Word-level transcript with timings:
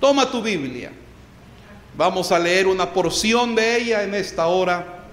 Toma 0.00 0.30
tu 0.30 0.40
Biblia. 0.40 0.90
Vamos 1.94 2.32
a 2.32 2.38
leer 2.38 2.66
una 2.66 2.90
porción 2.90 3.54
de 3.54 3.76
ella 3.76 4.02
en 4.02 4.14
esta 4.14 4.46
hora, 4.46 5.04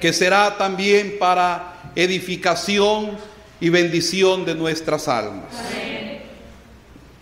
que 0.00 0.12
será 0.12 0.56
también 0.56 1.16
para 1.18 1.90
edificación 1.96 3.18
y 3.60 3.68
bendición 3.70 4.44
de 4.44 4.54
nuestras 4.54 5.08
almas. 5.08 5.52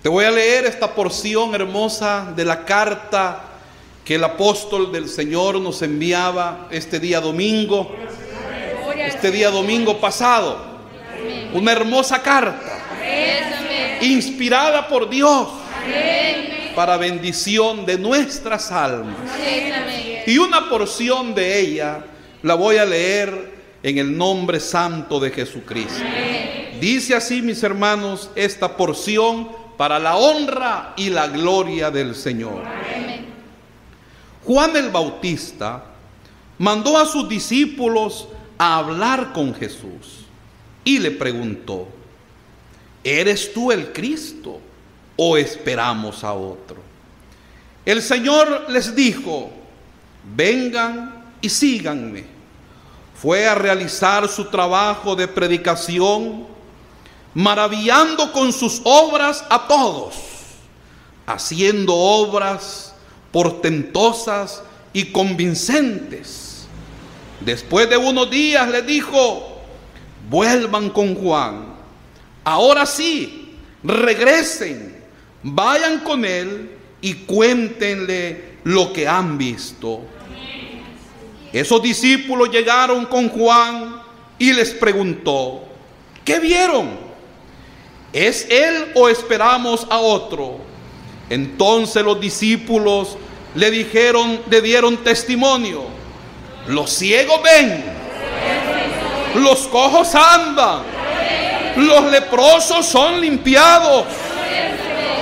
Te 0.03 0.09
voy 0.11 0.27
a 0.27 0.31
leer 0.31 0.67
esta 0.67 0.95
porción 0.95 1.55
hermosa 1.55 2.35
de 2.37 2.45
la 2.45 2.67
carta 2.67 3.45
que 4.05 4.17
el 4.17 4.25
apóstol 4.25 4.93
del 4.93 5.09
Señor 5.09 5.59
nos 5.59 5.81
enviaba 5.81 6.67
este 6.71 7.01
día 7.01 7.21
domingo, 7.21 7.97
este 8.99 9.31
día 9.31 9.51
domingo 9.51 9.99
pasado. 9.99 10.71
Una 11.55 11.73
hermosa 11.73 12.21
carta, 12.21 12.83
inspirada 14.03 14.87
por 14.89 15.09
Dios 15.09 15.62
para 16.75 16.97
bendición 16.97 17.85
de 17.85 17.99
nuestras 17.99 18.71
almas. 18.73 19.17
Y 20.27 20.39
una 20.39 20.69
porción 20.69 21.35
de 21.35 21.61
ella 21.61 22.05
la 22.43 22.55
voy 22.55 22.77
a 22.77 22.85
leer 22.85 23.53
en 23.83 23.99
el 23.99 24.17
nombre 24.17 24.61
santo 24.61 25.19
de 25.21 25.31
Jesucristo. 25.31 26.03
Dice 26.81 27.15
así, 27.15 27.43
mis 27.43 27.63
hermanos, 27.63 28.31
esta 28.35 28.77
porción 28.77 29.49
para 29.77 29.99
la 29.99 30.17
honra 30.17 30.95
y 30.97 31.11
la 31.11 31.29
gloria 31.29 31.91
del 31.91 32.15
Señor. 32.15 32.63
Juan 34.45 34.77
el 34.77 34.91
Bautista 34.91 35.85
mandó 36.59 36.99
a 36.99 37.07
sus 37.07 37.29
discípulos 37.29 38.29
a 38.59 38.79
hablar 38.79 39.33
con 39.33 39.55
Jesús 39.55 40.27
y 40.85 40.99
le 40.99 41.13
preguntó, 41.13 41.89
¿eres 43.05 43.53
tú 43.53 43.71
el 43.71 43.93
Cristo 43.93 44.61
o 45.25 45.37
esperamos 45.37 46.25
a 46.25 46.33
otro? 46.33 46.77
El 47.87 48.03
Señor 48.03 48.67
les 48.69 48.93
dijo, 48.95 49.51
vengan 50.35 51.25
y 51.41 51.49
síganme. 51.49 52.25
Fue 53.15 53.47
a 53.47 53.55
realizar 53.55 54.29
su 54.29 54.47
trabajo 54.47 55.15
de 55.15 55.29
predicación, 55.29 56.47
maravillando 57.35 58.33
con 58.33 58.53
sus 58.53 58.81
obras 58.83 59.45
a 59.49 59.69
todos, 59.69 60.15
haciendo 61.25 61.95
obras 61.95 62.93
portentosas 63.31 64.65
y 64.93 65.05
convincentes. 65.07 66.67
Después 67.41 67.89
de 67.89 67.97
unos 67.97 68.29
días 68.29 68.69
le 68.69 68.83
dijo, 68.83 69.61
vuelvan 70.29 70.91
con 70.91 71.15
Juan. 71.15 71.75
Ahora 72.43 72.87
sí, 72.87 73.57
regresen, 73.85 74.92
vayan 75.43 76.01
con 76.01 76.25
él 76.25 76.71
y 77.01 77.15
cuéntenle 77.15 78.53
lo 78.65 78.93
que 78.93 79.07
han 79.09 79.37
visto. 79.39 80.01
Esos 81.53 81.83
discípulos 81.83 82.51
llegaron 82.51 83.05
con 83.07 83.29
Juan 83.29 84.01
y 84.39 84.53
les 84.53 84.71
preguntó, 84.71 85.65
¿qué 86.25 86.39
vieron? 86.39 86.91
¿Es 88.13 88.47
él 88.49 88.93
o 88.95 89.09
esperamos 89.09 89.87
a 89.91 89.99
otro? 89.99 90.59
Entonces 91.29 92.03
los 92.05 92.21
discípulos 92.21 93.17
le 93.55 93.71
dijeron, 93.71 94.41
le 94.51 94.61
dieron 94.63 94.99
testimonio. 94.99 95.85
Los 96.69 96.91
ciegos 96.91 97.43
ven, 97.43 97.85
los 99.37 99.67
cojos 99.69 100.15
andan, 100.15 100.83
los 101.77 102.11
leprosos 102.11 102.87
son 102.87 103.21
limpiados, 103.21 104.05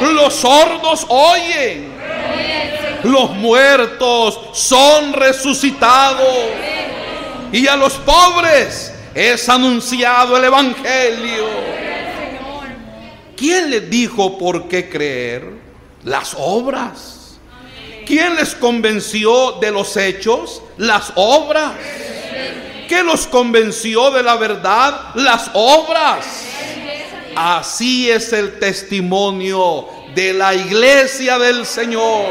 los 0.01 0.35
sordos 0.35 1.07
oyen, 1.09 1.93
los 3.05 3.31
muertos 3.33 4.41
son 4.53 5.13
resucitados 5.13 6.29
y 7.53 7.67
a 7.67 7.77
los 7.77 7.95
pobres 7.95 8.93
es 9.15 9.49
anunciado 9.49 10.37
el 10.37 10.45
Evangelio. 10.45 11.47
¿Quién 13.37 13.71
les 13.71 13.89
dijo 13.89 14.39
por 14.39 14.69
qué 14.69 14.89
creer? 14.89 15.45
Las 16.05 16.35
obras. 16.39 17.39
¿Quién 18.07 18.37
les 18.37 18.55
convenció 18.55 19.53
de 19.61 19.71
los 19.71 19.97
hechos? 19.97 20.63
Las 20.77 21.13
obras. 21.15 21.73
¿Qué 22.89 23.03
los 23.03 23.27
convenció 23.27 24.11
de 24.11 24.23
la 24.23 24.37
verdad? 24.37 25.15
Las 25.15 25.51
obras. 25.55 26.27
Así 27.35 28.11
es 28.11 28.33
el 28.33 28.59
testimonio 28.59 29.87
de 30.15 30.33
la 30.33 30.55
iglesia 30.55 31.39
del 31.39 31.65
Señor. 31.65 32.27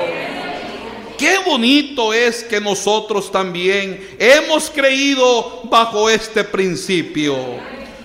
Qué 1.18 1.38
bonito 1.46 2.14
es 2.14 2.44
que 2.44 2.62
nosotros 2.62 3.32
también 3.32 4.16
hemos 4.18 4.70
creído 4.70 5.62
bajo 5.66 6.10
este 6.10 6.44
principio. 6.44 7.36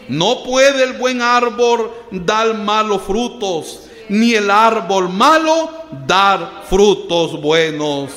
No 0.08 0.42
puede 0.42 0.82
el 0.82 0.94
buen 0.94 1.22
árbol 1.22 1.92
dar 2.10 2.54
malos 2.54 3.02
frutos, 3.02 3.82
ni 4.08 4.34
el 4.34 4.50
árbol 4.50 5.08
malo 5.08 5.70
dar 6.06 6.64
frutos 6.68 7.40
buenos. 7.40 8.10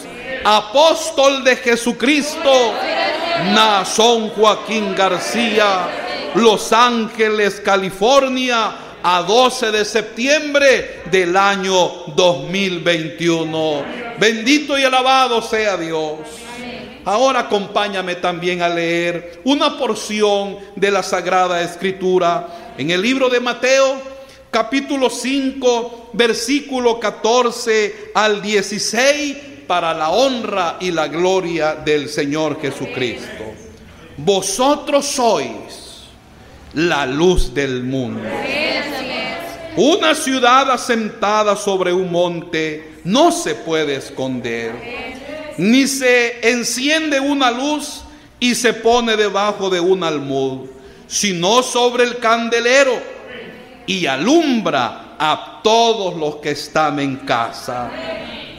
Apóstol 0.44 1.44
de 1.44 1.56
Jesucristo, 1.58 2.74
Nazón 3.54 4.30
Joaquín 4.30 4.96
García, 4.96 6.07
Los 6.38 6.72
Ángeles, 6.72 7.60
California, 7.66 9.00
a 9.02 9.24
12 9.24 9.72
de 9.72 9.84
septiembre 9.84 11.02
del 11.10 11.36
año 11.36 12.04
2021. 12.16 13.84
Bendito 14.20 14.78
y 14.78 14.84
alabado 14.84 15.42
sea 15.42 15.78
Dios. 15.78 16.20
Ahora 17.06 17.40
acompáñame 17.40 18.16
también 18.16 18.62
a 18.62 18.70
leer 18.70 19.42
una 19.46 19.80
porción 19.80 20.58
de 20.76 20.92
la 20.92 21.02
Sagrada 21.02 21.64
Escritura 21.64 22.76
en 22.78 22.92
el 22.92 23.02
libro 23.02 23.30
de 23.30 23.40
Mateo, 23.40 24.00
capítulo 24.52 25.10
5, 25.10 26.12
versículo 26.14 27.00
14 27.00 28.12
al 28.14 28.44
16, 28.44 29.38
para 29.66 29.92
la 29.96 30.12
honra 30.12 30.78
y 30.80 30.92
la 30.92 31.08
gloria 31.08 31.74
del 31.74 32.10
Señor 32.10 32.62
Jesucristo. 32.62 33.44
Vosotros 34.18 35.04
sois 35.08 35.87
la 36.78 37.06
luz 37.06 37.54
del 37.54 37.84
mundo. 37.84 38.28
Una 39.76 40.16
ciudad 40.16 40.72
asentada 40.72 41.56
sobre 41.56 41.94
un 41.94 42.12
monte 42.12 42.94
no 43.04 43.32
se 43.32 43.54
puede 43.54 43.96
esconder 43.96 45.08
ni 45.58 45.88
se 45.88 46.50
enciende 46.50 47.20
una 47.20 47.52
luz 47.52 48.02
y 48.40 48.54
se 48.56 48.74
pone 48.74 49.18
debajo 49.18 49.70
de 49.70 49.80
un 49.80 50.04
almud, 50.04 50.68
sino 51.08 51.64
sobre 51.64 52.04
el 52.04 52.20
candelero 52.20 52.94
y 53.86 54.06
alumbra 54.06 55.16
a 55.18 55.62
todos 55.64 56.16
los 56.16 56.36
que 56.38 56.52
están 56.52 57.00
en 57.00 57.18
casa. 57.18 57.90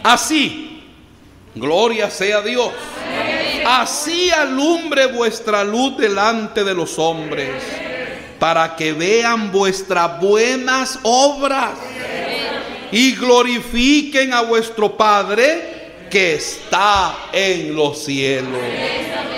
Así, 0.03 0.83
gloria 1.55 2.11
sea 2.11 2.43
Dios. 2.43 2.73
Así 3.65 4.31
alumbre 4.31 5.07
vuestra 5.07 5.63
luz 5.63 5.97
delante 5.99 6.65
de 6.65 6.75
los 6.75 6.99
hombres, 6.99 7.63
para 8.39 8.77
que 8.77 8.93
vean 8.93 9.51
vuestras 9.51 10.21
buenas 10.21 10.99
obras 11.03 11.71
y 12.93 13.15
glorifiquen 13.17 14.33
a 14.33 14.43
vuestro 14.43 14.97
Padre 14.97 15.79
que 16.11 16.35
está 16.35 17.15
en 17.33 17.75
los 17.75 18.05
cielos, 18.05 18.61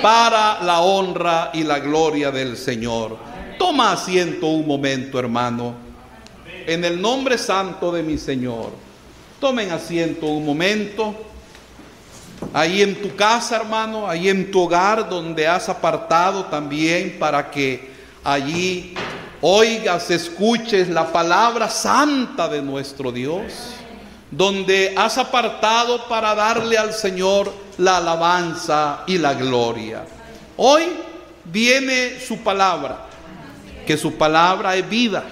para 0.03 0.63
la 0.63 0.81
honra 0.81 1.51
y 1.53 1.65
la 1.65 1.81
gloria 1.81 2.31
del 2.31 2.57
Señor. 2.57 3.17
Toma 3.59 3.93
asiento 3.93 4.47
un 4.47 4.67
momento, 4.67 5.19
hermano, 5.19 5.75
en 6.67 6.85
el 6.85 7.01
nombre 7.01 7.37
santo 7.37 7.91
de 7.91 8.03
mi 8.03 8.19
Señor. 8.19 8.71
Tomen 9.41 9.71
asiento 9.71 10.27
un 10.27 10.45
momento. 10.45 11.15
Ahí 12.55 12.83
en 12.83 13.03
tu 13.03 13.15
casa, 13.17 13.57
hermano, 13.57 14.09
ahí 14.09 14.29
en 14.29 14.51
tu 14.51 14.63
hogar, 14.63 15.09
donde 15.09 15.47
has 15.47 15.69
apartado 15.69 16.45
también 16.47 17.17
para 17.19 17.51
que 17.51 17.90
allí 18.25 18.95
oigas, 19.41 20.11
escuches 20.11 20.89
la 20.89 21.13
palabra 21.13 21.69
santa 21.69 22.49
de 22.49 22.63
nuestro 22.63 23.11
Dios 23.13 23.75
donde 24.31 24.95
has 24.97 25.19
apartado 25.19 26.07
para 26.09 26.35
darle 26.35 26.79
al 26.79 26.93
Señor 26.93 27.53
la 27.79 27.97
alabanza 27.97 29.03
y 29.07 29.19
la 29.19 29.35
gloria. 29.35 30.05
Hoy 30.57 30.85
viene 31.45 32.21
su 32.21 32.39
palabra, 32.39 33.07
que 33.87 33.97
su 33.97 34.15
palabra 34.17 34.77
es 34.77 34.89
vida, 34.89 35.25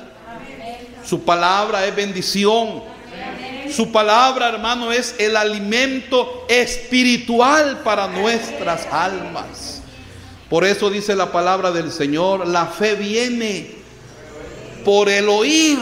su 1.04 1.22
palabra 1.22 1.86
es 1.86 1.94
bendición, 1.94 2.82
su 3.70 3.92
palabra, 3.92 4.48
hermano, 4.48 4.90
es 4.90 5.14
el 5.18 5.36
alimento 5.36 6.46
espiritual 6.48 7.80
para 7.84 8.08
nuestras 8.08 8.86
almas. 8.90 9.77
Por 10.48 10.64
eso 10.64 10.88
dice 10.88 11.14
la 11.14 11.30
palabra 11.30 11.70
del 11.70 11.92
Señor, 11.92 12.46
la 12.46 12.66
fe 12.66 12.94
viene 12.94 13.70
por 14.84 15.08
el 15.08 15.28
oír, 15.28 15.78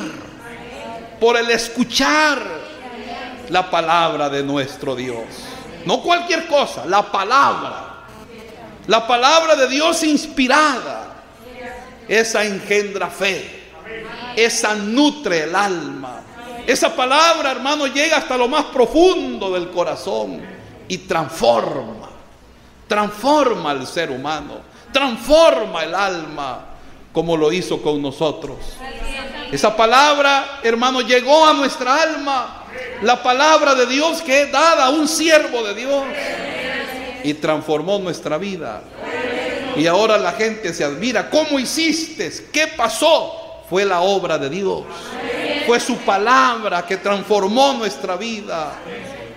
por 1.21 1.37
el 1.37 1.51
escuchar 1.51 2.43
la 3.49 3.71
palabra 3.71 4.29
de 4.29 4.43
nuestro 4.43 4.97
Dios. 4.97 5.25
No 5.85 6.03
cualquier 6.03 6.49
cosa, 6.49 6.85
la 6.85 7.11
palabra. 7.13 7.85
La 8.89 9.07
palabra 9.07 9.55
de 9.55 9.69
Dios 9.69 10.03
inspirada. 10.03 11.15
Esa 12.09 12.45
engendra 12.45 13.09
fe. 13.09 13.67
Esa 14.35 14.75
nutre 14.75 15.45
el 15.45 15.55
alma. 15.55 16.23
Esa 16.67 16.95
palabra, 16.95 17.53
hermano, 17.53 17.87
llega 17.87 18.17
hasta 18.17 18.37
lo 18.37 18.49
más 18.49 18.65
profundo 18.67 19.53
del 19.53 19.71
corazón 19.71 20.41
y 20.89 20.99
transforma. 20.99 22.16
Transforma 22.89 23.71
al 23.71 23.87
ser 23.87 24.11
humano. 24.11 24.61
Transforma 24.93 25.85
el 25.85 25.95
alma 25.95 26.65
como 27.13 27.35
lo 27.35 27.51
hizo 27.51 27.81
con 27.81 28.03
nosotros. 28.03 28.59
Esa 29.51 29.75
palabra, 29.75 30.61
hermano, 30.63 31.01
llegó 31.01 31.47
a 31.47 31.55
nuestra 31.55 32.03
alma. 32.03 32.65
La 33.03 33.23
palabra 33.23 33.75
de 33.75 33.87
Dios 33.87 34.21
que 34.21 34.43
es 34.43 34.53
dada 34.53 34.87
a 34.87 34.91
un 34.91 35.09
siervo 35.09 35.63
de 35.63 35.75
Dios. 35.75 36.05
Y 37.25 37.35
transformó 37.35 37.99
nuestra 37.99 38.37
vida. 38.37 38.83
Y 39.77 39.87
ahora 39.87 40.19
la 40.19 40.33
gente 40.33 40.75
se 40.75 40.85
admira. 40.85 41.31
¿Cómo 41.31 41.59
hiciste? 41.59 42.31
¿Qué 42.53 42.67
pasó? 42.69 43.65
Fue 43.69 43.85
la 43.85 44.01
obra 44.01 44.39
de 44.39 44.51
Dios. 44.51 44.83
Fue 45.67 45.81
su 45.81 45.97
palabra 45.99 46.87
que 46.87 46.99
transformó 46.99 47.73
nuestra 47.75 48.17
vida. 48.17 48.73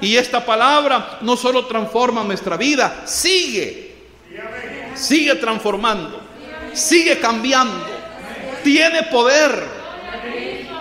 Y 0.01 0.15
esta 0.15 0.45
palabra 0.45 1.19
no 1.21 1.35
solo 1.35 1.65
transforma 1.65 2.23
nuestra 2.23 2.57
vida, 2.57 3.03
sigue. 3.05 3.95
Sigue 4.95 5.35
transformando. 5.35 6.21
Sigue 6.73 7.19
cambiando. 7.19 7.85
Tiene 8.63 9.03
poder 9.03 9.79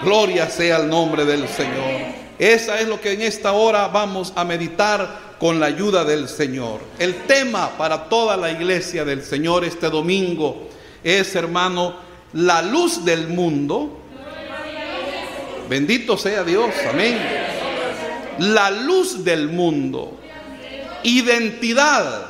Gloria 0.03 0.49
sea 0.49 0.77
el 0.77 0.89
nombre 0.89 1.25
del 1.25 1.49
Señor. 1.49 2.19
Esa 2.39 2.81
es 2.81 2.87
lo 2.87 3.01
que 3.01 3.13
en 3.13 3.23
esta 3.23 3.53
hora 3.53 3.89
vamos 3.89 4.33
a 4.37 4.45
meditar 4.45 5.37
con 5.41 5.59
la 5.59 5.67
ayuda 5.67 6.05
del 6.05 6.29
Señor. 6.29 6.81
El 6.99 7.27
tema 7.27 7.71
para 7.77 8.05
toda 8.05 8.37
la 8.37 8.51
iglesia 8.51 9.05
del 9.05 9.23
Señor 9.23 9.65
este 9.65 9.91
domingo 9.91 10.69
es, 11.03 11.35
hermano, 11.35 11.97
la 12.33 12.63
luz 12.63 13.05
del 13.05 13.29
mundo. 13.29 13.99
Bendito 15.69 16.17
sea 16.17 16.45
Dios, 16.45 16.71
amén. 16.89 17.48
La 18.39 18.71
luz 18.71 19.25
del 19.25 19.49
mundo. 19.49 20.21
Identidad 21.03 22.27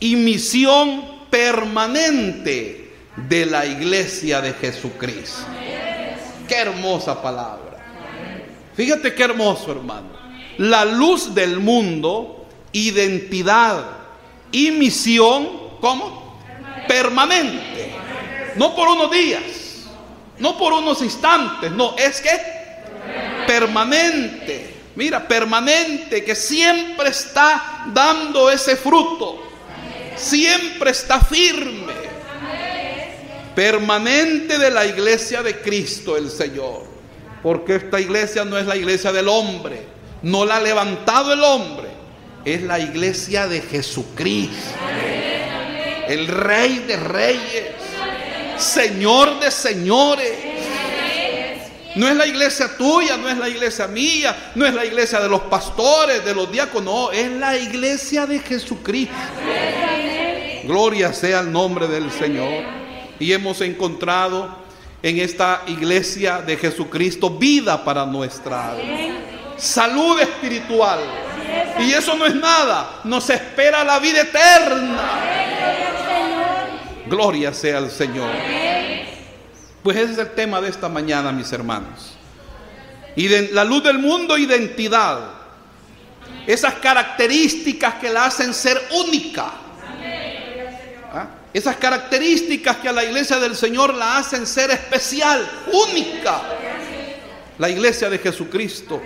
y 0.00 0.16
misión 0.16 1.18
permanente 1.30 2.92
de 3.28 3.46
la 3.46 3.66
iglesia 3.66 4.40
de 4.40 4.52
Jesucristo. 4.54 5.46
Qué 6.46 6.56
hermosa 6.56 7.20
palabra. 7.20 7.68
Fíjate 8.74 9.14
qué 9.14 9.24
hermoso, 9.24 9.72
hermano. 9.72 10.08
La 10.58 10.84
luz 10.84 11.34
del 11.34 11.58
mundo, 11.58 12.46
identidad 12.72 13.84
y 14.52 14.70
misión, 14.70 15.48
¿cómo? 15.80 16.38
Permanente. 16.86 17.92
No 18.56 18.74
por 18.74 18.88
unos 18.88 19.10
días, 19.10 19.42
no 20.38 20.56
por 20.56 20.72
unos 20.72 21.02
instantes, 21.02 21.70
no, 21.72 21.96
es 21.96 22.20
que 22.20 22.30
permanente. 23.46 24.77
Mira, 24.98 25.28
permanente, 25.28 26.24
que 26.24 26.34
siempre 26.34 27.10
está 27.10 27.84
dando 27.94 28.50
ese 28.50 28.74
fruto. 28.74 29.40
Siempre 30.16 30.90
está 30.90 31.20
firme 31.20 31.94
permanente 33.54 34.58
de 34.58 34.70
la 34.70 34.84
iglesia 34.86 35.40
de 35.44 35.60
Cristo 35.60 36.16
el 36.16 36.28
Señor. 36.32 36.82
Porque 37.44 37.76
esta 37.76 38.00
iglesia 38.00 38.44
no 38.44 38.58
es 38.58 38.66
la 38.66 38.74
iglesia 38.74 39.12
del 39.12 39.28
hombre, 39.28 39.84
no 40.22 40.44
la 40.44 40.56
ha 40.56 40.60
levantado 40.60 41.32
el 41.32 41.44
hombre, 41.44 41.86
es 42.44 42.62
la 42.62 42.80
iglesia 42.80 43.46
de 43.46 43.60
Jesucristo. 43.60 44.74
El 46.08 46.26
rey 46.26 46.84
de 46.88 46.96
reyes, 46.96 47.66
Señor 48.56 49.38
de 49.38 49.52
señores. 49.52 50.47
No 51.96 52.08
es 52.08 52.16
la 52.16 52.26
iglesia 52.26 52.76
tuya, 52.76 53.16
no 53.16 53.28
es 53.28 53.38
la 53.38 53.48
iglesia 53.48 53.86
mía, 53.86 54.52
no 54.54 54.66
es 54.66 54.74
la 54.74 54.84
iglesia 54.84 55.20
de 55.20 55.28
los 55.28 55.42
pastores, 55.42 56.24
de 56.24 56.34
los 56.34 56.50
diáconos, 56.50 56.84
no, 56.84 57.10
es 57.10 57.30
la 57.32 57.56
iglesia 57.56 58.26
de 58.26 58.38
Jesucristo. 58.40 59.14
Gloria 60.64 61.12
sea 61.12 61.40
el 61.40 61.50
nombre 61.50 61.86
del 61.88 62.10
Señor 62.10 62.64
y 63.18 63.32
hemos 63.32 63.60
encontrado 63.62 64.58
en 65.02 65.18
esta 65.18 65.62
iglesia 65.66 66.42
de 66.42 66.56
Jesucristo 66.56 67.30
vida 67.30 67.84
para 67.84 68.04
nuestra 68.04 68.70
alma, 68.70 68.98
salud 69.56 70.20
espiritual. 70.20 71.00
Y 71.80 71.92
eso 71.92 72.16
no 72.16 72.26
es 72.26 72.34
nada, 72.34 73.00
nos 73.04 73.30
espera 73.30 73.84
la 73.84 73.98
vida 73.98 74.22
eterna. 74.22 75.28
Gloria 77.06 77.54
sea 77.54 77.78
al 77.78 77.90
Señor. 77.90 78.30
Pues 79.82 79.96
ese 79.96 80.12
es 80.12 80.18
el 80.18 80.30
tema 80.30 80.60
de 80.60 80.68
esta 80.68 80.88
mañana, 80.88 81.32
mis 81.32 81.52
hermanos. 81.52 82.14
Y 83.16 83.28
la 83.28 83.64
luz 83.64 83.82
del 83.82 83.98
mundo, 83.98 84.36
identidad. 84.36 85.20
Esas 86.46 86.74
características 86.74 87.94
que 87.94 88.10
la 88.10 88.26
hacen 88.26 88.54
ser 88.54 88.80
única 88.92 89.52
esas 91.52 91.76
características 91.76 92.76
que 92.76 92.88
a 92.88 92.92
la 92.92 93.04
iglesia 93.04 93.38
del 93.38 93.56
Señor 93.56 93.94
la 93.94 94.18
hacen 94.18 94.46
ser 94.46 94.70
especial, 94.70 95.48
única. 95.72 96.42
La 97.58 97.68
iglesia 97.68 98.10
de 98.10 98.18
Jesucristo. 98.18 99.00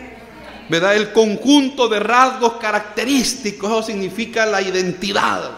¿Verdad? 0.69 0.97
El 0.97 1.13
conjunto 1.13 1.89
de 1.89 2.01
rasgos 2.01 2.55
característicos, 2.55 3.71
eso 3.71 3.83
significa 3.83 4.47
la 4.47 4.63
identidad 4.63 5.51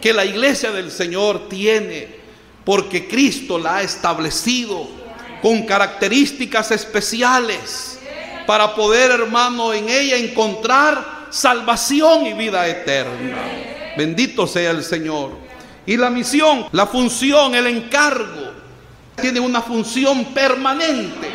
que 0.00 0.12
la 0.12 0.24
iglesia 0.24 0.70
del 0.70 0.92
Señor 0.92 1.48
tiene, 1.48 2.17
porque 2.68 3.08
Cristo 3.08 3.58
la 3.58 3.76
ha 3.76 3.82
establecido 3.82 4.86
con 5.40 5.64
características 5.64 6.70
especiales 6.70 7.98
para 8.46 8.74
poder, 8.74 9.10
hermano, 9.10 9.72
en 9.72 9.88
ella 9.88 10.18
encontrar 10.18 11.28
salvación 11.30 12.26
y 12.26 12.34
vida 12.34 12.68
eterna. 12.68 13.38
Bendito 13.96 14.46
sea 14.46 14.72
el 14.72 14.84
Señor. 14.84 15.30
Y 15.86 15.96
la 15.96 16.10
misión, 16.10 16.66
la 16.72 16.86
función, 16.86 17.54
el 17.54 17.68
encargo, 17.68 18.52
tiene 19.18 19.40
una 19.40 19.62
función 19.62 20.26
permanente. 20.34 21.26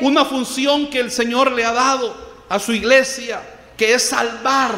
Una 0.00 0.24
función 0.24 0.90
que 0.90 1.00
el 1.00 1.10
Señor 1.10 1.50
le 1.50 1.64
ha 1.64 1.72
dado 1.72 2.14
a 2.48 2.60
su 2.60 2.72
iglesia, 2.72 3.42
que 3.76 3.94
es 3.94 4.10
salvar, 4.10 4.76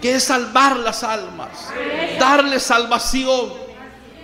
que 0.00 0.14
es 0.14 0.24
salvar 0.24 0.78
las 0.78 1.04
almas, 1.04 1.50
darle 2.18 2.58
salvación. 2.58 3.68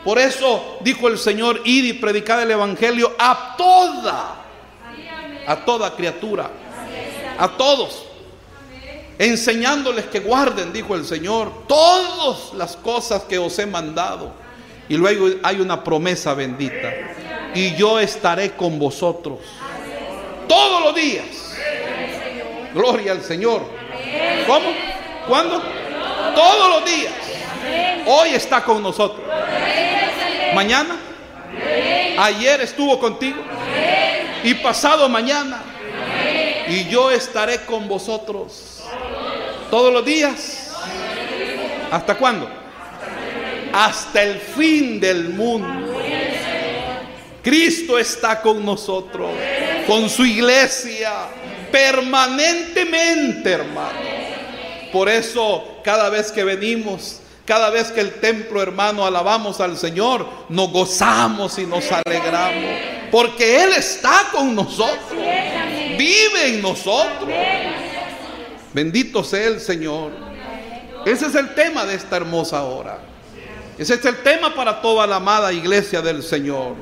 Por 0.07 0.19
eso 0.19 0.79
dijo 0.81 1.09
el 1.09 1.19
Señor, 1.19 1.61
id 1.65 1.85
y 1.85 1.93
predicad 1.93 2.41
el 2.43 2.51
Evangelio 2.53 3.13
a 3.19 3.57
toda, 3.59 4.37
a 5.47 5.57
toda 5.65 5.95
criatura, 5.95 6.49
a 7.37 7.49
todos 7.49 8.07
enseñándoles 9.19 10.07
que 10.07 10.21
guarden, 10.21 10.73
dijo 10.73 10.95
el 10.95 11.05
Señor, 11.05 11.67
todas 11.67 12.53
las 12.55 12.77
cosas 12.77 13.23
que 13.23 13.39
os 13.39 13.59
he 13.59 13.67
mandado. 13.67 14.33
Y 14.89 14.97
luego 14.97 15.29
hay 15.43 15.61
una 15.61 15.83
promesa 15.83 16.35
bendita. 16.35 16.93
Y 17.55 17.75
yo 17.75 17.99
estaré 17.99 18.53
con 18.53 18.79
vosotros 18.79 19.39
todos 20.47 20.83
los 20.85 20.95
días. 20.95 21.27
Gloria 22.75 23.13
al 23.13 23.23
Señor. 23.23 23.63
¿Cómo? 24.47 24.67
¿Cuándo? 25.27 25.63
Todos 26.35 26.81
los 26.81 26.85
días. 26.85 27.13
Hoy 28.07 28.31
está 28.31 28.63
con 28.63 28.83
nosotros. 28.83 29.27
Mañana. 30.57 30.97
Ayer 32.17 32.63
estuvo 32.63 32.99
contigo. 32.99 33.43
Y 34.43 34.55
pasado 34.55 35.07
mañana. 35.07 35.63
Y 36.67 36.89
yo 36.89 37.11
estaré 37.11 37.67
con 37.67 37.87
vosotros 37.87 38.83
todos 39.71 39.93
los 39.93 40.03
días. 40.03 40.73
¿Hasta 41.91 42.15
cuándo? 42.15 42.49
Hasta 43.71 44.23
el 44.23 44.39
fin 44.39 44.99
del 44.99 45.29
mundo. 45.29 46.01
Cristo 47.43 47.99
está 47.99 48.41
con 48.41 48.65
nosotros, 48.65 49.31
con 49.87 50.09
su 50.09 50.25
iglesia, 50.25 51.13
permanentemente, 51.71 53.53
hermano. 53.53 53.99
Por 54.91 55.11
eso, 55.11 55.81
cada 55.85 56.09
vez 56.09 56.33
que 56.33 56.43
venimos, 56.45 57.21
cada 57.47 57.71
vez 57.71 57.93
que 57.93 58.00
el 58.00 58.15
templo, 58.21 58.61
hermano, 58.61 59.07
alabamos 59.07 59.61
al 59.61 59.79
Señor, 59.79 60.26
nos 60.49 60.71
gozamos 60.71 61.59
y 61.59 61.67
nos 61.67 61.85
alegramos. 61.91 62.65
Porque 63.11 63.62
Él 63.62 63.73
está 63.73 64.29
con 64.33 64.55
nosotros, 64.55 65.17
vive 65.97 66.49
en 66.49 66.61
nosotros. 66.61 67.31
Bendito 68.75 69.25
sea 69.25 69.47
el 69.47 69.61
Señor. 69.61 70.12
Ese 71.07 71.26
es 71.26 71.35
el 71.37 71.55
tema 71.55 71.87
de 71.87 71.95
esta 71.95 72.17
hermosa 72.17 72.65
hora. 72.65 72.99
Ese 73.79 73.95
es 73.95 74.05
el 74.05 74.23
tema 74.23 74.55
para 74.55 74.83
toda 74.83 75.07
la 75.07 75.17
amada 75.17 75.53
iglesia 75.53 76.03
del 76.03 76.23
Señor. 76.23 76.75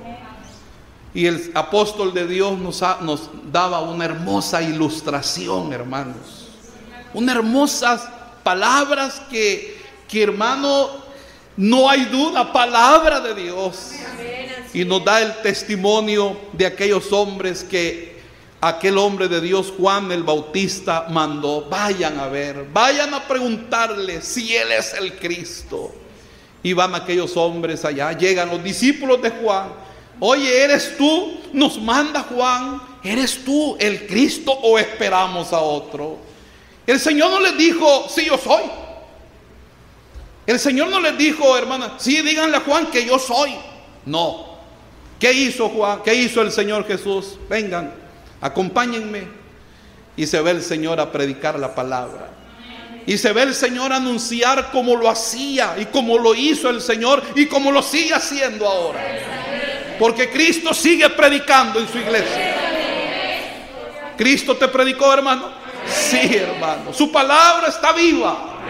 Y 1.12 1.26
el 1.26 1.52
apóstol 1.54 2.14
de 2.14 2.26
Dios 2.26 2.58
nos, 2.58 3.30
daba 3.52 3.80
una 3.80 4.06
hermosa 4.06 4.62
ilustración, 4.62 5.72
hermanos. 5.72 6.48
Unas 7.12 7.36
hermosas 7.36 8.08
palabras 8.42 9.20
que, 9.30 9.73
que, 10.14 10.22
hermano, 10.22 10.90
no 11.56 11.90
hay 11.90 12.04
duda, 12.04 12.52
palabra 12.52 13.18
de 13.18 13.34
Dios. 13.34 13.90
Y 14.72 14.84
nos 14.84 15.04
da 15.04 15.20
el 15.20 15.42
testimonio 15.42 16.36
de 16.52 16.66
aquellos 16.66 17.12
hombres 17.12 17.64
que 17.64 18.14
aquel 18.60 18.96
hombre 18.96 19.26
de 19.26 19.40
Dios, 19.40 19.72
Juan 19.76 20.12
el 20.12 20.22
Bautista, 20.22 21.06
mandó. 21.10 21.66
Vayan 21.68 22.20
a 22.20 22.28
ver, 22.28 22.64
vayan 22.72 23.12
a 23.12 23.26
preguntarle 23.26 24.22
si 24.22 24.54
Él 24.54 24.70
es 24.70 24.94
el 24.94 25.16
Cristo. 25.16 25.92
Y 26.62 26.72
van 26.74 26.94
aquellos 26.94 27.36
hombres 27.36 27.84
allá, 27.84 28.12
llegan 28.12 28.50
los 28.50 28.62
discípulos 28.62 29.20
de 29.20 29.30
Juan. 29.30 29.66
Oye, 30.20 30.62
¿eres 30.62 30.96
tú? 30.96 31.40
Nos 31.52 31.80
manda 31.80 32.20
Juan. 32.20 32.80
¿Eres 33.02 33.44
tú 33.44 33.76
el 33.80 34.06
Cristo 34.06 34.52
o 34.52 34.78
esperamos 34.78 35.52
a 35.52 35.58
otro? 35.58 36.18
El 36.86 37.00
Señor 37.00 37.32
no 37.32 37.40
les 37.40 37.58
dijo, 37.58 38.06
sí, 38.08 38.26
yo 38.26 38.38
soy. 38.38 38.62
El 40.46 40.58
Señor 40.58 40.88
no 40.88 41.00
les 41.00 41.16
dijo, 41.16 41.56
hermana, 41.56 41.94
sí, 41.98 42.20
díganle 42.20 42.58
a 42.58 42.60
Juan 42.60 42.86
que 42.86 43.04
yo 43.04 43.18
soy. 43.18 43.54
No. 44.04 44.54
¿Qué 45.18 45.32
hizo 45.32 45.70
Juan? 45.70 46.00
¿Qué 46.04 46.14
hizo 46.14 46.42
el 46.42 46.52
Señor 46.52 46.86
Jesús? 46.86 47.38
Vengan, 47.48 47.94
acompáñenme. 48.40 49.26
Y 50.16 50.26
se 50.26 50.40
ve 50.42 50.50
el 50.50 50.62
Señor 50.62 51.00
a 51.00 51.10
predicar 51.10 51.58
la 51.58 51.74
palabra. 51.74 52.30
Y 53.06 53.18
se 53.18 53.32
ve 53.32 53.42
el 53.42 53.54
Señor 53.54 53.92
anunciar 53.92 54.70
como 54.70 54.96
lo 54.96 55.08
hacía 55.08 55.76
y 55.78 55.86
como 55.86 56.18
lo 56.18 56.34
hizo 56.34 56.70
el 56.70 56.80
Señor 56.80 57.22
y 57.34 57.46
como 57.46 57.70
lo 57.72 57.82
sigue 57.82 58.14
haciendo 58.14 58.66
ahora. 58.66 59.00
Porque 59.98 60.30
Cristo 60.30 60.72
sigue 60.74 61.08
predicando 61.10 61.80
en 61.80 61.88
su 61.88 61.98
iglesia. 61.98 62.56
Cristo 64.16 64.56
te 64.56 64.68
predicó, 64.68 65.12
hermano. 65.12 65.52
Sí, 65.86 66.36
hermano. 66.36 66.92
Su 66.92 67.10
palabra 67.10 67.68
está 67.68 67.92
viva. 67.92 68.60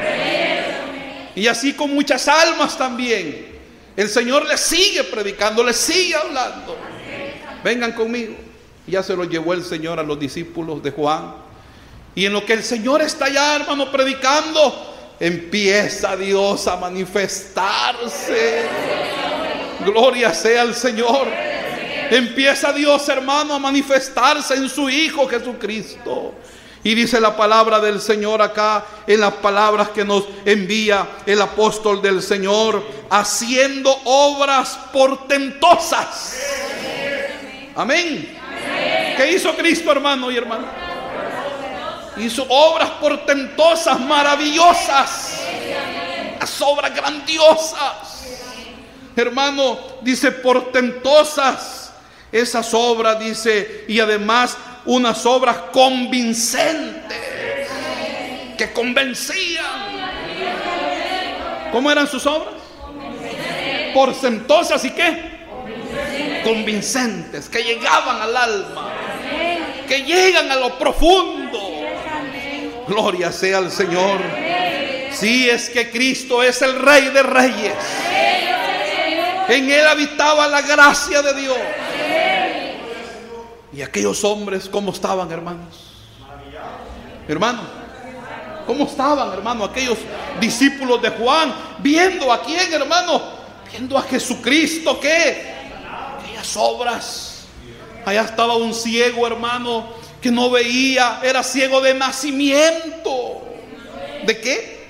Y 1.35 1.47
así 1.47 1.73
con 1.73 1.93
muchas 1.93 2.29
almas 2.29 2.77
también. 2.79 3.55
El 3.97 4.09
Señor 4.09 4.47
le 4.47 4.57
sigue 4.57 5.05
predicando, 5.05 5.63
le 5.63 5.73
sigue 5.73 6.15
hablando. 6.15 6.77
Vengan 7.63 7.93
conmigo. 7.93 8.35
Ya 8.87 9.03
se 9.03 9.17
lo 9.17 9.25
llevó 9.25 9.55
el 9.55 9.65
Señor 9.65 9.99
a 9.99 10.03
los 10.03 10.19
discípulos 10.19 10.83
de 10.83 10.91
Juan. 10.91 11.35
Y 12.15 12.27
en 12.27 12.33
lo 12.33 12.45
que 12.45 12.53
el 12.53 12.63
Señor 12.63 13.03
está 13.03 13.27
allá, 13.27 13.57
hermano, 13.57 13.91
predicando, 13.91 15.17
empieza 15.19 16.17
Dios 16.17 16.67
a 16.69 16.77
manifestarse. 16.77 18.63
Gloria 19.85 20.33
sea 20.35 20.63
al 20.63 20.75
Señor. 20.75 21.29
Empieza 22.11 22.73
Dios, 22.73 23.09
hermano, 23.09 23.55
a 23.55 23.59
manifestarse 23.59 24.55
en 24.55 24.69
su 24.69 24.89
Hijo 24.91 25.27
Jesucristo. 25.27 26.35
Y 26.85 26.95
dice 26.95 27.19
la 27.19 27.35
palabra 27.35 27.81
del 27.81 27.99
Señor 27.99 28.43
acá, 28.43 28.85
en 29.07 29.21
las 29.21 29.33
palabras 29.35 29.89
que 29.89 30.05
nos 30.05 30.25
envía 30.45 31.09
el 31.25 31.41
apóstol 31.41 32.03
del 32.03 32.23
Señor, 32.23 32.85
haciendo 33.09 33.91
obras 34.05 34.79
portentosas. 34.93 36.39
Amén. 37.75 38.39
¿Qué 39.17 39.33
hizo 39.33 39.57
Cristo, 39.57 39.91
hermano 39.91 40.31
y 40.31 40.37
hermana? 40.37 40.67
Hizo 42.19 42.45
obras 42.51 42.91
portentosas, 43.01 43.99
maravillosas. 44.01 45.41
Las 46.39 46.61
obras 46.61 46.95
grandiosas. 46.95 48.27
Hermano, 49.17 49.79
dice 50.03 50.33
portentosas. 50.33 51.93
Esas 52.31 52.75
obras, 52.75 53.19
dice, 53.21 53.87
y 53.89 54.01
además 54.01 54.59
unas 54.87 55.25
obras 55.27 55.57
convincentes 55.73 57.69
que 58.57 58.73
convencían. 58.73 59.65
¿Cómo 61.73 61.91
eran 61.91 62.07
sus 62.07 62.27
obras? 62.27 62.55
Portentosas 63.93 64.85
y 64.85 64.91
qué? 64.91 65.35
Convincentes, 66.45 67.49
que 67.49 67.63
llegaban 67.63 68.21
al 68.21 68.37
alma, 68.37 68.93
que 69.89 70.03
llegan 70.03 70.51
a 70.51 70.57
lo 70.57 70.79
profundo. 70.79 71.61
Gloria 72.87 73.33
sea 73.33 73.59
al 73.59 73.71
Señor. 73.71 74.21
Si 75.13 75.49
es 75.49 75.71
que 75.71 75.91
Cristo 75.91 76.43
es 76.43 76.61
el 76.63 76.79
Rey 76.81 77.09
de 77.09 77.23
Reyes. 77.23 77.75
En 79.49 79.71
Él 79.71 79.87
habitaba 79.87 80.49
la 80.49 80.63
gracia 80.63 81.23
de 81.23 81.41
Dios. 81.41 81.59
Y 83.75 83.83
aquellos 83.83 84.23
hombres, 84.23 84.69
¿cómo 84.69 84.93
estaban, 84.93 85.31
hermanos? 85.33 85.75
Hermano, 87.27 87.63
¿cómo 88.67 88.85
estaban, 88.85 89.33
hermano? 89.33 89.65
Aquellos 89.65 89.99
discípulos 90.41 91.03
de 91.03 91.11
Juan, 91.11 91.53
viendo 91.81 92.33
a 92.33 92.41
quién, 92.43 92.73
hermano, 92.73 93.21
viendo 93.69 93.99
a 93.99 94.03
Jesucristo, 94.03 95.01
¿qué? 95.01 95.55
Aquellas 96.21 96.57
obras. 96.57 97.47
Allá 98.07 98.23
estaba 98.23 98.55
un 98.55 98.73
ciego, 98.73 99.27
hermano, 99.27 99.89
que 100.21 100.31
no 100.31 100.51
veía, 100.51 101.21
era 101.25 101.43
ciego 101.43 101.81
de 101.81 101.95
nacimiento. 101.95 103.43
¿De 104.25 104.41
qué? 104.41 104.89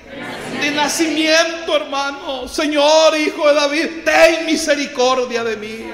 De 0.61 0.69
nacimiento, 0.69 1.75
hermano. 1.75 2.47
Señor, 2.47 3.17
hijo 3.17 3.47
de 3.47 3.53
David, 3.55 3.87
ten 4.05 4.45
misericordia 4.45 5.43
de 5.43 5.57
mí. 5.57 5.89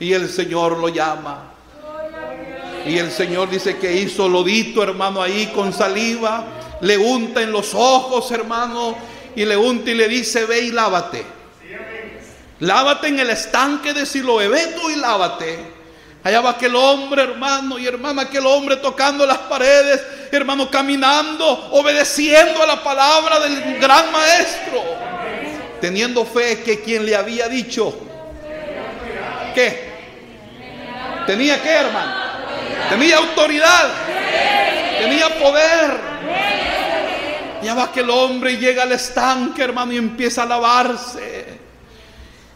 Y 0.00 0.12
el 0.12 0.28
Señor 0.28 0.78
lo 0.78 0.88
llama. 0.88 1.53
Y 2.86 2.98
el 2.98 3.10
Señor 3.10 3.48
dice 3.48 3.78
que 3.78 3.94
hizo 3.94 4.28
lodito, 4.28 4.82
hermano, 4.82 5.22
ahí 5.22 5.46
con 5.54 5.72
saliva. 5.72 6.44
Le 6.80 6.98
unta 6.98 7.40
en 7.40 7.50
los 7.50 7.74
ojos, 7.74 8.30
hermano. 8.30 8.96
Y 9.34 9.44
le 9.44 9.56
unta 9.56 9.90
y 9.90 9.94
le 9.94 10.08
dice, 10.08 10.44
ve 10.44 10.60
y 10.60 10.70
lávate. 10.70 11.24
Lávate 12.60 13.08
en 13.08 13.18
el 13.18 13.30
estanque 13.30 13.94
de 13.94 14.04
Siloé. 14.04 14.48
Ve 14.48 14.74
tú 14.80 14.90
y 14.90 14.96
lávate. 14.96 15.74
Allá 16.22 16.40
va 16.40 16.50
aquel 16.50 16.74
hombre, 16.74 17.22
hermano 17.22 17.78
y 17.78 17.86
hermana, 17.86 18.22
aquel 18.22 18.46
hombre 18.46 18.76
tocando 18.76 19.26
las 19.26 19.36
paredes, 19.36 20.02
hermano, 20.32 20.70
caminando, 20.70 21.46
obedeciendo 21.72 22.62
a 22.62 22.66
la 22.66 22.82
palabra 22.82 23.40
del 23.40 23.78
gran 23.78 24.10
maestro. 24.10 24.82
Teniendo 25.82 26.24
fe 26.24 26.62
que 26.62 26.80
quien 26.80 27.04
le 27.04 27.14
había 27.14 27.46
dicho, 27.46 27.94
¿qué? 29.54 29.92
Tenía 31.26 31.62
que, 31.62 31.70
hermano. 31.70 32.33
Tenía 32.88 33.16
autoridad. 33.18 33.90
Tenía 35.00 35.28
poder. 35.38 36.14
Ya 37.62 37.74
va 37.74 37.90
que 37.90 38.00
el 38.00 38.10
hombre 38.10 38.56
llega 38.58 38.82
al 38.82 38.92
estanque, 38.92 39.62
hermano, 39.62 39.92
y 39.92 39.96
empieza 39.96 40.42
a 40.42 40.46
lavarse. 40.46 41.58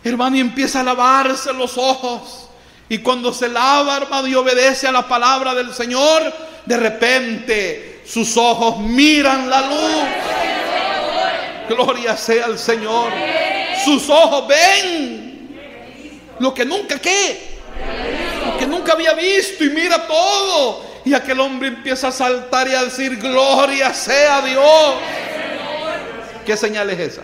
Hermano, 0.04 0.36
y 0.36 0.40
empieza 0.40 0.80
a 0.80 0.82
lavarse 0.82 1.52
los 1.52 1.78
ojos. 1.78 2.48
Y 2.88 2.98
cuando 2.98 3.32
se 3.32 3.48
lava, 3.48 3.96
hermano, 3.96 4.28
y 4.28 4.34
obedece 4.34 4.86
a 4.86 4.92
la 4.92 5.08
palabra 5.08 5.54
del 5.54 5.74
Señor, 5.74 6.32
de 6.64 6.76
repente 6.76 8.02
sus 8.06 8.36
ojos 8.36 8.78
miran 8.78 9.48
la 9.48 9.60
luz. 9.62 10.04
Gloria 11.68 12.16
sea 12.16 12.46
al 12.46 12.58
Señor. 12.58 13.10
Sus 13.84 14.08
ojos 14.08 14.46
ven 14.48 15.58
lo 16.38 16.54
que 16.54 16.64
nunca 16.64 16.98
qué 16.98 17.58
nunca 18.68 18.92
había 18.92 19.14
visto 19.14 19.64
y 19.64 19.70
mira 19.70 20.06
todo. 20.06 20.86
Y 21.04 21.14
aquel 21.14 21.40
hombre 21.40 21.68
empieza 21.68 22.08
a 22.08 22.12
saltar 22.12 22.68
y 22.68 22.74
a 22.74 22.84
decir, 22.84 23.16
gloria 23.16 23.92
sea 23.94 24.42
Dios. 24.42 24.94
¿Qué 26.44 26.56
señal 26.56 26.90
es 26.90 26.98
esa? 26.98 27.22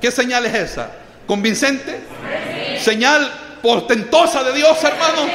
¿Qué 0.00 0.10
señal 0.10 0.46
es 0.46 0.54
esa? 0.54 0.90
¿Convincente? 1.26 2.00
Señal 2.80 3.30
portentosa 3.62 4.42
de 4.44 4.52
Dios, 4.52 4.82
hermano. 4.82 5.28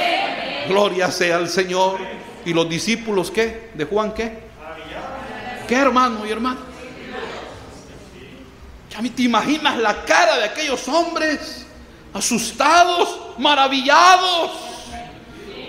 Gloria 0.67 1.11
sea 1.11 1.37
al 1.37 1.49
Señor. 1.49 1.99
¿Y 2.45 2.53
los 2.53 2.67
discípulos 2.69 3.31
qué? 3.31 3.71
¿De 3.73 3.85
Juan 3.85 4.13
qué? 4.13 4.43
¿Qué 5.67 5.75
hermano 5.75 6.25
y 6.25 6.31
hermano? 6.31 6.59
Ya 8.89 9.01
te 9.15 9.23
imaginas 9.23 9.77
la 9.77 10.03
cara 10.05 10.37
de 10.37 10.45
aquellos 10.45 10.87
hombres 10.87 11.62
asustados, 12.13 13.17
maravillados. 13.37 14.51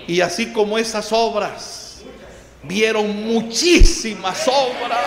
Y 0.07 0.21
así 0.21 0.51
como 0.53 0.77
esas 0.77 1.11
obras, 1.11 2.01
vieron 2.63 3.25
muchísimas 3.25 4.47
obras. 4.47 4.99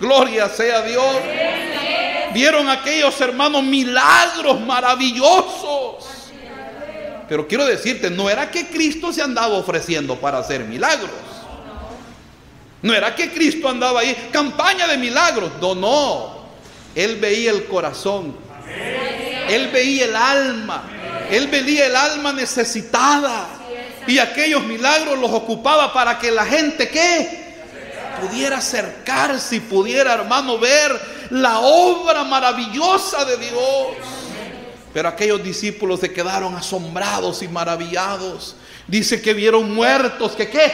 Gloria 0.00 0.48
sea 0.48 0.82
Dios. 0.82 1.16
Vieron 2.32 2.68
aquellos 2.68 3.20
hermanos 3.20 3.62
milagros 3.62 4.60
maravillosos. 4.60 6.06
Pero 7.28 7.46
quiero 7.46 7.64
decirte, 7.64 8.10
no 8.10 8.28
era 8.28 8.50
que 8.50 8.66
Cristo 8.66 9.12
se 9.12 9.22
andaba 9.22 9.56
ofreciendo 9.56 10.16
para 10.16 10.38
hacer 10.38 10.64
milagros. 10.64 11.10
No 12.82 12.94
era 12.94 13.14
que 13.14 13.30
Cristo 13.30 13.68
andaba 13.68 14.00
ahí, 14.00 14.30
campaña 14.32 14.86
de 14.88 14.96
milagros. 14.96 15.52
No, 15.60 15.74
no. 15.74 16.40
Él 16.94 17.16
veía 17.16 17.50
el 17.50 17.66
corazón. 17.66 18.34
Él 19.50 19.68
veía 19.68 20.04
el 20.04 20.16
alma. 20.16 20.84
Él 21.30 21.48
veía 21.48 21.86
el 21.86 21.96
alma 21.96 22.32
necesitada. 22.32 23.48
Y 24.06 24.18
aquellos 24.18 24.62
milagros 24.64 25.18
los 25.18 25.30
ocupaba 25.32 25.92
para 25.92 26.18
que 26.18 26.30
la 26.30 26.46
gente, 26.46 26.88
¿qué? 26.88 27.50
Pudiera 28.20 28.58
acercarse 28.58 29.56
y 29.56 29.60
pudiera, 29.60 30.14
hermano, 30.14 30.58
ver 30.58 30.98
la 31.30 31.58
obra 31.60 32.24
maravillosa 32.24 33.24
de 33.24 33.36
Dios. 33.38 33.86
Pero 34.92 35.08
aquellos 35.08 35.42
discípulos 35.42 36.00
se 36.00 36.12
quedaron 36.12 36.54
asombrados 36.56 37.42
y 37.42 37.48
maravillados. 37.48 38.56
Dice 38.86 39.20
que 39.20 39.34
vieron 39.34 39.72
muertos, 39.74 40.32
que 40.32 40.48
qué? 40.48 40.72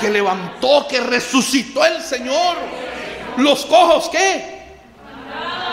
Que 0.00 0.10
levantó, 0.10 0.86
que 0.88 1.00
resucitó 1.00 1.84
el 1.84 2.02
Señor. 2.02 2.56
Los 3.36 3.64
cojos, 3.66 4.08
¿qué? 4.10 4.59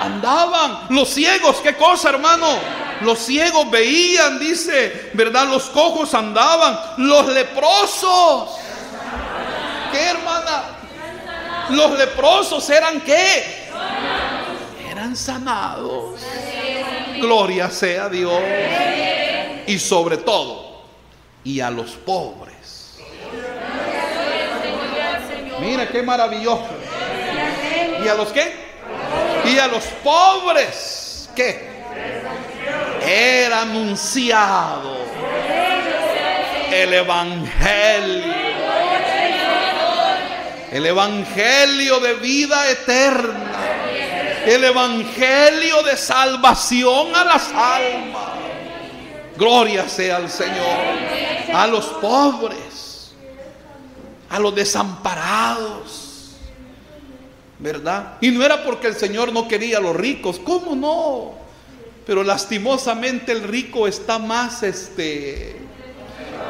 Andaban. 0.07 0.87
Los 0.89 1.09
ciegos, 1.09 1.57
¿qué 1.57 1.75
cosa, 1.75 2.09
hermano? 2.09 2.47
Los 3.01 3.19
ciegos 3.19 3.69
veían, 3.69 4.39
dice, 4.39 5.11
¿verdad? 5.13 5.47
Los 5.47 5.65
cojos 5.65 6.13
andaban. 6.13 6.79
Los 6.97 7.27
leprosos. 7.27 8.57
¿Qué, 9.91 9.99
hermana? 9.99 10.63
Los 11.69 11.97
leprosos 11.97 12.69
eran 12.69 13.01
qué? 13.01 13.67
Eran 14.89 15.15
sanados. 15.15 16.21
Gloria 17.19 17.69
sea 17.69 18.07
Dios. 18.07 18.41
Y 19.67 19.77
sobre 19.77 20.17
todo, 20.17 20.83
y 21.43 21.59
a 21.59 21.69
los 21.69 21.91
pobres. 21.91 22.97
Mira 25.59 25.89
qué 25.89 26.01
maravilloso. 26.01 26.67
¿Y 28.03 28.07
a 28.07 28.13
los 28.13 28.29
qué? 28.29 28.66
Y 29.47 29.59
a 29.59 29.67
los 29.67 29.83
pobres, 30.03 31.29
¿qué? 31.35 31.67
Era 33.01 33.61
anunciado 33.61 34.97
el 36.71 36.93
Evangelio. 36.93 38.33
El 40.71 40.85
Evangelio 40.85 41.99
de 42.01 42.13
vida 42.15 42.69
eterna. 42.69 43.53
El 44.45 44.63
Evangelio 44.63 45.83
de 45.83 45.95
salvación 45.95 47.15
a 47.15 47.23
las 47.23 47.47
almas. 47.53 48.31
Gloria 49.37 49.87
sea 49.87 50.17
al 50.17 50.29
Señor. 50.29 50.77
A 51.53 51.67
los 51.67 51.85
pobres. 51.85 53.13
A 54.29 54.39
los 54.39 54.53
desamparados 54.53 56.06
¿verdad? 57.59 58.17
Y 58.21 58.31
no 58.31 58.43
era 58.43 58.63
porque 58.63 58.87
el 58.87 58.95
Señor 58.95 59.33
no 59.33 59.47
quería 59.47 59.77
a 59.77 59.81
los 59.81 59.95
ricos, 59.95 60.39
¿cómo 60.39 60.75
no? 60.75 61.35
Pero 62.05 62.23
lastimosamente 62.23 63.31
el 63.31 63.43
rico 63.43 63.87
está 63.87 64.19
más 64.19 64.63
este 64.63 65.57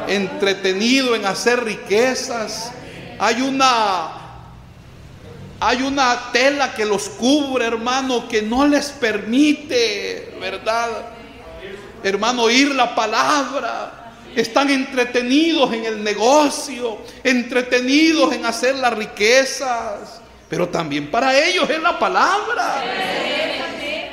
entretenido 0.06 1.14
en 1.14 1.26
hacer 1.26 1.64
riquezas. 1.64 2.72
Hay 3.18 3.42
una 3.42 4.18
hay 5.60 5.82
una 5.82 6.30
tela 6.32 6.72
que 6.72 6.84
los 6.84 7.08
cubre, 7.08 7.66
hermano, 7.66 8.28
que 8.28 8.42
no 8.42 8.66
les 8.66 8.90
permite, 8.90 10.36
¿verdad? 10.40 10.88
Hermano, 12.04 12.44
oír 12.44 12.72
la 12.74 12.94
palabra. 12.94 14.14
Están 14.36 14.70
entretenidos 14.70 15.72
en 15.72 15.84
el 15.84 16.04
negocio, 16.04 16.98
entretenidos 17.24 18.32
en 18.32 18.46
hacer 18.46 18.76
las 18.76 18.96
riquezas. 18.96 20.20
Pero 20.48 20.68
también 20.68 21.10
para 21.10 21.38
ellos 21.38 21.68
es 21.68 21.80
la 21.80 21.98
palabra. 21.98 22.82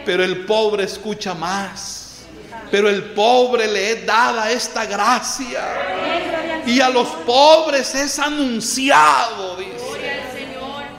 Pero 0.06 0.24
el 0.24 0.46
pobre 0.46 0.84
escucha 0.84 1.34
más. 1.34 2.25
Pero 2.70 2.89
el 2.89 3.04
pobre 3.13 3.68
le 3.68 3.92
es 3.92 4.06
dada 4.06 4.51
esta 4.51 4.86
gracia. 4.86 6.63
Y 6.65 6.82
a 6.82 6.89
los 6.89 7.08
pobres 7.08 7.96
es 7.96 8.20
anunciado, 8.20 9.56
dice. 9.56 9.72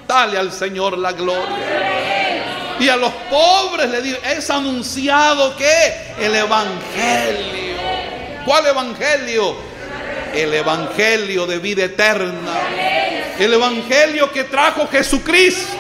Dale 0.07 0.39
al 0.39 0.53
Señor 0.53 0.97
la 0.97 1.13
gloria. 1.13 2.77
Y 2.79 2.89
a 2.89 2.97
los 2.97 3.13
pobres 3.31 3.91
le 3.91 4.03
dice, 4.03 4.21
es 4.37 4.49
anunciado 4.51 5.57
que 5.57 6.15
el 6.21 6.35
Evangelio. 6.35 7.77
¿Cuál 8.45 8.67
Evangelio? 8.67 9.57
El 10.37 10.55
Evangelio 10.55 11.47
de 11.47 11.59
vida 11.59 11.85
eterna 11.85 12.77
el 13.39 13.53
evangelio 13.53 14.31
que 14.33 14.45
trajo 14.45 14.87
Jesucristo. 14.89 15.77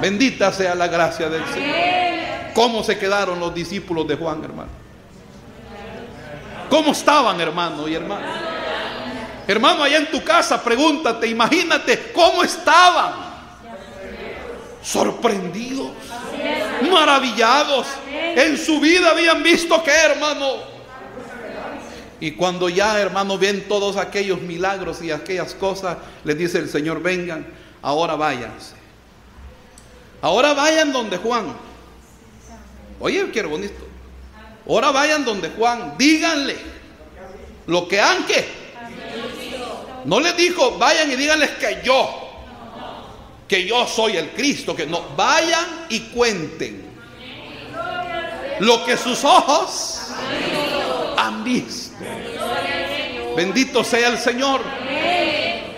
Bendita 0.00 0.52
sea 0.52 0.74
la 0.74 0.88
gracia 0.88 1.28
del 1.28 1.44
Señor. 1.46 1.76
¿Cómo 2.54 2.82
se 2.82 2.98
quedaron 2.98 3.38
los 3.38 3.54
discípulos 3.54 4.06
de 4.06 4.16
Juan, 4.16 4.42
hermano? 4.44 4.70
¿Cómo 6.70 6.92
estaban, 6.92 7.40
hermano 7.40 7.86
y 7.86 7.94
hermano? 7.94 8.26
Hermano, 9.46 9.84
allá 9.84 9.98
en 9.98 10.10
tu 10.10 10.24
casa, 10.24 10.62
pregúntate, 10.62 11.28
imagínate 11.28 12.10
cómo 12.12 12.42
estaban. 12.42 13.26
Sorprendidos, 14.82 15.90
maravillados. 16.90 17.86
En 18.08 18.56
su 18.58 18.80
vida 18.80 19.10
habían 19.10 19.42
visto 19.42 19.82
que, 19.82 19.90
hermano, 19.90 20.75
y 22.26 22.32
cuando 22.32 22.68
ya, 22.68 22.98
hermano, 22.98 23.38
ven 23.38 23.68
todos 23.68 23.96
aquellos 23.96 24.40
milagros 24.40 25.00
y 25.00 25.12
aquellas 25.12 25.54
cosas, 25.54 25.96
les 26.24 26.36
dice 26.36 26.58
el 26.58 26.68
Señor, 26.68 27.00
vengan, 27.00 27.46
ahora 27.82 28.16
váyanse. 28.16 28.74
Ahora 30.20 30.52
vayan 30.52 30.92
donde 30.92 31.18
Juan. 31.18 31.56
Oye, 32.98 33.30
quiero 33.30 33.50
bonito. 33.50 33.86
Ahora 34.68 34.90
vayan 34.90 35.24
donde 35.24 35.50
Juan, 35.50 35.94
díganle 35.96 36.56
lo 37.68 37.86
que 37.86 38.00
han 38.00 38.26
que. 38.26 38.44
No 40.04 40.18
les 40.18 40.36
dijo, 40.36 40.78
vayan 40.78 41.12
y 41.12 41.14
díganles 41.14 41.50
que 41.50 41.80
yo, 41.84 42.10
que 43.46 43.68
yo 43.68 43.86
soy 43.86 44.16
el 44.16 44.30
Cristo, 44.30 44.74
que 44.74 44.86
no, 44.86 45.00
vayan 45.16 45.86
y 45.90 46.00
cuenten 46.00 46.90
lo 48.58 48.84
que 48.84 48.96
sus 48.96 49.22
ojos 49.22 49.95
Bendito 53.36 53.84
sea 53.84 54.08
el 54.08 54.18
Señor. 54.18 54.60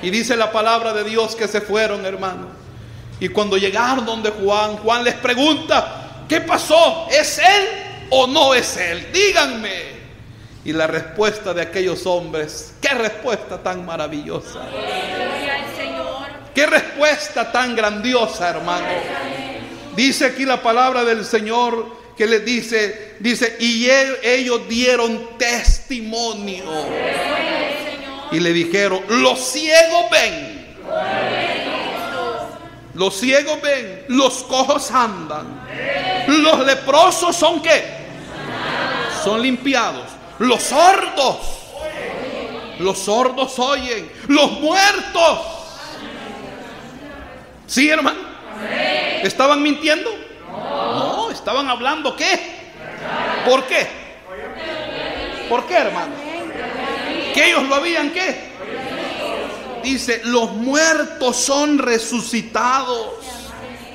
Y 0.00 0.10
dice 0.10 0.36
la 0.36 0.52
palabra 0.52 0.92
de 0.92 1.04
Dios 1.04 1.34
que 1.34 1.48
se 1.48 1.60
fueron, 1.60 2.06
hermano. 2.06 2.46
Y 3.20 3.28
cuando 3.28 3.56
llegaron 3.56 4.06
donde 4.06 4.30
Juan, 4.30 4.76
Juan 4.76 5.02
les 5.02 5.14
pregunta, 5.14 6.24
¿qué 6.28 6.40
pasó? 6.40 7.08
¿Es 7.10 7.38
él 7.38 7.66
o 8.10 8.26
no 8.28 8.54
es 8.54 8.76
él? 8.76 9.08
Díganme. 9.12 9.98
Y 10.64 10.72
la 10.72 10.86
respuesta 10.86 11.52
de 11.52 11.62
aquellos 11.62 12.06
hombres, 12.06 12.74
qué 12.80 12.90
respuesta 12.90 13.58
tan 13.58 13.84
maravillosa. 13.84 14.60
Qué 16.54 16.66
respuesta 16.66 17.50
tan 17.50 17.74
grandiosa, 17.74 18.50
hermano. 18.50 18.86
Dice 19.96 20.26
aquí 20.26 20.44
la 20.44 20.62
palabra 20.62 21.04
del 21.04 21.24
Señor 21.24 21.97
que 22.18 22.26
les 22.26 22.44
dice, 22.44 23.14
dice, 23.20 23.56
y 23.60 23.88
ellos 23.88 24.68
dieron 24.68 25.38
testimonio. 25.38 26.64
Y 28.32 28.40
le 28.40 28.52
dijeron, 28.52 29.00
los 29.08 29.38
ciegos 29.38 30.10
ven. 30.10 30.76
Los 32.94 33.14
ciegos 33.20 33.62
ven, 33.62 34.06
los 34.08 34.42
cojos 34.42 34.90
andan. 34.90 35.60
Los 36.26 36.66
leprosos 36.66 37.36
son 37.36 37.62
qué? 37.62 37.84
Son 39.22 39.40
limpiados. 39.40 40.08
Los 40.40 40.64
sordos. 40.64 41.38
Los 42.80 42.98
sordos 42.98 43.56
oyen. 43.60 44.10
Los 44.26 44.50
muertos. 44.58 45.38
¿Sí, 47.68 47.88
hermano? 47.88 48.18
¿Estaban 49.22 49.62
mintiendo? 49.62 50.27
No, 50.58 51.30
estaban 51.30 51.68
hablando 51.68 52.14
qué. 52.16 52.58
¿Por 53.44 53.64
qué? 53.66 53.86
¿Por 55.48 55.66
qué, 55.66 55.74
hermano? 55.74 56.14
Que 57.34 57.48
ellos 57.48 57.68
lo 57.68 57.74
habían 57.74 58.10
qué. 58.10 58.48
Dice, 59.82 60.20
los 60.24 60.52
muertos 60.52 61.36
son 61.36 61.78
resucitados 61.78 63.14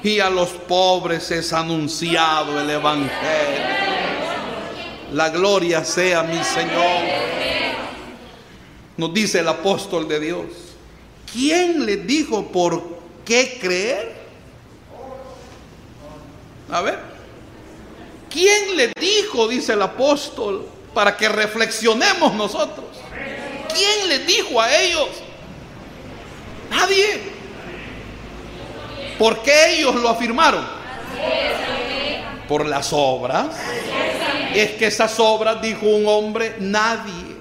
y 0.01 0.19
a 0.19 0.29
los 0.29 0.49
pobres 0.49 1.29
es 1.31 1.53
anunciado 1.53 2.59
el 2.59 2.69
Evangelio. 2.69 3.73
La 5.13 5.29
gloria 5.29 5.85
sea 5.85 6.23
mi 6.23 6.43
Señor. 6.43 7.03
Nos 8.97 9.13
dice 9.13 9.39
el 9.39 9.47
apóstol 9.47 10.07
de 10.07 10.19
Dios. 10.19 10.45
¿Quién 11.31 11.85
le 11.85 11.97
dijo 11.97 12.51
por 12.51 12.83
qué 13.25 13.57
creer? 13.61 14.22
A 16.73 16.81
ver, 16.81 16.97
¿quién 18.31 18.75
le 18.75 18.91
dijo, 18.99 19.47
dice 19.47 19.73
el 19.73 19.81
apóstol, 19.83 20.67
para 20.91 21.15
que 21.15 21.29
reflexionemos 21.29 22.33
nosotros? 22.33 22.87
¿Quién 23.71 24.09
le 24.09 24.19
dijo 24.25 24.59
a 24.59 24.75
ellos? 24.75 25.09
Nadie. 26.71 27.21
¿Por 29.19 29.43
qué 29.43 29.75
ellos 29.77 29.93
lo 29.93 30.09
afirmaron? 30.09 30.65
Por 32.47 32.65
las 32.65 32.89
obras. 32.91 33.55
Es 34.55 34.71
que 34.71 34.87
esas 34.87 35.19
obras, 35.19 35.61
dijo 35.61 35.85
un 35.85 36.07
hombre, 36.07 36.55
nadie 36.59 37.35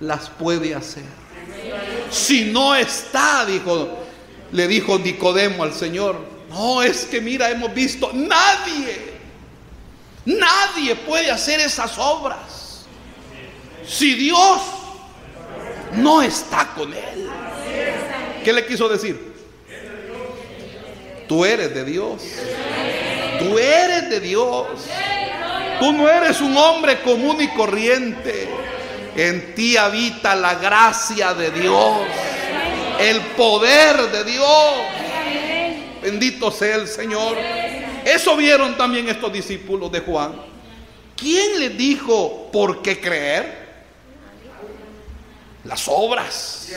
las 0.00 0.28
puede 0.28 0.74
hacer. 0.74 1.04
Si 2.10 2.52
no 2.52 2.74
está, 2.74 3.46
dijo, 3.46 4.00
le 4.52 4.68
dijo 4.68 4.98
Nicodemo 4.98 5.62
al 5.62 5.72
Señor, 5.72 6.33
no, 6.54 6.82
es 6.82 7.04
que 7.06 7.20
mira, 7.20 7.50
hemos 7.50 7.74
visto, 7.74 8.10
nadie, 8.12 9.12
nadie 10.24 10.94
puede 10.94 11.30
hacer 11.30 11.58
esas 11.60 11.98
obras. 11.98 12.86
Si 13.84 14.14
Dios 14.14 14.60
no 15.94 16.22
está 16.22 16.72
con 16.76 16.92
él. 16.92 17.28
¿Qué 18.44 18.52
le 18.52 18.64
quiso 18.66 18.88
decir? 18.88 19.34
Tú 21.26 21.44
eres 21.44 21.74
de 21.74 21.84
Dios. 21.84 22.22
Tú 23.40 23.58
eres 23.58 24.10
de 24.10 24.20
Dios. 24.20 24.66
Tú 25.80 25.92
no 25.92 26.08
eres 26.08 26.40
un 26.40 26.56
hombre 26.56 27.00
común 27.00 27.40
y 27.40 27.48
corriente. 27.48 28.48
En 29.16 29.54
ti 29.56 29.76
habita 29.76 30.36
la 30.36 30.54
gracia 30.54 31.34
de 31.34 31.50
Dios. 31.50 31.98
El 33.00 33.20
poder 33.36 34.10
de 34.12 34.24
Dios. 34.24 35.03
Bendito 36.04 36.50
sea 36.50 36.76
el 36.76 36.86
Señor. 36.86 37.34
Eso 38.04 38.36
vieron 38.36 38.76
también 38.76 39.08
estos 39.08 39.32
discípulos 39.32 39.90
de 39.90 40.00
Juan. 40.00 40.34
¿Quién 41.16 41.58
les 41.58 41.78
dijo 41.78 42.50
por 42.52 42.82
qué 42.82 43.00
creer? 43.00 43.64
Las 45.64 45.88
obras. 45.88 46.68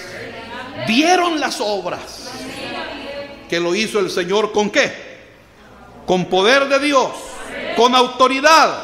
Vieron 0.88 1.42
las 1.42 1.60
obras. 1.60 2.32
Que 3.50 3.60
lo 3.60 3.76
hizo 3.76 4.00
el 4.00 4.10
Señor 4.10 4.54
con 4.54 4.70
qué? 4.70 4.94
Con 6.06 6.28
poder 6.28 6.70
de 6.70 6.80
Dios. 6.80 7.12
Con 7.76 7.96
autoridad. 7.96 8.82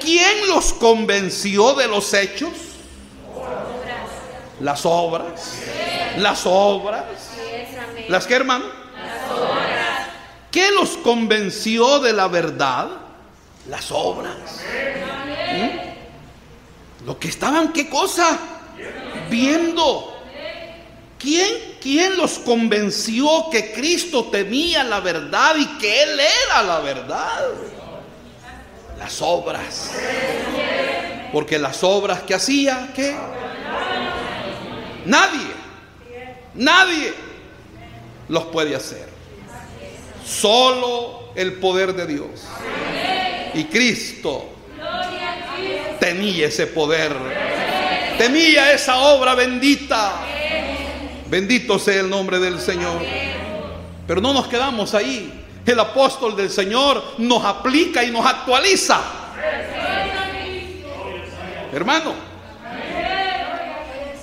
¿Quién 0.00 0.46
los 0.46 0.72
convenció 0.72 1.74
de 1.74 1.88
los 1.88 2.14
hechos? 2.14 2.52
Las 4.60 4.86
obras. 4.86 5.62
Las 6.18 6.42
obras. 6.46 7.02
¿Las 8.08 8.24
que 8.28 8.34
hermano? 8.34 8.85
¿Qué 10.56 10.70
los 10.70 10.96
convenció 10.96 11.98
de 11.98 12.14
la 12.14 12.28
verdad? 12.28 12.88
Las 13.68 13.92
obras. 13.92 14.62
¿Mm? 15.52 17.04
Lo 17.04 17.18
que 17.18 17.28
estaban, 17.28 17.74
¿qué 17.74 17.90
cosa? 17.90 18.38
Viendo. 19.28 20.16
¿Quién, 21.18 21.76
¿Quién 21.78 22.16
los 22.16 22.38
convenció 22.38 23.50
que 23.50 23.74
Cristo 23.74 24.30
temía 24.30 24.82
la 24.82 25.00
verdad 25.00 25.56
y 25.58 25.66
que 25.76 26.02
Él 26.04 26.18
era 26.18 26.62
la 26.62 26.80
verdad? 26.80 27.48
Las 28.98 29.20
obras. 29.20 29.90
Porque 31.34 31.58
las 31.58 31.84
obras 31.84 32.22
que 32.22 32.32
hacía, 32.32 32.94
¿qué? 32.96 33.14
Nadie, 35.04 35.52
nadie 36.54 37.12
los 38.30 38.44
puede 38.44 38.74
hacer. 38.74 39.15
Solo 40.26 41.30
el 41.34 41.54
poder 41.54 41.94
de 41.94 42.06
Dios. 42.06 42.28
Y 43.54 43.64
Cristo 43.64 44.50
tenía 46.00 46.48
ese 46.48 46.66
poder. 46.66 47.14
Tenía 48.18 48.72
esa 48.72 48.96
obra 48.98 49.34
bendita. 49.34 50.20
Bendito 51.28 51.78
sea 51.78 52.00
el 52.00 52.10
nombre 52.10 52.38
del 52.38 52.60
Señor. 52.60 53.02
Pero 54.06 54.20
no 54.20 54.32
nos 54.32 54.48
quedamos 54.48 54.94
ahí. 54.94 55.44
El 55.64 55.80
apóstol 55.80 56.36
del 56.36 56.50
Señor 56.50 57.02
nos 57.18 57.44
aplica 57.44 58.04
y 58.04 58.10
nos 58.10 58.24
actualiza. 58.24 59.00
Hermano, 61.72 62.14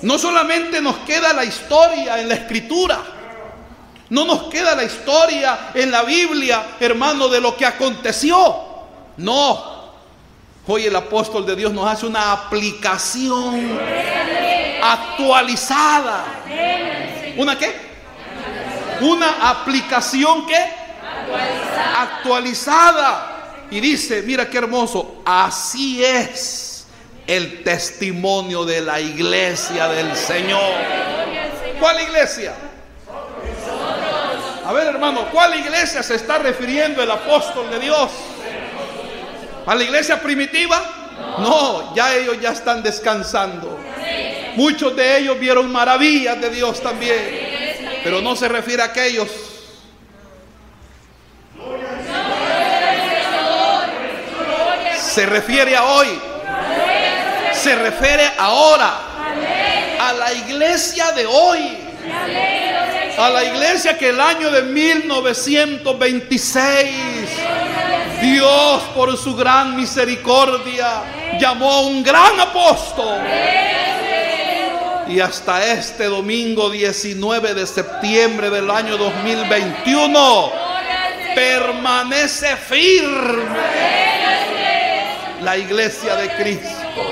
no 0.02 0.18
solamente 0.18 0.80
nos 0.80 0.96
queda 0.98 1.32
la 1.32 1.44
historia 1.44 2.20
en 2.20 2.28
la 2.28 2.34
escritura, 2.34 3.00
no 4.10 4.24
nos 4.24 4.44
queda 4.44 4.74
la 4.74 4.84
historia 4.84 5.70
en 5.74 5.90
la 5.90 6.02
Biblia, 6.02 6.76
hermano, 6.80 7.28
de 7.28 7.40
lo 7.40 7.56
que 7.56 7.64
aconteció. 7.64 8.54
No. 9.16 9.74
Hoy 10.66 10.86
el 10.86 10.96
apóstol 10.96 11.44
de 11.46 11.56
Dios 11.56 11.72
nos 11.72 11.86
hace 11.86 12.06
una 12.06 12.32
aplicación 12.32 13.78
actualizada. 14.82 16.24
¿Una 17.36 17.58
qué? 17.58 17.74
Una 19.00 19.50
aplicación 19.50 20.46
que 20.46 20.56
actualizada. 20.56 22.02
actualizada. 22.02 23.30
Y 23.70 23.80
dice, 23.80 24.22
mira 24.22 24.48
qué 24.48 24.58
hermoso, 24.58 25.22
así 25.24 26.04
es 26.04 26.86
el 27.26 27.62
testimonio 27.62 28.64
de 28.64 28.80
la 28.82 29.00
iglesia 29.00 29.88
del 29.88 30.14
Señor. 30.14 30.72
¿Cuál 31.80 32.02
iglesia? 32.02 32.54
A 34.66 34.72
ver, 34.72 34.86
hermano, 34.86 35.28
¿cuál 35.30 35.58
iglesia 35.58 36.02
se 36.02 36.14
está 36.14 36.38
refiriendo 36.38 37.02
el 37.02 37.10
apóstol 37.10 37.68
de 37.70 37.80
Dios? 37.80 38.10
¿A 39.66 39.74
la 39.74 39.84
iglesia 39.84 40.20
primitiva? 40.20 40.82
No, 41.38 41.94
ya 41.94 42.14
ellos 42.14 42.40
ya 42.40 42.50
están 42.50 42.82
descansando. 42.82 43.78
Muchos 44.56 44.96
de 44.96 45.18
ellos 45.18 45.38
vieron 45.38 45.70
maravillas 45.70 46.40
de 46.40 46.48
Dios 46.48 46.80
también. 46.80 48.00
Pero 48.02 48.22
no 48.22 48.34
se 48.36 48.48
refiere 48.48 48.82
a 48.82 48.86
aquellos. 48.86 49.28
Se 54.98 55.26
refiere 55.26 55.76
a 55.76 55.84
hoy. 55.84 56.20
Se 57.52 57.76
refiere 57.76 58.30
ahora. 58.38 58.94
A 60.00 60.12
la 60.14 60.32
iglesia 60.32 61.12
de 61.12 61.26
hoy 61.26 61.84
a 63.18 63.30
la 63.30 63.44
iglesia 63.44 63.96
que 63.96 64.08
el 64.08 64.20
año 64.20 64.50
de 64.50 64.62
1926 64.62 66.90
Dios 68.20 68.82
por 68.94 69.16
su 69.16 69.36
gran 69.36 69.76
misericordia 69.76 71.04
llamó 71.38 71.70
a 71.70 71.82
un 71.82 72.02
gran 72.02 72.40
apóstol. 72.40 73.20
Y 75.06 75.20
hasta 75.20 75.72
este 75.72 76.06
domingo 76.06 76.68
19 76.70 77.54
de 77.54 77.64
septiembre 77.66 78.50
del 78.50 78.68
año 78.70 78.96
2021 78.96 80.52
permanece 81.34 82.56
firme 82.56 83.44
la 85.42 85.58
iglesia 85.58 86.16
de 86.16 86.30
Cristo. 86.36 87.02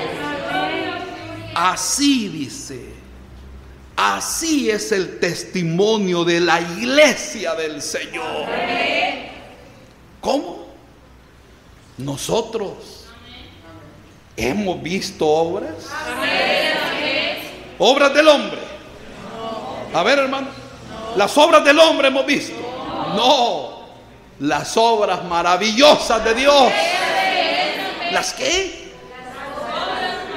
Así 1.53 2.29
dice 2.29 2.82
Así 4.05 4.69
es 4.69 4.91
el 4.91 5.17
testimonio 5.17 6.25
de 6.25 6.41
la 6.41 6.59
iglesia 6.59 7.55
del 7.55 7.81
Señor. 7.81 8.47
¿Cómo? 10.19 10.67
Nosotros 11.99 13.05
hemos 14.35 14.83
visto 14.83 15.25
obras. 15.25 15.87
Obras 17.79 18.13
del 18.13 18.27
hombre. 18.27 18.59
A 19.93 20.03
ver, 20.03 20.19
hermano. 20.19 20.49
Las 21.15 21.37
obras 21.37 21.63
del 21.63 21.79
hombre 21.79 22.09
hemos 22.09 22.25
visto. 22.25 22.55
No. 23.15 23.87
Las 24.39 24.75
obras 24.75 25.23
maravillosas 25.23 26.21
de 26.25 26.33
Dios. 26.33 26.73
¿Las 28.11 28.33
qué? 28.33 28.91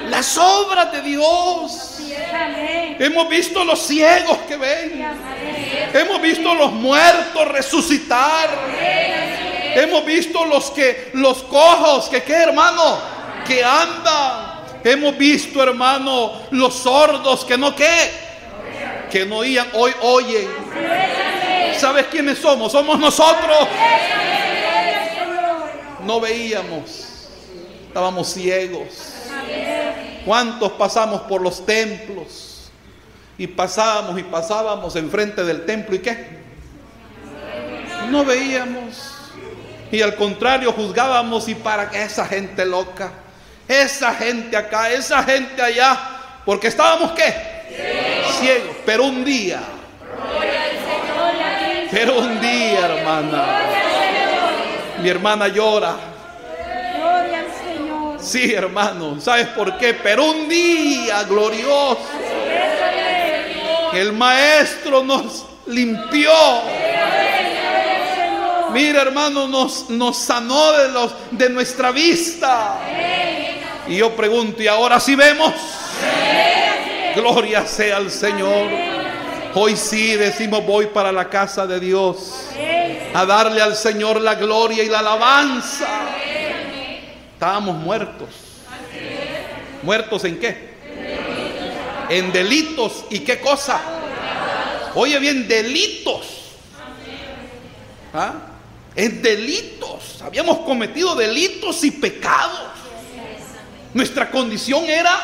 Las 0.08 0.38
obras 0.38 0.92
de 0.92 1.02
Dios. 1.02 1.96
Hemos 2.98 3.28
visto 3.28 3.64
los 3.64 3.80
ciegos 3.86 4.38
que 4.48 4.56
ven. 4.56 5.04
Hemos 5.92 6.20
visto 6.20 6.54
los 6.54 6.72
muertos 6.72 7.48
resucitar. 7.48 8.48
Hemos 9.74 10.04
visto 10.06 10.44
los 10.46 10.70
que 10.70 11.10
los 11.12 11.42
cojos 11.42 12.08
que 12.08 12.22
qué, 12.22 12.34
hermano, 12.34 12.98
que 13.46 13.62
andan. 13.62 14.56
Hemos 14.82 15.18
visto, 15.18 15.62
hermano, 15.62 16.32
los 16.52 16.74
sordos 16.74 17.44
que 17.44 17.58
no 17.58 17.74
qué, 17.74 18.10
que 19.10 19.26
no 19.26 19.38
oían, 19.38 19.66
hoy 19.74 19.92
oyen. 20.00 20.48
¿Sabes 21.76 22.06
quiénes 22.06 22.38
somos? 22.38 22.72
Somos 22.72 22.98
nosotros. 22.98 23.68
No 26.04 26.20
veíamos. 26.20 27.06
Estábamos 27.88 28.32
ciegos. 28.32 29.12
¿Cuántos 30.26 30.72
pasamos 30.72 31.20
por 31.22 31.40
los 31.40 31.64
templos? 31.64 32.68
Y 33.38 33.46
pasábamos 33.46 34.18
y 34.18 34.24
pasábamos 34.24 34.96
enfrente 34.96 35.44
del 35.44 35.64
templo 35.64 35.94
y 35.94 36.00
qué? 36.00 36.40
No 38.10 38.24
veíamos. 38.24 39.14
Y 39.92 40.02
al 40.02 40.16
contrario 40.16 40.72
juzgábamos 40.72 41.48
y 41.48 41.54
para 41.54 41.88
que 41.88 42.02
esa 42.02 42.26
gente 42.26 42.66
loca, 42.66 43.12
esa 43.68 44.12
gente 44.14 44.56
acá, 44.56 44.90
esa 44.90 45.22
gente 45.22 45.62
allá, 45.62 45.96
porque 46.44 46.66
estábamos 46.66 47.12
qué? 47.12 47.32
Ciegos. 48.40 48.76
Pero 48.84 49.04
un 49.04 49.24
día, 49.24 49.60
pero 51.92 52.18
un 52.18 52.40
día, 52.40 52.84
hermana, 52.84 53.46
mi 55.00 55.08
hermana 55.08 55.46
llora. 55.46 56.15
Sí, 58.26 58.52
hermano, 58.52 59.20
¿sabes 59.20 59.46
por 59.48 59.78
qué? 59.78 59.94
Pero 59.94 60.24
un 60.24 60.48
día 60.48 61.22
glorioso, 61.22 62.00
el 63.94 64.12
maestro 64.12 65.04
nos 65.04 65.44
limpió. 65.66 66.32
Mira, 68.72 69.02
hermano, 69.02 69.46
nos, 69.46 69.88
nos 69.90 70.16
sanó 70.16 70.72
de, 70.72 70.88
los, 70.88 71.14
de 71.30 71.50
nuestra 71.50 71.92
vista. 71.92 72.80
Y 73.86 73.98
yo 73.98 74.10
pregunto, 74.16 74.60
¿y 74.60 74.66
ahora 74.66 74.98
sí 74.98 75.14
vemos? 75.14 75.54
Gloria 77.14 77.64
sea 77.64 77.98
al 77.98 78.10
Señor. 78.10 78.66
Hoy 79.54 79.76
sí 79.76 80.16
decimos, 80.16 80.66
voy 80.66 80.86
para 80.86 81.12
la 81.12 81.28
casa 81.28 81.64
de 81.64 81.78
Dios 81.78 82.32
a 83.14 83.24
darle 83.24 83.62
al 83.62 83.76
Señor 83.76 84.20
la 84.20 84.34
gloria 84.34 84.82
y 84.82 84.88
la 84.88 84.98
alabanza. 84.98 85.86
Estábamos 87.36 87.76
muertos. 87.76 88.30
¿Muertos 89.82 90.24
en 90.24 90.40
qué? 90.40 90.70
En 92.08 92.32
delitos. 92.32 93.04
¿Y 93.10 93.18
qué 93.18 93.38
cosa? 93.40 93.78
Oye 94.94 95.18
bien, 95.18 95.46
delitos. 95.46 96.54
¿Ah? 98.14 98.36
En 98.94 99.20
delitos. 99.20 100.22
Habíamos 100.22 100.60
cometido 100.60 101.14
delitos 101.14 101.84
y 101.84 101.90
pecados. 101.90 102.70
Nuestra 103.92 104.30
condición 104.30 104.86
era 104.86 105.20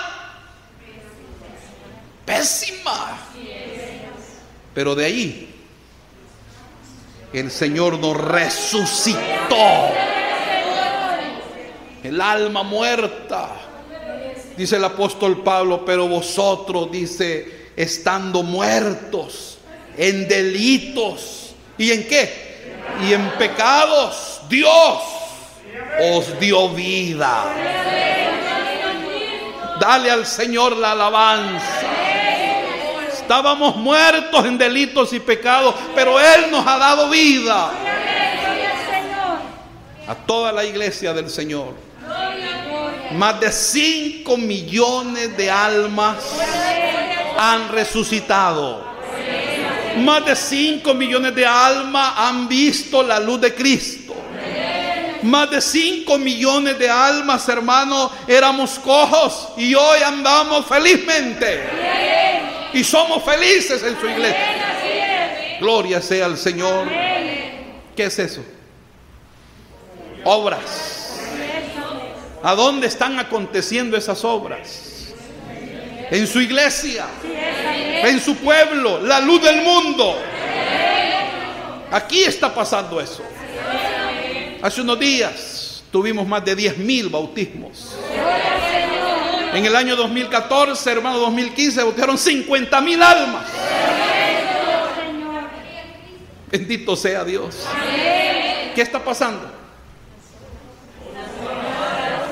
pésima. 2.26 3.16
Pero 4.74 4.94
de 4.94 5.04
ahí 5.06 5.54
el 7.32 7.50
Señor 7.50 7.98
nos 7.98 8.18
resucitó. 8.18 10.11
El 12.02 12.20
alma 12.20 12.62
muerta. 12.62 13.50
Dice 14.56 14.76
el 14.76 14.84
apóstol 14.84 15.42
Pablo, 15.42 15.84
pero 15.84 16.08
vosotros, 16.08 16.90
dice, 16.90 17.70
estando 17.76 18.42
muertos 18.42 19.58
en 19.96 20.28
delitos. 20.28 21.54
¿Y 21.78 21.90
en 21.92 22.06
qué? 22.06 22.74
Y 23.06 23.12
en 23.12 23.30
pecados. 23.38 24.40
Dios 24.48 24.98
os 26.00 26.38
dio 26.38 26.68
vida. 26.70 27.44
Dale 29.80 30.10
al 30.10 30.26
Señor 30.26 30.76
la 30.76 30.92
alabanza. 30.92 31.80
Estábamos 33.12 33.76
muertos 33.76 34.44
en 34.44 34.58
delitos 34.58 35.12
y 35.12 35.20
pecados, 35.20 35.74
pero 35.94 36.20
Él 36.20 36.50
nos 36.50 36.66
ha 36.66 36.76
dado 36.76 37.08
vida. 37.08 37.70
A 40.06 40.14
toda 40.26 40.52
la 40.52 40.64
iglesia 40.64 41.14
del 41.14 41.30
Señor. 41.30 41.91
Más 43.12 43.40
de 43.40 43.52
5 43.52 44.36
millones 44.38 45.36
de 45.36 45.50
almas 45.50 46.16
han 47.38 47.68
resucitado. 47.68 48.92
Más 49.98 50.24
de 50.24 50.34
5 50.34 50.94
millones 50.94 51.34
de 51.34 51.46
almas 51.46 52.14
han 52.16 52.48
visto 52.48 53.02
la 53.02 53.20
luz 53.20 53.40
de 53.40 53.54
Cristo. 53.54 54.14
Más 55.22 55.50
de 55.50 55.60
5 55.60 56.18
millones 56.18 56.78
de 56.78 56.90
almas, 56.90 57.48
hermanos, 57.48 58.10
éramos 58.26 58.78
cojos 58.78 59.50
y 59.56 59.74
hoy 59.74 60.02
andamos 60.02 60.66
felizmente. 60.66 61.68
Y 62.72 62.82
somos 62.82 63.22
felices 63.22 63.82
en 63.82 64.00
su 64.00 64.08
iglesia. 64.08 65.58
Gloria 65.60 66.00
sea 66.00 66.26
al 66.26 66.38
Señor. 66.38 66.88
¿Qué 67.94 68.04
es 68.04 68.18
eso? 68.18 68.42
Obras. 70.24 71.01
¿A 72.42 72.54
dónde 72.54 72.88
están 72.88 73.18
aconteciendo 73.20 73.96
esas 73.96 74.24
obras? 74.24 75.12
En 76.10 76.26
su 76.26 76.40
iglesia, 76.40 77.06
en 78.04 78.20
su 78.20 78.36
pueblo, 78.36 79.00
la 79.00 79.20
luz 79.20 79.42
del 79.42 79.62
mundo. 79.62 80.18
Aquí 81.90 82.24
está 82.24 82.52
pasando 82.52 83.00
eso. 83.00 83.22
Hace 84.60 84.80
unos 84.80 84.98
días 84.98 85.84
tuvimos 85.90 86.26
más 86.26 86.44
de 86.44 86.56
10 86.56 86.78
mil 86.78 87.08
bautismos. 87.08 87.96
En 89.54 89.64
el 89.64 89.76
año 89.76 89.94
2014, 89.94 90.90
hermano, 90.90 91.18
2015, 91.18 91.82
bautizaron 91.82 92.18
50 92.18 92.80
mil 92.80 93.02
almas. 93.02 93.46
Bendito 96.50 96.96
sea 96.96 97.24
Dios. 97.24 97.66
¿Qué 98.74 98.82
está 98.82 99.02
pasando? 99.02 99.61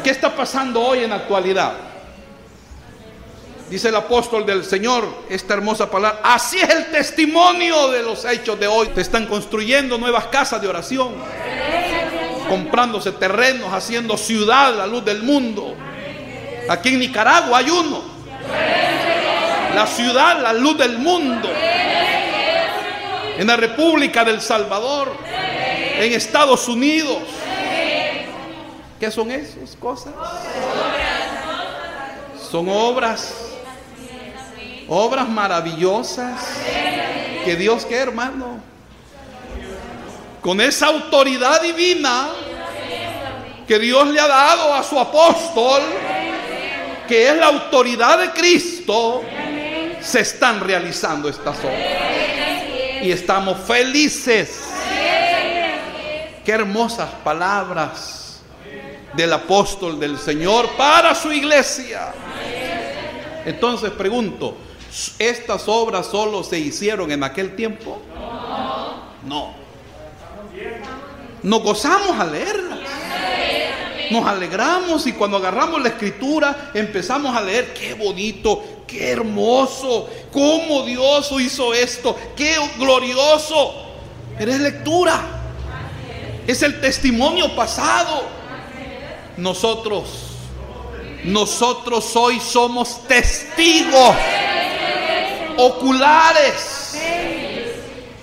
¿Qué 0.03 0.11
está 0.11 0.35
pasando 0.35 0.81
hoy 0.81 1.05
en 1.05 1.11
la 1.11 1.17
actualidad? 1.17 1.73
Dice 3.69 3.89
el 3.89 3.97
apóstol 3.97 4.45
del 4.45 4.65
Señor 4.65 5.07
esta 5.29 5.55
hermosa 5.55 5.91
palabra. 5.91 6.21
Así 6.25 6.59
es 6.59 6.69
el 6.69 6.87
testimonio 6.91 7.89
de 7.89 8.03
los 8.03 8.25
hechos 8.25 8.59
de 8.59 8.67
hoy. 8.67 8.89
Te 8.89 9.01
están 9.01 9.27
construyendo 9.27 9.97
nuevas 9.97 10.27
casas 10.27 10.61
de 10.61 10.69
oración 10.69 11.15
comprándose 12.51 13.13
terrenos, 13.13 13.73
haciendo 13.73 14.17
ciudad 14.17 14.75
la 14.75 14.85
luz 14.85 15.05
del 15.05 15.23
mundo. 15.23 15.77
Aquí 16.69 16.89
en 16.89 16.99
Nicaragua 16.99 17.59
hay 17.59 17.71
uno. 17.71 18.03
La 19.73 19.87
ciudad, 19.87 20.43
la 20.43 20.53
luz 20.53 20.77
del 20.77 20.99
mundo. 20.99 21.49
En 23.39 23.47
la 23.47 23.57
República 23.57 24.25
del 24.25 24.41
Salvador. 24.41 25.17
En 26.01 26.13
Estados 26.13 26.67
Unidos. 26.67 27.19
¿Qué 29.01 29.11
son 29.11 29.31
esas 29.31 29.75
cosas? 29.77 30.13
Son 32.51 32.69
obras. 32.69 33.35
Obras 34.89 35.29
maravillosas. 35.29 36.39
Que 37.45 37.57
Dios 37.57 37.87
que 37.87 37.97
hermano 37.97 38.61
con 40.43 40.61
esa 40.61 40.87
autoridad 40.87 41.61
divina 41.61 42.29
que 43.67 43.79
Dios 43.79 44.09
le 44.09 44.19
ha 44.19 44.27
dado 44.27 44.75
a 44.75 44.83
su 44.83 44.99
apóstol, 44.99 45.81
que 47.07 47.29
es 47.29 47.37
la 47.37 47.47
autoridad 47.47 48.19
de 48.19 48.31
Cristo, 48.31 49.23
se 50.01 50.21
están 50.21 50.61
realizando 50.61 51.29
estas 51.29 51.57
obras. 51.59 53.03
Y 53.03 53.13
estamos 53.13 53.61
felices. 53.61 54.63
Qué 56.45 56.53
hermosas 56.53 57.11
palabras 57.23 58.20
del 59.15 59.33
apóstol 59.33 59.99
del 59.99 60.19
Señor 60.19 60.69
para 60.77 61.15
su 61.15 61.33
iglesia. 61.33 62.13
Entonces 63.45 63.91
pregunto, 63.91 64.57
¿estas 65.19 65.69
obras 65.69 66.07
solo 66.07 66.43
se 66.45 66.59
hicieron 66.59 67.11
en 67.11 67.23
aquel 67.25 67.57
tiempo? 67.57 68.01
No. 69.25 69.55
Nos 71.43 71.63
gozamos 71.63 72.19
a 72.19 72.25
leerlas. 72.27 72.79
Nos 74.11 74.27
alegramos 74.27 75.07
y 75.07 75.13
cuando 75.13 75.37
agarramos 75.37 75.81
la 75.81 75.91
escritura 75.91 76.73
empezamos 76.75 77.35
a 77.35 77.41
leer, 77.41 77.73
qué 77.73 77.95
bonito, 77.95 78.83
qué 78.87 79.13
hermoso, 79.13 80.09
cómo 80.33 80.83
Dios 80.83 81.31
hizo 81.41 81.73
esto, 81.73 82.17
qué 82.35 82.57
glorioso. 82.77 83.87
Pero 84.37 84.51
es 84.51 84.61
lectura, 84.61 85.21
es 86.47 86.63
el 86.63 86.81
testimonio 86.81 87.55
pasado. 87.55 88.40
Nosotros, 89.37 90.09
nosotros 91.25 92.15
hoy 92.17 92.41
somos 92.41 93.07
testigos 93.07 94.17
oculares. 95.57 96.99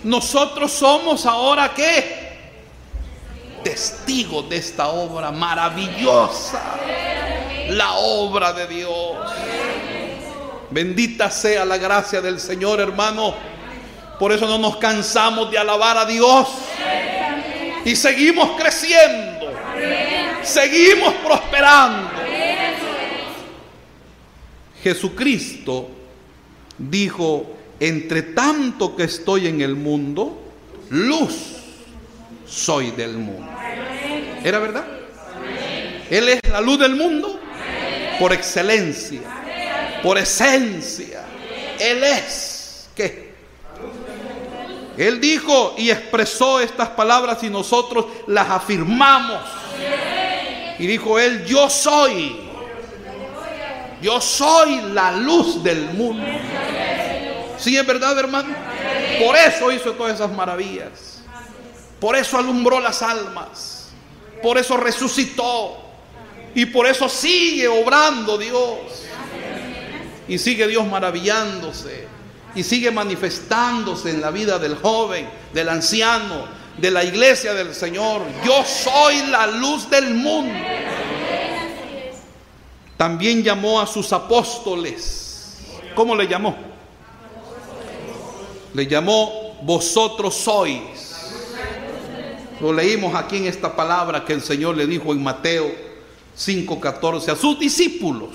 Nosotros 0.04 0.72
somos 0.72 1.26
ahora 1.26 1.74
qué? 1.74 2.28
testigo 3.67 4.43
de 4.43 4.56
esta 4.56 4.88
obra 4.88 5.30
maravillosa, 5.30 6.62
la 7.67 7.96
obra 7.96 8.54
de 8.54 8.65
Dios. 8.65 9.17
Bendita 10.70 11.30
sea 11.30 11.65
la 11.65 11.78
gracia 11.78 12.22
del 12.22 12.39
Señor, 12.39 12.80
hermano. 12.80 13.34
Por 14.20 14.32
eso 14.32 14.48
no 14.48 14.58
nos 14.58 14.78
cansamos 14.78 15.52
de 15.52 15.58
alabar 15.58 15.98
a 15.98 16.06
Dios. 16.06 16.48
Y 17.84 17.96
seguimos 17.98 18.52
creciendo. 18.58 19.37
Seguimos 20.44 21.13
prosperando. 21.16 22.10
Jesucristo 24.82 25.90
dijo, 26.78 27.58
entre 27.80 28.22
tanto 28.22 28.96
que 28.96 29.04
estoy 29.04 29.48
en 29.48 29.62
el 29.62 29.76
mundo, 29.76 30.42
luz 30.90 31.58
soy 32.48 32.92
del 32.92 33.18
mundo. 33.18 33.52
¿Era 34.44 34.60
verdad? 34.60 34.86
Él 36.10 36.30
es 36.30 36.40
la 36.50 36.62
luz 36.62 36.80
del 36.80 36.96
mundo 36.96 37.40
por 38.20 38.32
excelencia, 38.34 39.22
por 40.02 40.18
esencia. 40.18 41.26
Él 41.80 42.04
es 42.04 42.90
que 42.96 43.34
Él 44.98 45.20
dijo 45.20 45.76
y 45.78 45.92
expresó 45.92 46.60
estas 46.60 46.90
palabras 46.90 47.44
y 47.44 47.50
nosotros 47.50 48.06
las 48.28 48.50
afirmamos. 48.50 49.42
Y 50.80 50.88
dijo 50.88 51.18
él, 51.20 51.46
yo 51.46 51.70
soy. 51.70 52.36
Yo 54.02 54.22
soy 54.22 54.82
la 54.94 55.12
luz 55.12 55.63
del 55.63 55.90
mundo. 55.94 56.26
Sí, 57.58 57.76
es 57.76 57.86
verdad, 57.86 58.18
hermano. 58.18 58.54
Por 59.24 59.36
eso 59.36 59.72
hizo 59.72 59.94
todas 59.94 60.16
esas 60.16 60.32
maravillas. 60.32 61.22
Por 62.00 62.16
eso 62.16 62.38
alumbró 62.38 62.80
las 62.80 63.02
almas. 63.02 63.90
Por 64.42 64.58
eso 64.58 64.78
resucitó. 64.78 65.78
Y 66.54 66.68
por 66.68 66.86
eso 66.86 67.10
sigue 67.10 67.68
obrando 67.68 68.38
Dios. 68.38 68.78
Y 70.28 70.38
sigue 70.38 70.68
Dios 70.68 70.86
maravillándose. 70.86 72.08
Y 72.54 72.63
sigue 72.63 72.92
manifestándose 72.92 74.12
en 74.12 74.22
la 74.22 74.32
vida 74.32 74.60
del 74.60 74.76
joven, 74.76 75.28
del 75.54 75.70
anciano, 75.70 76.46
de 76.78 76.92
la 76.92 77.04
iglesia 77.04 77.54
del 77.54 77.74
Señor. 77.74 78.22
Yo 78.46 78.63
soy 78.63 79.28
la 79.28 79.48
luz 79.48 79.90
del 79.90 80.13
mundo. 80.13 80.54
También 82.96 83.44
llamó 83.44 83.80
a 83.80 83.88
sus 83.88 84.12
apóstoles. 84.13 85.58
¿Cómo 85.96 86.16
le 86.16 86.28
llamó? 86.28 86.56
Le 88.74 88.88
llamó 88.88 89.58
vosotros 89.62 90.36
sois. 90.36 90.82
Lo 92.60 92.74
leímos 92.74 93.13
aquí 93.13 93.38
en 93.38 93.46
esta 93.46 93.76
palabra 93.76 94.26
que 94.26 94.34
el 94.34 94.42
Señor 94.42 94.76
le 94.76 94.88
dijo 94.88 95.12
en 95.12 95.22
Mateo 95.22 95.72
5:14 96.36 97.32
a 97.32 97.36
sus 97.36 97.60
discípulos. 97.60 98.30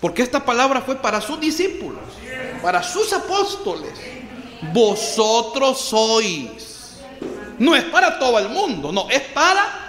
Porque 0.00 0.22
esta 0.22 0.44
palabra 0.44 0.80
fue 0.82 0.96
para 0.96 1.20
sus 1.20 1.40
discípulos, 1.40 2.02
para 2.62 2.82
sus 2.82 3.12
apóstoles. 3.12 3.92
Vosotros 4.72 5.80
sois. 5.80 6.65
No 7.58 7.74
es 7.74 7.84
para 7.84 8.18
todo 8.18 8.38
el 8.38 8.48
mundo, 8.48 8.92
no, 8.92 9.08
es 9.08 9.22
para... 9.22 9.84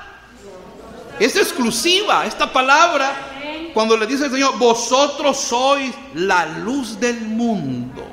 Es 1.20 1.36
exclusiva 1.36 2.26
esta 2.26 2.52
palabra 2.52 3.28
cuando 3.74 3.98
le 3.98 4.08
dice 4.08 4.26
el 4.26 4.32
Señor, 4.32 4.58
vosotros 4.58 5.38
sois 5.38 5.94
la 6.16 6.46
luz 6.46 7.00
del 7.00 7.22
mundo. 7.22 8.04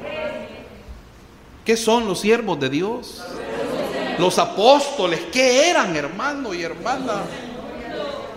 ¿Qué 1.64 1.76
son 1.76 2.06
los 2.06 2.20
siervos 2.20 2.60
de 2.60 2.68
Dios? 2.68 3.22
Los 4.18 4.38
apóstoles, 4.38 5.20
¿qué 5.32 5.70
eran, 5.70 5.96
hermano 5.96 6.52
y 6.54 6.62
hermana? 6.62 7.22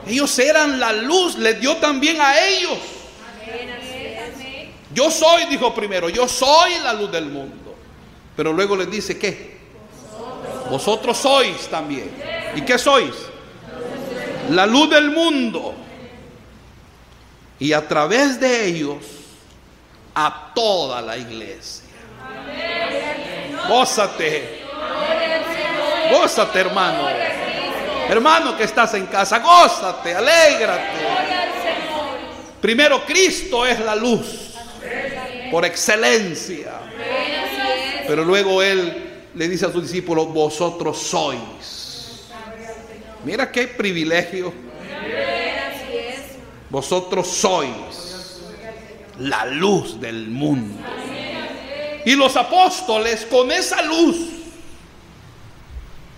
Ellos 0.08 0.40
eran 0.40 0.80
la 0.80 0.94
luz, 0.94 1.38
les 1.38 1.60
dio 1.60 1.76
también 1.78 2.20
a 2.22 2.40
ellos. 2.40 2.78
Yo 4.94 5.12
soy, 5.12 5.46
dijo 5.46 5.76
primero, 5.76 6.10
yo 6.10 6.28
soy 6.28 6.72
la 6.82 6.94
luz 6.94 7.12
del 7.12 7.26
mundo. 7.26 7.76
Pero 8.36 8.54
luego 8.54 8.76
les 8.76 8.90
dice, 8.90 9.20
¿qué? 9.20 9.57
Vosotros 10.70 11.18
sois 11.18 11.68
también. 11.68 12.12
¿Y 12.56 12.62
qué 12.62 12.78
sois? 12.78 13.16
La 14.50 14.66
luz 14.66 14.90
del 14.90 15.12
mundo. 15.12 15.74
Y 17.60 17.74
a 17.74 17.88
través 17.88 18.40
de 18.40 18.66
ellos, 18.66 18.98
a 20.14 20.52
toda 20.54 21.02
la 21.02 21.18
iglesia. 21.18 21.84
Gózate. 23.68 24.64
Gózate, 26.12 26.60
hermano. 26.60 27.08
Hermano 28.10 28.56
que 28.56 28.64
estás 28.64 28.94
en 28.94 29.06
casa, 29.08 29.40
gózate, 29.40 30.16
alégrate. 30.16 31.08
Primero, 32.62 33.06
Cristo 33.06 33.66
es 33.66 33.80
la 33.80 33.96
luz 33.96 34.54
por 35.52 35.66
excelencia. 35.66 36.72
Pero 38.08 38.24
luego 38.24 38.62
Él 38.64 39.07
le 39.38 39.48
dice 39.48 39.68
a 39.68 39.72
sus 39.72 39.84
discípulos, 39.84 40.34
vosotros 40.34 40.98
sois. 40.98 42.26
Mira 43.24 43.52
qué 43.52 43.68
privilegio. 43.68 44.52
Vosotros 46.70 47.28
sois 47.28 48.42
la 49.20 49.46
luz 49.46 50.00
del 50.00 50.28
mundo. 50.28 50.84
Y 52.04 52.16
los 52.16 52.36
apóstoles 52.36 53.28
con 53.30 53.52
esa 53.52 53.84
luz, 53.84 54.18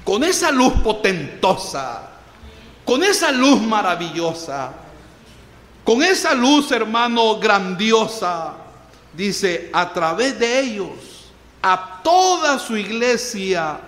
con 0.05 0.23
esa 0.23 0.49
luz 0.51 0.73
potentosa, 0.81 2.11
con 2.85 3.03
esa 3.03 3.31
luz 3.31 3.59
maravillosa, 3.61 4.71
con 5.83 6.03
esa 6.03 6.33
luz, 6.33 6.71
hermano, 6.71 7.37
grandiosa, 7.37 8.55
dice, 9.13 9.69
a 9.73 9.91
través 9.91 10.39
de 10.39 10.59
ellos 10.61 11.18
a 11.61 12.01
toda 12.03 12.59
su 12.59 12.77
iglesia, 12.77 13.79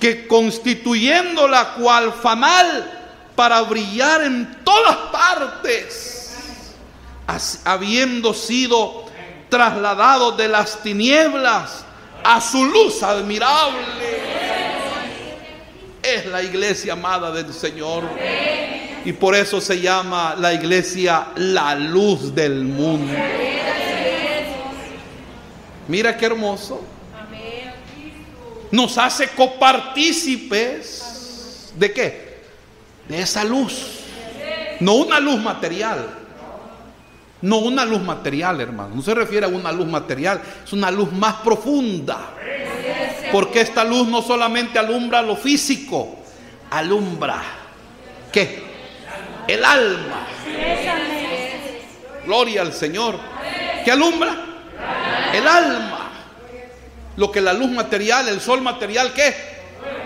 que 0.00 0.26
constituyendo 0.26 1.46
la 1.46 1.74
cual 1.74 2.12
fanal 2.12 3.00
para 3.34 3.62
brillar 3.62 4.22
en 4.22 4.58
todas 4.64 4.96
partes, 5.12 6.36
habiendo 7.64 8.34
sido 8.34 9.06
trasladado 9.48 10.32
de 10.32 10.48
las 10.48 10.82
tinieblas 10.82 11.84
a 12.24 12.40
su 12.40 12.64
luz 12.64 13.02
admirable. 13.02 14.22
Es 16.02 16.26
la 16.26 16.42
iglesia 16.42 16.94
amada 16.94 17.30
del 17.30 17.52
Señor. 17.52 18.04
Y 19.04 19.12
por 19.12 19.34
eso 19.34 19.60
se 19.60 19.80
llama 19.80 20.34
la 20.38 20.52
iglesia 20.52 21.28
la 21.36 21.74
luz 21.74 22.34
del 22.34 22.64
mundo. 22.64 23.12
Mira 25.88 26.16
qué 26.16 26.26
hermoso. 26.26 26.80
Nos 28.70 28.96
hace 28.98 29.28
copartícipes 29.28 31.72
de 31.76 31.92
qué? 31.92 32.32
De 33.08 33.20
esa 33.20 33.42
luz. 33.44 34.00
No 34.80 34.94
una 34.94 35.20
luz 35.20 35.40
material. 35.40 36.08
No 37.42 37.58
una 37.58 37.84
luz 37.84 38.00
material, 38.00 38.60
hermano. 38.60 38.94
No 38.94 39.02
se 39.02 39.14
refiere 39.14 39.46
a 39.46 39.48
una 39.48 39.72
luz 39.72 39.86
material. 39.86 40.40
Es 40.64 40.72
una 40.72 40.90
luz 40.90 41.12
más 41.12 41.34
profunda. 41.36 42.30
Porque 43.30 43.60
esta 43.60 43.84
luz 43.84 44.08
no 44.08 44.22
solamente 44.22 44.78
alumbra 44.78 45.22
lo 45.22 45.36
físico, 45.36 46.18
alumbra. 46.70 47.42
¿Qué? 48.30 48.62
El 49.48 49.64
alma. 49.64 50.26
Gloria 52.24 52.62
al 52.62 52.72
Señor. 52.72 53.18
¿Qué 53.84 53.90
alumbra? 53.90 54.51
El 55.32 55.46
alma. 55.46 56.10
Lo 57.16 57.30
que 57.30 57.40
la 57.40 57.52
luz 57.52 57.70
material, 57.70 58.28
el 58.28 58.40
sol 58.40 58.62
material, 58.62 59.12
¿qué? 59.12 59.34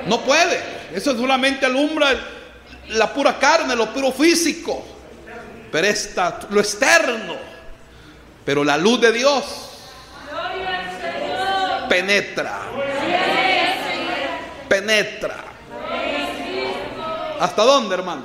No 0.06 0.20
puede. 0.22 0.60
Eso 0.94 1.16
solamente 1.16 1.66
alumbra 1.66 2.08
la 2.88 3.12
pura 3.12 3.38
carne, 3.38 3.74
lo 3.76 3.92
puro 3.92 4.12
físico. 4.12 4.84
Pero 5.70 5.86
esta, 5.86 6.40
lo 6.50 6.60
externo. 6.60 7.36
Pero 8.44 8.64
la 8.64 8.76
luz 8.76 9.00
de 9.00 9.12
Dios 9.12 9.66
penetra. 11.88 12.60
Penetra. 14.68 15.44
¿Hasta 17.40 17.62
dónde, 17.62 17.94
hermano? 17.94 18.24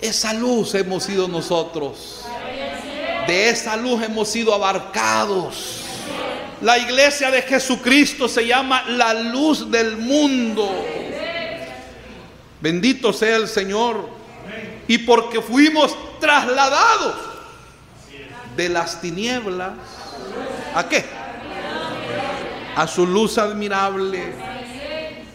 Esa 0.00 0.32
luz 0.34 0.74
hemos 0.74 1.04
sido 1.04 1.28
nosotros. 1.28 2.23
De 3.26 3.48
esa 3.48 3.76
luz 3.76 4.02
hemos 4.02 4.28
sido 4.28 4.54
abarcados. 4.54 5.82
La 6.60 6.78
iglesia 6.78 7.30
de 7.30 7.42
Jesucristo 7.42 8.28
se 8.28 8.46
llama 8.46 8.84
la 8.88 9.14
luz 9.14 9.70
del 9.70 9.96
mundo. 9.96 10.70
Bendito 12.60 13.12
sea 13.12 13.36
el 13.36 13.48
Señor. 13.48 14.08
Y 14.88 14.98
porque 14.98 15.40
fuimos 15.40 15.96
trasladados 16.20 17.14
de 18.56 18.68
las 18.68 19.00
tinieblas. 19.00 19.72
¿A 20.74 20.88
qué? 20.88 21.04
A 22.76 22.86
su 22.86 23.06
luz 23.06 23.38
admirable. 23.38 24.34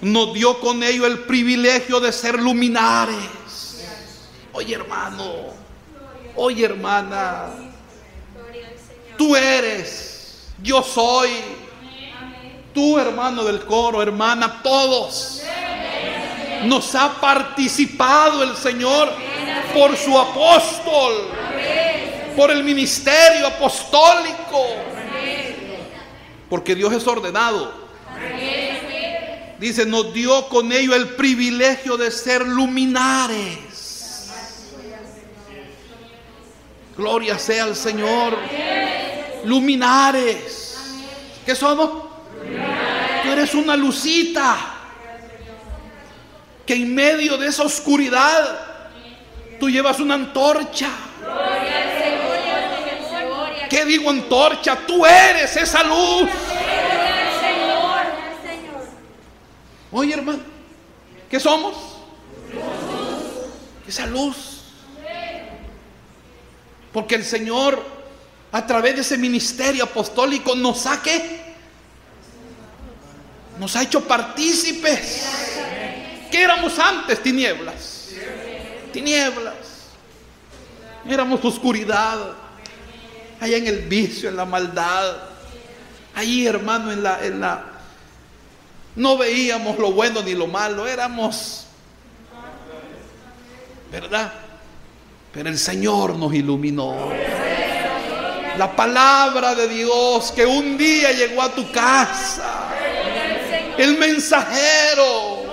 Nos 0.02 0.34
dio 0.34 0.60
con 0.60 0.82
ello 0.84 1.06
el 1.06 1.20
privilegio 1.20 2.00
de 2.00 2.12
ser 2.12 2.40
luminares. 2.40 3.86
Oye 4.54 4.76
hermano, 4.76 5.32
oye 6.36 6.66
hermana, 6.66 7.69
Tú 9.20 9.36
eres, 9.36 10.46
yo 10.64 10.82
soy. 10.82 11.30
Tú, 12.74 12.98
hermano 12.98 13.44
del 13.44 13.66
coro, 13.66 14.02
hermana, 14.02 14.62
todos. 14.64 15.44
Nos 16.64 16.96
ha 16.96 17.20
participado 17.20 18.44
el 18.44 18.56
Señor 18.56 19.12
por 19.74 19.98
su 19.98 20.18
apóstol, 20.18 21.32
por 22.38 22.50
el 22.50 22.64
ministerio 22.64 23.48
apostólico. 23.48 24.66
Porque 26.50 26.74
Dios 26.74 26.94
es 26.94 27.06
ordenado. 27.06 27.74
Dice, 29.60 29.86
nos 29.86 30.14
dio 30.14 30.48
con 30.48 30.72
ello 30.72 30.96
el 30.96 31.10
privilegio 31.10 31.98
de 31.98 32.10
ser 32.10 32.48
luminares. 32.48 33.58
Gloria 36.96 37.38
sea 37.38 37.64
al 37.66 37.76
Señor 37.76 38.38
luminares. 39.46 40.78
¿Qué 41.46 41.56
somos? 41.56 42.10
Tú 43.24 43.32
eres 43.32 43.54
una 43.54 43.76
lucita 43.76 44.58
que 46.66 46.76
en 46.76 46.94
medio 46.94 47.38
de 47.38 47.48
esa 47.48 47.64
oscuridad 47.64 48.60
tú 49.60 49.70
llevas 49.70 50.00
una 50.00 50.16
antorcha. 50.16 50.90
¿Qué 53.70 53.86
digo 53.86 54.10
antorcha? 54.10 54.76
Tú 54.88 55.06
eres 55.06 55.56
esa 55.56 55.84
luz. 55.84 56.30
Oye 59.92 60.14
hermano, 60.14 60.40
¿qué 61.30 61.40
somos? 61.40 61.76
Esa 63.88 64.06
luz. 64.06 64.64
Porque 66.94 67.16
el 67.16 67.24
Señor, 67.24 67.84
a 68.52 68.66
través 68.66 68.96
de 68.96 69.02
ese 69.02 69.18
ministerio 69.18 69.84
apostólico, 69.84 70.56
nos 70.56 70.82
saque, 70.82 71.40
nos 73.60 73.76
ha 73.76 73.84
hecho 73.84 74.02
partícipes. 74.08 75.26
¿Qué 76.32 76.44
éramos 76.44 76.78
antes? 76.80 77.22
Tinieblas. 77.22 78.10
Tinieblas. 78.92 79.56
Éramos 81.08 81.44
oscuridad. 81.44 82.34
Allá 83.40 83.58
en 83.58 83.68
el 83.68 83.80
vicio, 83.82 84.30
en 84.30 84.36
la 84.36 84.46
maldad. 84.46 85.18
Allí, 86.16 86.46
hermano, 86.46 86.92
en 86.92 87.04
la, 87.04 87.26
en 87.26 87.40
la. 87.40 87.64
No 88.96 89.18
veíamos 89.18 89.78
lo 89.78 89.92
bueno 89.92 90.22
ni 90.22 90.34
lo 90.34 90.48
malo. 90.48 90.88
Éramos. 90.88 91.66
¿Verdad? 93.92 94.34
Pero 95.32 95.50
el 95.50 95.58
Señor 95.58 96.16
nos 96.16 96.34
iluminó. 96.34 97.10
La 98.60 98.76
palabra 98.76 99.56
de 99.56 99.70
Dios 99.70 100.34
que 100.34 100.46
un 100.46 100.78
día 100.78 101.14
llegó 101.14 101.42
a 101.42 101.48
tu 101.48 101.72
casa. 101.72 102.44
El 103.78 103.98
mensajero. 103.98 105.46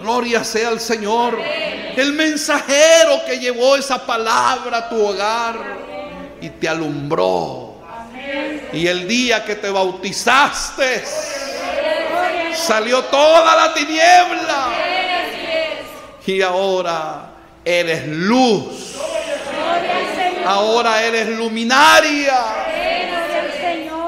Gloria 0.00 0.44
sea 0.44 0.68
al 0.68 0.78
Señor. 0.78 1.36
El 1.96 2.12
mensajero 2.12 3.20
que 3.26 3.40
llevó 3.40 3.74
esa 3.74 4.06
palabra 4.06 4.78
a 4.78 4.88
tu 4.88 5.04
hogar 5.04 5.56
y 6.40 6.50
te 6.50 6.68
alumbró. 6.68 7.82
Y 8.72 8.86
el 8.86 9.08
día 9.08 9.44
que 9.44 9.56
te 9.56 9.68
bautizaste, 9.68 11.02
salió 12.54 13.02
toda 13.06 13.56
la 13.56 13.74
tiniebla. 13.74 14.68
Y 16.24 16.42
ahora 16.42 17.30
eres 17.64 18.06
luz. 18.06 18.95
Ahora 20.46 21.02
eres 21.02 21.28
luminaria. 21.28 22.38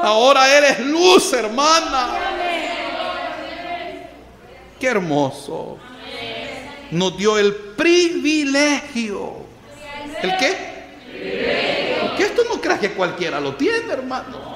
Ahora 0.02 0.56
eres 0.56 0.80
luz, 0.80 1.32
hermana. 1.32 2.10
Qué 4.78 4.86
hermoso. 4.86 5.78
Nos 6.92 7.16
dio 7.16 7.36
el 7.38 7.54
privilegio. 7.54 9.46
¿El 10.22 10.36
qué? 10.36 11.98
Porque 12.02 12.22
esto 12.22 12.42
no 12.48 12.60
creas 12.60 12.80
que 12.80 12.92
cualquiera 12.92 13.40
lo 13.40 13.54
tiene, 13.56 13.92
hermano. 13.92 14.48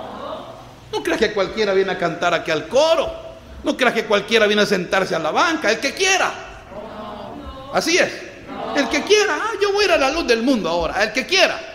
No 0.93 1.03
creas 1.03 1.19
que 1.19 1.33
cualquiera 1.33 1.73
viene 1.73 1.93
a 1.93 1.99
cantar 1.99 2.35
aquí 2.35 2.51
al 2.51 2.69
coro. 2.69 3.11
No 3.65 3.77
creas 3.77 3.95
que 3.95 4.05
cualquiera 4.05 4.47
viene 4.47 4.63
a 4.63 4.67
sentarse 4.67 5.15
a 5.15 5.19
la 5.19 5.31
banca. 5.31 5.71
El 5.71 5.81
que 5.81 5.93
quiera. 5.93 6.33
Así 7.73 7.99
es. 7.99 8.11
El 8.77 8.89
que 8.89 9.03
quiera. 9.03 9.39
Ah, 9.41 9.53
yo 9.61 9.73
voy 9.73 9.85
a 9.85 9.87
ir 9.87 9.93
a 9.93 9.99
la 9.99 10.11
luz 10.11 10.27
del 10.27 10.43
mundo 10.43 10.69
ahora. 10.69 11.03
El 11.03 11.13
que 11.13 11.27
quiera. 11.27 11.72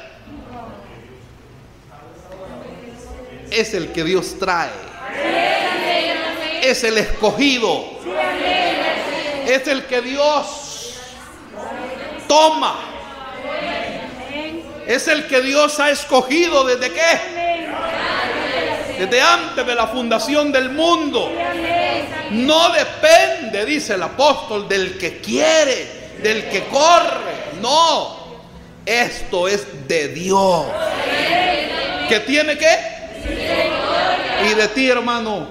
Es 3.52 3.74
el 3.74 3.92
que 3.92 4.04
Dios 4.04 4.38
trae. 4.40 4.70
Es 6.62 6.84
el 6.84 6.98
escogido. 6.98 7.98
Es 9.48 9.68
el 9.68 9.86
que 9.86 10.02
Dios 10.02 10.94
toma. 12.28 12.80
Es 14.86 15.08
el 15.08 15.28
que 15.28 15.42
Dios 15.42 15.80
ha 15.80 15.90
escogido 15.92 16.64
desde 16.66 16.92
qué? 16.92 17.20
Desde 19.00 19.22
antes 19.22 19.66
de 19.66 19.76
la 19.76 19.88
fundación 19.88 20.52
del 20.52 20.70
mundo. 20.70 21.32
No 22.32 22.70
depende, 22.72 23.66
dice 23.66 23.94
el 23.94 24.04
apóstol, 24.04 24.68
del 24.68 24.98
que 24.98 25.20
quiere, 25.20 25.88
del 26.22 26.50
que 26.50 26.66
corre. 26.66 27.58
No. 27.62 28.18
Esto 28.86 29.48
es 29.48 29.88
de 29.88 30.10
Dios. 30.10 30.66
¿Que 32.08 32.22
tiene 32.22 32.58
qué? 32.58 32.97
Y 34.50 34.54
de 34.54 34.68
ti, 34.70 34.90
hermano. 34.90 35.48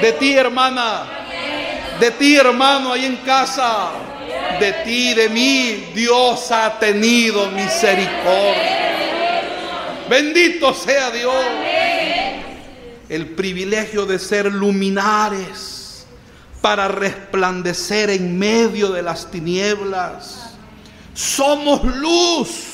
De 0.00 0.12
ti, 0.12 0.32
hermana. 0.34 1.04
De 1.98 2.10
ti, 2.12 2.36
hermano, 2.36 2.92
ahí 2.92 3.04
en 3.04 3.16
casa. 3.16 3.90
De 4.58 4.72
ti, 4.84 5.14
de 5.14 5.28
mí, 5.28 5.92
Dios 5.94 6.50
ha 6.50 6.78
tenido 6.78 7.50
misericordia. 7.50 8.80
Bendito 10.08 10.74
sea 10.74 11.10
Dios. 11.10 11.34
El 13.08 13.30
privilegio 13.30 14.06
de 14.06 14.18
ser 14.18 14.46
luminares 14.46 16.06
para 16.60 16.88
resplandecer 16.88 18.10
en 18.10 18.38
medio 18.38 18.90
de 18.90 19.02
las 19.02 19.30
tinieblas. 19.30 20.50
Somos 21.14 21.84
luz. 21.84 22.69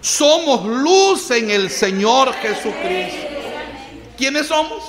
Somos 0.00 0.64
luz 0.64 1.30
en 1.30 1.50
el 1.50 1.70
Señor 1.70 2.32
Jesucristo. 2.34 3.26
¿Quiénes 4.16 4.46
somos? 4.46 4.82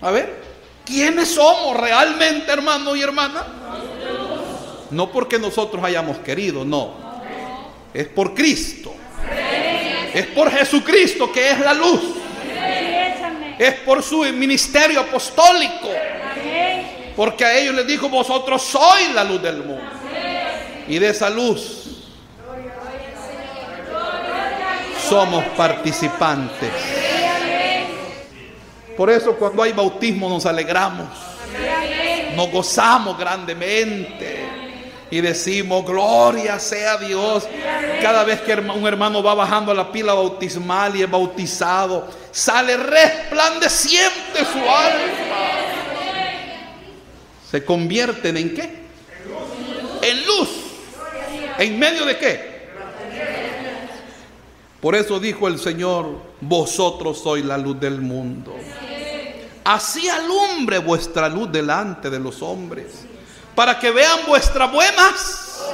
A 0.00 0.10
ver, 0.10 0.42
¿quiénes 0.84 1.28
somos 1.28 1.76
realmente, 1.76 2.50
hermano 2.50 2.96
y 2.96 3.02
hermana? 3.02 3.46
No 4.90 5.12
porque 5.12 5.38
nosotros 5.38 5.82
hayamos 5.84 6.18
querido, 6.18 6.64
no. 6.64 6.94
Es 7.94 8.08
por 8.08 8.34
Cristo. 8.34 8.94
Es 10.12 10.26
por 10.28 10.50
Jesucristo 10.50 11.30
que 11.32 11.50
es 11.50 11.60
la 11.60 11.74
luz. 11.74 12.00
Es 13.58 13.74
por 13.80 14.02
su 14.02 14.22
ministerio 14.32 15.00
apostólico. 15.00 15.88
Porque 17.14 17.44
a 17.44 17.58
ellos 17.58 17.74
les 17.74 17.86
dijo, 17.86 18.08
vosotros 18.08 18.62
sois 18.62 19.12
la 19.14 19.22
luz 19.22 19.42
del 19.42 19.58
mundo. 19.58 19.82
Y 20.88 20.98
de 20.98 21.10
esa 21.10 21.30
luz 21.30 21.79
somos 25.10 25.44
participantes. 25.56 26.70
Por 28.96 29.10
eso 29.10 29.34
cuando 29.34 29.64
hay 29.64 29.72
bautismo 29.72 30.28
nos 30.28 30.46
alegramos, 30.46 31.08
nos 32.36 32.50
gozamos 32.52 33.18
grandemente 33.18 34.48
y 35.10 35.20
decimos, 35.20 35.84
gloria 35.84 36.60
sea 36.60 36.96
Dios. 36.96 37.48
Cada 38.00 38.22
vez 38.22 38.40
que 38.42 38.54
un 38.54 38.86
hermano 38.86 39.20
va 39.20 39.34
bajando 39.34 39.72
a 39.72 39.74
la 39.74 39.90
pila 39.90 40.14
bautismal 40.14 40.94
y 40.94 41.02
es 41.02 41.10
bautizado, 41.10 42.08
sale 42.30 42.76
resplandeciente 42.76 44.44
su 44.52 44.58
alma. 44.58 45.50
Se 47.50 47.64
convierten 47.64 48.36
en 48.36 48.54
qué? 48.54 48.80
En 50.02 50.26
luz. 50.26 50.48
¿En 51.58 51.78
medio 51.80 52.06
de 52.06 52.16
qué? 52.16 52.49
Por 54.80 54.94
eso 54.94 55.20
dijo 55.20 55.46
el 55.46 55.58
Señor, 55.58 56.18
vosotros 56.40 57.20
sois 57.22 57.44
la 57.44 57.58
luz 57.58 57.78
del 57.78 58.00
mundo. 58.00 58.56
Así 59.64 60.08
alumbre 60.08 60.78
vuestra 60.78 61.28
luz 61.28 61.52
delante 61.52 62.08
de 62.08 62.18
los 62.18 62.40
hombres, 62.40 63.04
para 63.54 63.78
que 63.78 63.90
vean 63.90 64.20
vuestras 64.26 64.72
buenas 64.72 65.70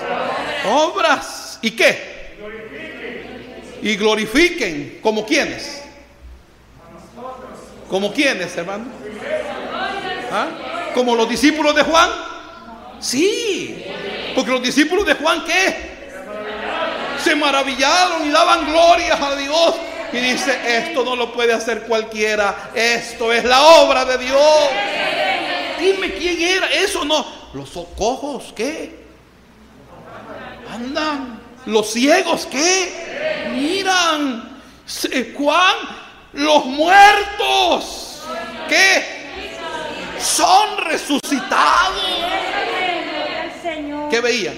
obras. 0.69 1.59
¿Y 1.63 1.71
qué? 1.71 2.17
Y 3.83 3.95
glorifiquen. 3.97 4.99
¿Como 5.01 5.25
quiénes? 5.25 5.83
¿Como 7.89 8.13
quiénes, 8.13 8.57
hermano? 8.57 8.87
¿Ah? 10.33 10.91
¿Como 10.95 11.15
los 11.15 11.29
discípulos 11.29 11.75
de 11.77 11.83
Juan? 11.83 12.11
Sí. 12.99 13.85
Porque 14.35 14.51
los 14.51 14.63
discípulos 14.63 15.07
de 15.07 15.15
Juan, 15.15 15.45
¿qué? 15.45 15.86
Se 17.27 17.35
maravillaron 17.35 18.25
y 18.25 18.31
daban 18.31 18.67
glorias 18.67 19.21
a 19.21 19.35
Dios. 19.35 19.75
Y 20.13 20.19
dice, 20.19 20.57
esto 20.79 21.05
no 21.05 21.17
lo 21.17 21.33
puede 21.33 21.53
hacer 21.53 21.83
cualquiera, 21.83 22.71
esto 22.73 23.33
es 23.33 23.45
la 23.45 23.61
obra 23.81 24.05
de 24.05 24.19
Dios. 24.19 24.69
Dime 25.81 26.13
quién 26.13 26.41
era, 26.41 26.71
eso 26.71 27.05
no. 27.05 27.27
Los 27.53 27.71
cojos, 27.99 28.53
¿qué? 28.55 29.07
Andan. 30.73 31.41
Los 31.67 31.93
ciegos, 31.93 32.47
¿qué? 32.47 33.49
Miran. 33.53 34.61
Juan, 35.37 35.75
los 36.35 36.65
muertos, 36.67 38.23
¿qué? 38.69 39.27
Son 40.21 40.79
resucitados. 40.79 42.03
¿Qué 44.11 44.21
veían? 44.21 44.55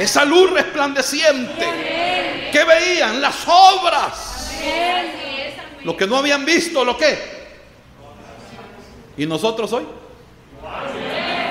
Esa 0.00 0.24
luz 0.24 0.50
resplandeciente. 0.50 2.48
que 2.50 2.64
veían? 2.64 3.20
Las 3.20 3.36
obras. 3.46 4.50
Lo 5.84 5.96
que 5.96 6.06
no 6.06 6.16
habían 6.16 6.44
visto, 6.44 6.84
¿lo 6.84 6.96
qué? 6.96 7.18
¿Y 9.18 9.26
nosotros 9.26 9.70
hoy? 9.72 9.86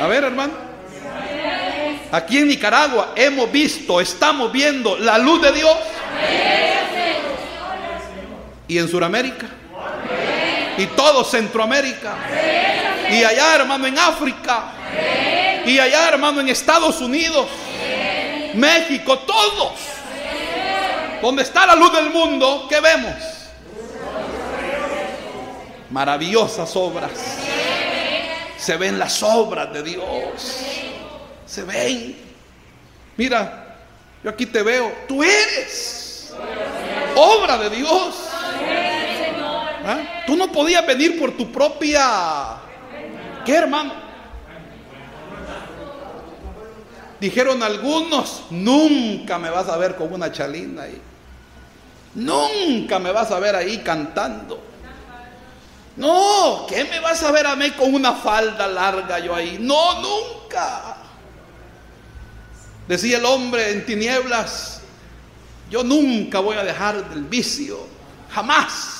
A 0.01 0.07
ver, 0.07 0.23
hermano. 0.23 0.53
Aquí 2.11 2.39
en 2.39 2.47
Nicaragua 2.47 3.13
hemos 3.15 3.51
visto, 3.51 4.01
estamos 4.01 4.51
viendo 4.51 4.97
la 4.97 5.19
luz 5.19 5.41
de 5.43 5.51
Dios. 5.51 5.77
Y 8.67 8.79
en 8.79 8.87
Sudamérica. 8.87 9.47
Y 10.75 10.87
todo 10.87 11.23
Centroamérica. 11.23 12.15
Y 13.11 13.23
allá, 13.23 13.55
hermano, 13.55 13.85
en 13.85 13.99
África. 13.99 14.63
Y 15.65 15.77
allá, 15.77 16.09
hermano, 16.09 16.41
en 16.41 16.49
Estados 16.49 16.99
Unidos. 16.99 17.47
México, 18.55 19.19
todos. 19.19 19.73
Donde 21.21 21.43
está 21.43 21.65
la 21.65 21.75
luz 21.75 21.91
del 21.93 22.09
mundo, 22.09 22.65
¿qué 22.69 22.79
vemos? 22.79 23.15
Maravillosas 25.89 26.75
obras. 26.75 27.11
Se 28.57 28.77
ven 28.77 28.99
las 28.99 29.21
obras 29.23 29.73
de 29.73 29.83
Dios. 29.83 30.59
Se 31.45 31.63
ven. 31.63 32.15
Mira, 33.17 33.75
yo 34.23 34.29
aquí 34.29 34.45
te 34.45 34.61
veo. 34.63 34.93
Tú 35.07 35.23
eres 35.23 36.33
obra 37.15 37.57
de 37.57 37.69
Dios. 37.69 38.15
¿Ah? 39.85 40.23
Tú 40.25 40.35
no 40.35 40.51
podías 40.51 40.85
venir 40.85 41.19
por 41.19 41.35
tu 41.35 41.51
propia... 41.51 42.57
¿Qué 43.45 43.55
hermano? 43.55 44.08
Dijeron 47.19 47.61
algunos, 47.63 48.43
nunca 48.49 49.37
me 49.37 49.49
vas 49.49 49.67
a 49.67 49.77
ver 49.77 49.95
con 49.95 50.13
una 50.13 50.31
chalina 50.31 50.83
ahí. 50.83 51.01
Nunca 52.15 52.97
me 52.99 53.11
vas 53.11 53.31
a 53.31 53.39
ver 53.39 53.55
ahí 53.55 53.79
cantando. 53.79 54.69
No, 55.97 56.65
¿qué 56.67 56.85
me 56.85 56.99
vas 57.01 57.21
a 57.23 57.31
ver 57.31 57.45
a 57.45 57.57
mí 57.57 57.71
con 57.71 57.93
una 57.93 58.13
falda 58.13 58.67
larga 58.67 59.19
yo 59.19 59.35
ahí? 59.35 59.57
No, 59.59 60.01
nunca. 60.01 60.95
Decía 62.87 63.17
el 63.17 63.25
hombre 63.25 63.71
en 63.71 63.85
tinieblas, 63.85 64.81
yo 65.69 65.83
nunca 65.83 66.39
voy 66.39 66.55
a 66.55 66.63
dejar 66.63 67.09
del 67.09 67.25
vicio, 67.25 67.85
jamás. 68.31 68.95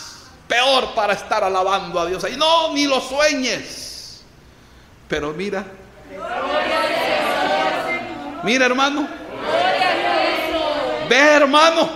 Peor 0.47 0.93
para 0.93 1.13
estar 1.13 1.43
alabando 1.43 1.99
a 1.99 2.05
Dios 2.05 2.23
ahí. 2.23 2.35
No, 2.35 2.73
ni 2.73 2.85
lo 2.85 2.99
sueñes. 2.99 4.23
Pero 5.07 5.31
mira. 5.33 5.65
Mira 8.43 8.65
hermano. 8.65 9.07
Ve 11.09 11.17
hermano. 11.17 11.89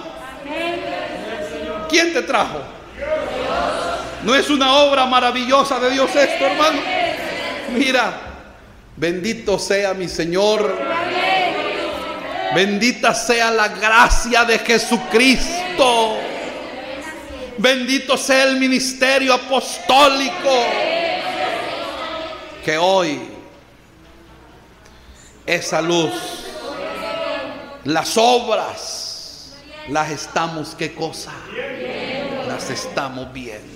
¿Quién 1.89 2.13
te 2.13 2.23
trajo? 2.23 2.61
¿No 4.23 4.33
es 4.33 4.49
una 4.49 4.75
obra 4.77 5.05
maravillosa 5.05 5.79
de 5.79 5.91
Dios 5.91 6.15
esto, 6.15 6.45
hermano? 6.45 6.79
Mira, 7.75 8.13
bendito 8.95 9.59
sea 9.59 9.93
mi 9.93 10.07
Señor. 10.07 10.79
Bendita 12.55 13.13
sea 13.13 13.51
la 13.51 13.67
gracia 13.67 14.45
de 14.45 14.59
Jesucristo. 14.59 16.17
Bendito 17.57 18.17
sea 18.17 18.43
el 18.43 18.57
ministerio 18.57 19.33
apostólico. 19.33 20.65
Que 22.63 22.77
hoy 22.77 23.32
esa 25.45 25.81
luz, 25.81 26.11
las 27.83 28.17
obras, 28.17 29.53
las 29.89 30.11
estamos, 30.11 30.75
¿qué 30.75 30.93
cosa? 30.93 31.33
Las 32.47 32.69
estamos 32.69 33.31
viendo. 33.33 33.73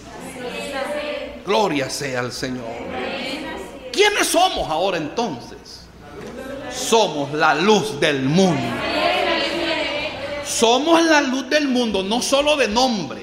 Gloria 1.46 1.90
sea 1.90 2.20
al 2.20 2.32
Señor. 2.32 2.66
¿Quiénes 3.92 4.28
somos 4.28 4.70
ahora 4.70 4.98
entonces? 4.98 5.58
Somos 6.72 7.34
la 7.34 7.56
luz 7.56 8.00
del 8.00 8.24
mundo. 8.24 8.76
Somos 10.46 11.04
la 11.04 11.22
luz 11.22 11.50
del 11.50 11.68
mundo, 11.68 12.04
no 12.04 12.22
solo 12.22 12.56
de 12.56 12.70
nombre, 12.70 13.22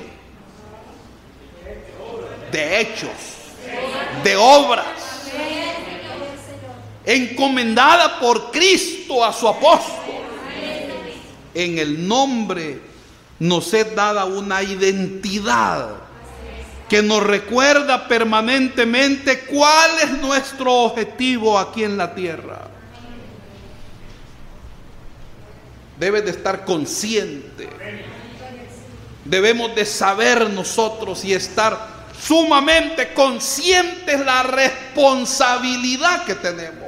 de 2.52 2.80
hechos, 2.80 3.10
de 4.22 4.36
obras, 4.36 4.86
encomendada 7.04 8.18
por 8.18 8.50
Cristo 8.50 9.24
a 9.24 9.32
su 9.32 9.48
apóstol. 9.48 10.14
En 11.54 11.78
el 11.78 12.06
nombre 12.06 12.80
nos 13.38 13.72
es 13.74 13.94
dada 13.94 14.24
una 14.24 14.62
identidad 14.62 16.04
que 16.88 17.02
nos 17.02 17.22
recuerda 17.22 18.06
permanentemente 18.08 19.40
cuál 19.40 19.90
es 20.02 20.10
nuestro 20.20 20.72
objetivo 20.72 21.58
aquí 21.58 21.84
en 21.84 21.96
la 21.96 22.14
tierra. 22.14 22.68
Debes 25.98 26.24
de 26.24 26.30
estar 26.32 26.64
consciente. 26.64 27.68
Debemos 29.24 29.74
de 29.74 29.86
saber 29.86 30.50
nosotros 30.50 31.24
y 31.24 31.32
estar 31.32 31.94
sumamente 32.20 33.14
conscientes 33.14 34.20
la 34.24 34.42
responsabilidad 34.42 36.24
que 36.24 36.34
tenemos. 36.34 36.83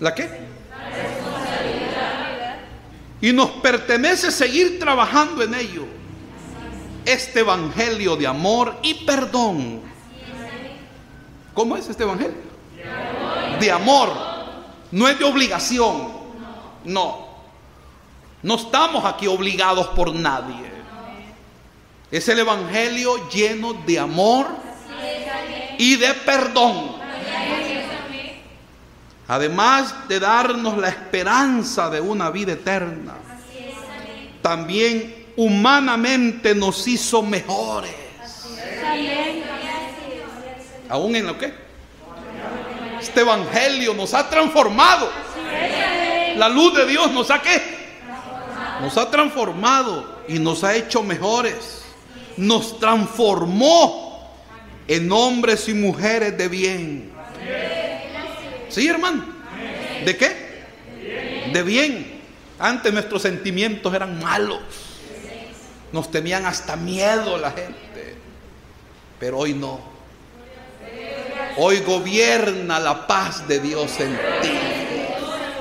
¿La 0.00 0.14
qué? 0.14 0.28
Y 3.20 3.32
nos 3.32 3.50
pertenece 3.50 4.30
seguir 4.30 4.78
trabajando 4.78 5.42
en 5.42 5.54
ello. 5.54 5.84
Este 7.04 7.40
evangelio 7.40 8.16
de 8.16 8.26
amor 8.26 8.76
y 8.82 8.94
perdón. 9.06 9.80
¿Cómo 11.54 11.76
es 11.76 11.88
este 11.88 12.02
evangelio? 12.02 12.36
De 13.58 13.70
amor. 13.70 14.10
No 14.90 15.08
es 15.08 15.18
de 15.18 15.24
obligación. 15.24 16.08
No. 16.84 17.26
No 18.42 18.54
estamos 18.56 19.04
aquí 19.04 19.26
obligados 19.26 19.88
por 19.88 20.14
nadie. 20.14 20.70
Es 22.10 22.28
el 22.28 22.38
evangelio 22.38 23.28
lleno 23.30 23.72
de 23.72 23.98
amor 23.98 24.46
y 25.78 25.96
de 25.96 26.12
perdón. 26.14 26.95
Además 29.28 30.08
de 30.08 30.20
darnos 30.20 30.78
la 30.78 30.88
esperanza 30.88 31.90
de 31.90 32.00
una 32.00 32.30
vida 32.30 32.52
eterna, 32.52 33.14
también 34.40 35.26
humanamente 35.36 36.54
nos 36.54 36.86
hizo 36.86 37.22
mejores. 37.22 37.94
¿Aún 40.88 41.16
en 41.16 41.26
lo 41.26 41.36
que? 41.36 41.52
Este 43.00 43.20
evangelio 43.20 43.94
nos 43.94 44.14
ha 44.14 44.28
transformado. 44.28 45.10
La 46.36 46.48
luz 46.48 46.74
de 46.76 46.86
Dios 46.86 47.10
nos 47.12 47.30
ha 47.30 47.42
qué? 47.42 47.60
Nos 48.80 48.96
ha 48.96 49.10
transformado 49.10 50.22
y 50.28 50.38
nos 50.38 50.62
ha 50.62 50.74
hecho 50.76 51.02
mejores. 51.02 51.82
Nos 52.36 52.78
transformó 52.78 54.30
en 54.86 55.10
hombres 55.10 55.68
y 55.68 55.74
mujeres 55.74 56.36
de 56.38 56.48
bien. 56.48 57.12
¿Sí, 58.76 58.86
hermano? 58.88 59.24
¿De 60.04 60.18
qué? 60.18 60.36
De 61.50 61.62
bien. 61.62 62.20
Antes 62.58 62.92
nuestros 62.92 63.22
sentimientos 63.22 63.94
eran 63.94 64.22
malos. 64.22 64.60
Nos 65.92 66.10
tenían 66.10 66.44
hasta 66.44 66.76
miedo 66.76 67.38
la 67.38 67.52
gente. 67.52 68.16
Pero 69.18 69.38
hoy 69.38 69.54
no. 69.54 69.80
Hoy 71.56 71.78
gobierna 71.86 72.78
la 72.78 73.06
paz 73.06 73.48
de 73.48 73.60
Dios 73.60 73.98
en 73.98 74.14
ti. 74.42 74.58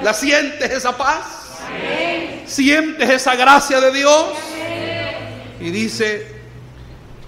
¿La 0.02 0.14
sientes 0.14 0.70
esa 0.70 0.98
paz? 0.98 1.24
¿Sientes 2.46 3.10
esa 3.10 3.34
gracia 3.38 3.80
de 3.80 3.94
Dios? 3.94 4.26
Y 5.62 5.70
dice, 5.70 6.35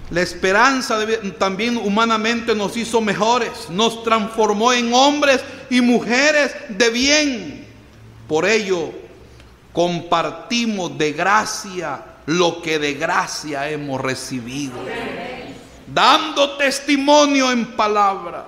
la 0.09 0.21
esperanza 0.21 0.99
también 1.37 1.75
humanamente 1.77 2.55
nos 2.55 2.77
hizo 2.77 3.01
mejores, 3.01 3.69
nos 3.69 4.03
transformó 4.03 4.71
en 4.71 4.93
hombres 4.93 5.41
y 5.69 5.81
mujeres 5.81 6.55
de 6.69 6.89
bien. 6.89 7.67
Por 8.27 8.45
ello, 8.45 8.91
compartimos 9.73 10.97
de 10.97 11.11
gracia 11.11 12.03
lo 12.25 12.61
que 12.61 12.79
de 12.79 12.93
gracia 12.93 13.69
hemos 13.69 13.99
recibido, 13.99 14.75
dando 15.93 16.57
testimonio 16.57 17.51
en 17.51 17.65
palabra 17.75 18.47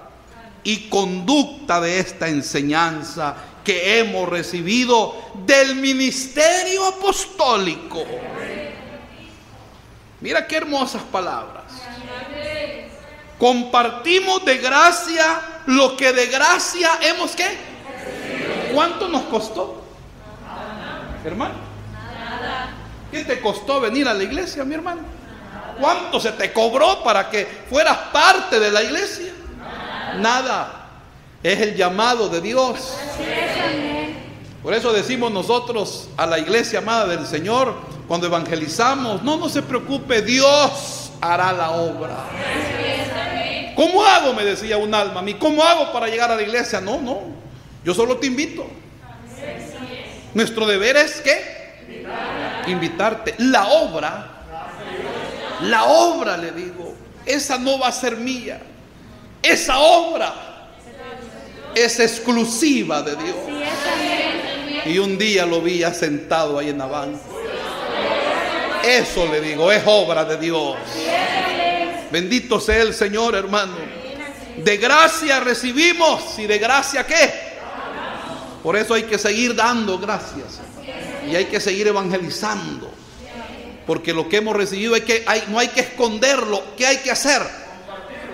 y 0.63 0.89
conducta 0.89 1.81
de 1.81 1.99
esta 1.99 2.29
enseñanza 2.29 3.35
que 3.63 3.99
hemos 3.99 4.27
recibido 4.29 5.13
del 5.45 5.75
ministerio 5.75 6.87
apostólico. 6.87 8.05
Mira 10.21 10.45
qué 10.47 10.57
hermosas 10.57 11.01
palabras. 11.03 11.63
Compartimos 13.37 14.43
de 14.43 14.57
gracia 14.57 15.41
lo 15.65 15.95
que 15.95 16.11
de 16.11 16.27
gracia 16.27 16.89
hemos 17.01 17.31
qué. 17.31 17.57
¿Cuánto 18.73 19.07
nos 19.07 19.23
costó? 19.23 19.81
Hermano. 21.23 21.55
¿Qué 23.11 23.23
te 23.23 23.39
costó 23.39 23.79
venir 23.79 24.07
a 24.07 24.13
la 24.13 24.23
iglesia, 24.23 24.63
mi 24.63 24.75
hermano? 24.75 25.01
¿Cuánto 25.79 26.19
se 26.19 26.33
te 26.33 26.51
cobró 26.51 27.03
para 27.03 27.29
que 27.29 27.47
fueras 27.69 27.97
parte 28.11 28.59
de 28.59 28.71
la 28.71 28.83
iglesia? 28.83 29.31
Nada. 30.17 30.87
Es 31.41 31.59
el 31.61 31.75
llamado 31.75 32.27
de 32.27 32.41
Dios. 32.41 32.97
Por 34.61 34.73
eso 34.73 34.91
decimos 34.91 35.31
nosotros 35.31 36.09
a 36.17 36.25
la 36.25 36.37
iglesia 36.37 36.79
amada 36.79 37.07
del 37.07 37.25
Señor, 37.25 37.75
cuando 38.09 38.25
evangelizamos, 38.25 39.21
no, 39.21 39.37
no 39.37 39.47
se 39.49 39.61
preocupe, 39.61 40.23
Dios 40.23 41.11
hará 41.21 41.53
la 41.53 41.69
obra. 41.69 42.25
¿Cómo 43.75 44.03
hago? 44.03 44.33
Me 44.33 44.43
decía 44.43 44.77
un 44.77 44.95
alma 44.95 45.19
a 45.19 45.21
mí. 45.21 45.35
¿Cómo 45.35 45.63
hago 45.63 45.93
para 45.93 46.07
llegar 46.07 46.31
a 46.31 46.35
la 46.35 46.41
iglesia? 46.41 46.81
No, 46.81 46.99
no. 46.99 47.19
Yo 47.85 47.93
solo 47.93 48.17
te 48.17 48.25
invito. 48.25 48.65
Nuestro 50.33 50.65
deber 50.65 50.97
es 50.97 51.21
que 51.21 52.63
invitarte. 52.65 53.35
La 53.37 53.67
obra, 53.67 54.25
la 55.61 55.83
obra 55.83 56.35
le 56.35 56.51
digo, 56.51 56.95
esa 57.27 57.59
no 57.59 57.77
va 57.77 57.89
a 57.89 57.91
ser 57.91 58.17
mía. 58.17 58.59
Esa 59.43 59.77
obra 59.77 60.33
es 61.75 61.99
exclusiva 61.99 63.03
de 63.03 63.15
Dios. 63.17 63.37
Y 64.87 64.97
un 64.97 65.15
día 65.19 65.45
lo 65.45 65.61
vi 65.61 65.83
sentado 65.93 66.57
ahí 66.57 66.69
en 66.69 66.81
la. 66.81 67.38
Eso 68.83 69.27
le 69.27 69.41
digo, 69.41 69.71
es 69.71 69.83
obra 69.85 70.25
de 70.25 70.37
Dios. 70.37 70.75
Bendito 72.11 72.59
sea 72.59 72.81
el 72.81 72.93
Señor, 72.93 73.35
hermano. 73.35 73.75
De 74.57 74.77
gracia 74.77 75.39
recibimos 75.39 76.37
y 76.37 76.45
de 76.47 76.57
gracia 76.57 77.05
qué? 77.05 77.49
Por 78.63 78.75
eso 78.75 78.93
hay 78.93 79.03
que 79.03 79.17
seguir 79.17 79.55
dando 79.55 79.97
gracias. 79.97 80.59
Y 81.29 81.35
hay 81.35 81.45
que 81.45 81.59
seguir 81.59 81.87
evangelizando. 81.87 82.91
Porque 83.85 84.13
lo 84.13 84.27
que 84.27 84.37
hemos 84.37 84.55
recibido 84.55 84.95
hay 84.95 85.01
que, 85.01 85.25
no 85.47 85.59
hay 85.59 85.69
que 85.69 85.81
esconderlo. 85.81 86.63
¿Qué 86.77 86.85
hay 86.85 86.97
que 86.97 87.11
hacer? 87.11 87.41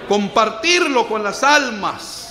Compartirlo 0.08 1.08
con 1.08 1.24
las 1.24 1.43
almas. 1.43 2.30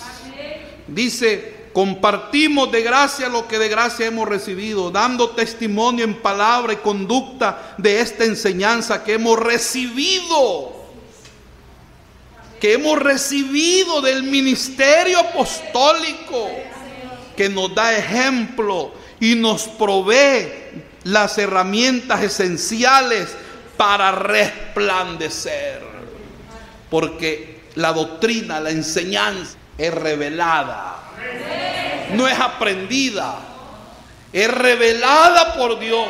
Dice, 0.86 1.53
compartimos 1.74 2.70
de 2.70 2.82
gracia 2.82 3.28
lo 3.28 3.48
que 3.48 3.58
de 3.58 3.68
gracia 3.68 4.06
hemos 4.06 4.28
recibido, 4.28 4.92
dando 4.92 5.30
testimonio 5.30 6.04
en 6.04 6.14
palabra 6.22 6.72
y 6.72 6.76
conducta 6.76 7.74
de 7.76 8.00
esta 8.00 8.24
enseñanza 8.24 9.02
que 9.02 9.14
hemos 9.14 9.36
recibido, 9.36 10.72
que 12.60 12.74
hemos 12.74 12.96
recibido 13.00 14.00
del 14.00 14.22
ministerio 14.22 15.18
apostólico, 15.18 16.48
que 17.36 17.48
nos 17.48 17.74
da 17.74 17.92
ejemplo 17.98 18.92
y 19.18 19.34
nos 19.34 19.64
provee 19.64 20.48
las 21.02 21.36
herramientas 21.38 22.22
esenciales 22.22 23.34
para 23.76 24.12
resplandecer, 24.12 25.82
porque 26.88 27.64
la 27.74 27.92
doctrina, 27.92 28.60
la 28.60 28.70
enseñanza 28.70 29.56
es 29.76 29.92
revelada 29.92 31.03
no 32.14 32.28
es 32.28 32.38
aprendida, 32.38 33.38
es 34.32 34.48
revelada 34.48 35.54
por 35.54 35.78
Dios 35.78 36.06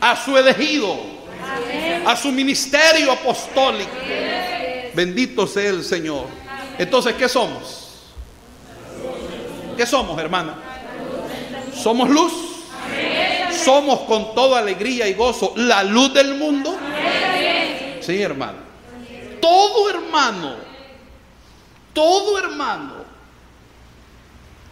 a 0.00 0.16
su 0.16 0.36
elegido, 0.36 0.96
a 2.06 2.16
su 2.16 2.32
ministerio 2.32 3.12
apostólico. 3.12 3.90
Bendito 4.94 5.46
sea 5.46 5.70
el 5.70 5.84
Señor. 5.84 6.26
Entonces, 6.78 7.14
¿qué 7.14 7.28
somos? 7.28 7.88
¿Qué 9.76 9.86
somos, 9.86 10.18
hermana? 10.20 10.56
¿Somos 11.74 12.08
luz? 12.08 12.32
¿Somos 13.64 14.00
con 14.00 14.34
toda 14.34 14.58
alegría 14.58 15.06
y 15.08 15.14
gozo 15.14 15.52
la 15.56 15.84
luz 15.84 16.12
del 16.14 16.34
mundo? 16.34 16.76
Sí, 18.00 18.20
hermano. 18.20 18.58
Todo 19.40 19.88
hermano, 19.90 20.56
todo 21.94 22.38
hermano 22.38 22.99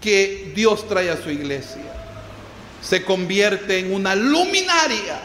que 0.01 0.53
Dios 0.55 0.87
trae 0.89 1.11
a 1.11 1.17
su 1.17 1.31
iglesia. 1.31 1.83
Se 2.83 3.05
convierte 3.05 3.79
en 3.79 3.93
una 3.93 4.15
luminaria. 4.15 5.21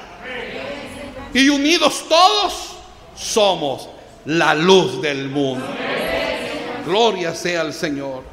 Y 1.34 1.50
unidos 1.50 2.06
todos 2.08 2.76
somos 3.16 3.90
la 4.26 4.54
luz 4.56 5.02
del 5.02 5.30
mundo. 5.30 5.66
Gloria 6.86 7.34
sea 7.34 7.62
al 7.62 7.74
Señor. 7.74 8.24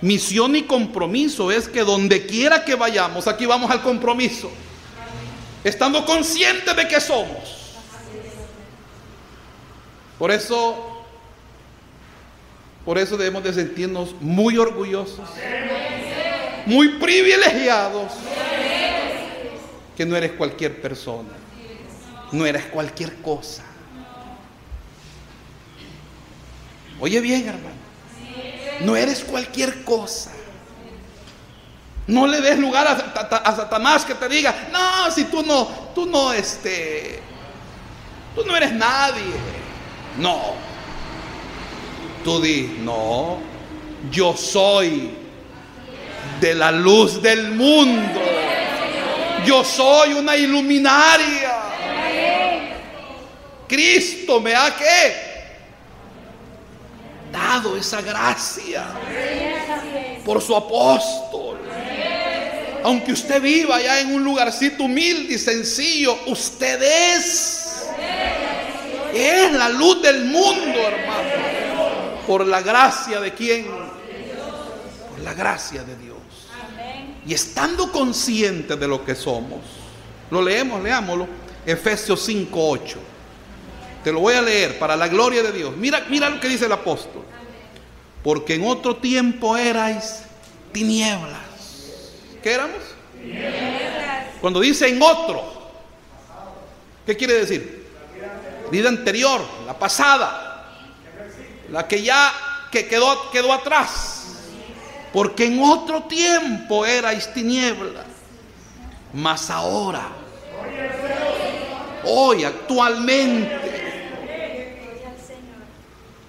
Misión 0.00 0.54
y 0.56 0.62
compromiso 0.62 1.50
es 1.50 1.68
que 1.68 1.82
donde 1.82 2.26
quiera 2.26 2.64
que 2.64 2.74
vayamos, 2.74 3.26
aquí 3.26 3.46
vamos 3.46 3.70
al 3.70 3.82
compromiso. 3.82 4.50
Estando 5.64 6.04
conscientes 6.04 6.76
de 6.76 6.86
que 6.86 7.00
somos. 7.00 7.56
Por 10.18 10.30
eso 10.30 10.95
por 12.86 12.98
eso 12.98 13.16
debemos 13.16 13.42
de 13.42 13.52
sentirnos 13.52 14.14
muy 14.20 14.56
orgullosos, 14.56 15.28
muy 16.66 17.00
privilegiados, 17.00 18.12
que 19.96 20.06
no 20.06 20.14
eres 20.14 20.32
cualquier 20.32 20.80
persona, 20.80 21.30
no 22.30 22.46
eres 22.46 22.66
cualquier 22.66 23.16
cosa. 23.16 23.64
Oye 27.00 27.20
bien, 27.20 27.48
hermano, 27.48 27.76
no 28.82 28.94
eres 28.94 29.24
cualquier 29.24 29.82
cosa. 29.82 30.30
No 32.06 32.28
le 32.28 32.40
des 32.40 32.56
lugar 32.56 32.86
a, 32.86 33.56
Satanás 33.56 34.04
que 34.04 34.14
te 34.14 34.28
diga, 34.28 34.68
no, 34.70 35.10
si 35.10 35.24
tú 35.24 35.42
no, 35.42 35.64
tú 35.92 36.06
no, 36.06 36.32
este, 36.32 37.20
tú 38.36 38.44
no 38.46 38.56
eres 38.56 38.72
nadie. 38.72 39.24
No, 40.18 40.54
Tú 42.26 42.40
di, 42.40 42.78
no, 42.80 43.38
yo 44.10 44.36
soy 44.36 45.10
de 46.40 46.54
la 46.56 46.72
luz 46.72 47.22
del 47.22 47.52
mundo. 47.52 48.20
Yo 49.46 49.62
soy 49.62 50.14
una 50.14 50.34
iluminaria. 50.34 51.52
Cristo 53.68 54.40
me 54.40 54.56
ha 54.56 54.74
dado 57.30 57.76
esa 57.76 58.02
gracia 58.02 58.86
por 60.24 60.42
su 60.42 60.56
apóstol. 60.56 61.60
Aunque 62.82 63.12
usted 63.12 63.40
viva 63.40 63.80
ya 63.80 64.00
en 64.00 64.12
un 64.12 64.24
lugarcito 64.24 64.82
humilde 64.82 65.34
y 65.34 65.38
sencillo, 65.38 66.18
usted 66.26 66.82
es. 66.82 67.86
Es 69.14 69.52
la 69.52 69.68
luz 69.68 70.02
del 70.02 70.24
mundo, 70.24 70.76
hermano. 70.76 71.15
¿Por 72.26 72.46
la 72.46 72.60
gracia 72.60 73.20
de 73.20 73.32
quién? 73.34 73.66
Por 73.66 75.20
la 75.22 75.34
gracia 75.34 75.84
de 75.84 75.96
Dios. 75.96 76.16
Y 77.26 77.34
estando 77.34 77.90
conscientes 77.90 78.78
de 78.78 78.86
lo 78.86 79.04
que 79.04 79.14
somos, 79.14 79.60
lo 80.30 80.42
leemos, 80.42 80.82
leámoslo, 80.82 81.26
Efesios 81.64 82.20
5:8. 82.28 82.98
Te 84.04 84.12
lo 84.12 84.20
voy 84.20 84.34
a 84.34 84.42
leer 84.42 84.78
para 84.78 84.96
la 84.96 85.08
gloria 85.08 85.42
de 85.42 85.52
Dios. 85.52 85.76
Mira, 85.76 86.04
mira 86.08 86.30
lo 86.30 86.38
que 86.40 86.48
dice 86.48 86.66
el 86.66 86.72
apóstol. 86.72 87.24
Porque 88.22 88.54
en 88.54 88.64
otro 88.64 88.96
tiempo 88.96 89.56
erais 89.56 90.22
tinieblas. 90.72 91.40
¿Qué 92.42 92.52
éramos? 92.52 92.82
Tinieblas. 93.20 94.26
Cuando 94.40 94.60
dice 94.60 94.88
en 94.88 95.02
otro, 95.02 95.42
¿qué 97.04 97.16
quiere 97.16 97.34
decir? 97.34 97.86
Vida 98.70 98.88
anterior, 98.88 99.40
la 99.66 99.76
pasada 99.76 100.45
la 101.70 101.86
que 101.86 102.02
ya 102.02 102.32
que 102.70 102.86
quedó, 102.86 103.30
quedó 103.30 103.52
atrás. 103.52 104.24
Porque 105.12 105.46
en 105.46 105.62
otro 105.62 106.02
tiempo 106.02 106.84
erais 106.84 107.32
tinieblas, 107.32 108.04
mas 109.14 109.48
ahora, 109.48 110.08
hoy, 112.04 112.44
actualmente, 112.44 113.76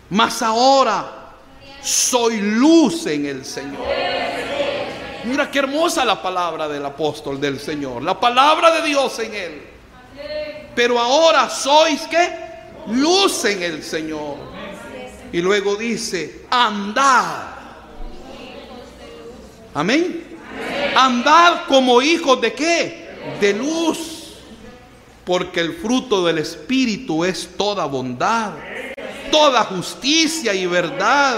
mas 0.10 0.42
ahora 0.42 1.34
soy 1.82 2.40
luz 2.40 3.06
en 3.08 3.26
el 3.26 3.44
Señor. 3.44 3.86
Mira 5.26 5.52
qué 5.52 5.60
hermosa 5.60 6.06
la 6.06 6.22
palabra 6.22 6.70
del 6.70 6.86
apóstol 6.86 7.42
del 7.42 7.60
Señor, 7.60 8.02
la 8.02 8.18
palabra 8.18 8.72
de 8.72 8.88
Dios 8.88 9.20
en 9.20 9.36
él. 9.36 9.62
Pero 10.74 10.98
ahora 10.98 11.50
sois 11.50 12.02
que 12.08 12.30
luz 12.88 13.44
en 13.44 13.64
el 13.64 13.84
Señor. 13.84 14.57
Y 15.32 15.42
luego 15.42 15.76
dice, 15.76 16.46
andad. 16.50 17.58
Amén. 19.74 20.24
Andad 20.96 21.66
como 21.68 22.02
hijos 22.02 22.42
de 22.42 22.54
qué? 22.54 23.08
De 23.40 23.54
luz. 23.54 24.34
Porque 25.26 25.60
el 25.60 25.74
fruto 25.74 26.26
del 26.26 26.38
Espíritu 26.38 27.26
es 27.26 27.50
toda 27.58 27.86
bondad, 27.86 28.54
toda 29.30 29.66
justicia 29.66 30.54
y 30.54 30.66
verdad. 30.66 31.38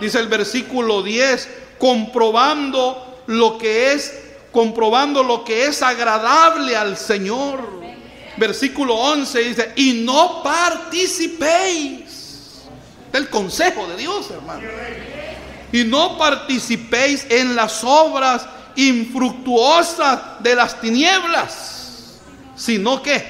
Dice 0.00 0.18
el 0.18 0.28
versículo 0.28 1.02
10, 1.02 1.48
comprobando 1.78 3.22
lo 3.26 3.56
que 3.56 3.92
es, 3.92 4.12
comprobando 4.52 5.22
lo 5.22 5.42
que 5.42 5.66
es 5.66 5.82
agradable 5.82 6.76
al 6.76 6.96
Señor. 6.98 7.80
versículo 8.36 8.94
11 8.94 9.38
dice, 9.40 9.72
y 9.76 10.02
no 10.04 10.42
participéis 10.42 12.01
del 13.12 13.28
consejo 13.28 13.86
de 13.86 13.96
Dios, 13.96 14.30
hermano. 14.30 14.62
Y 15.70 15.84
no 15.84 16.18
participéis 16.18 17.26
en 17.28 17.54
las 17.54 17.82
obras 17.84 18.46
infructuosas 18.76 20.20
de 20.40 20.54
las 20.54 20.80
tinieblas, 20.80 22.18
sino 22.56 23.02
que, 23.02 23.24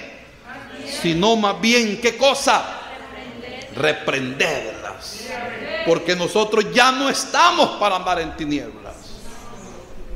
sino 1.03 1.37
más 1.37 1.61
bien, 1.61 2.01
¿qué 2.01 2.17
cosa? 2.17 2.63
Reprenderlas. 3.77 5.25
Porque 5.87 6.15
nosotros 6.15 6.67
ya 6.73 6.93
no 6.93 7.09
estamos 7.09 7.71
para 7.81 7.97
andar 7.97 8.21
en 8.21 8.37
tinieblas. 8.37 8.95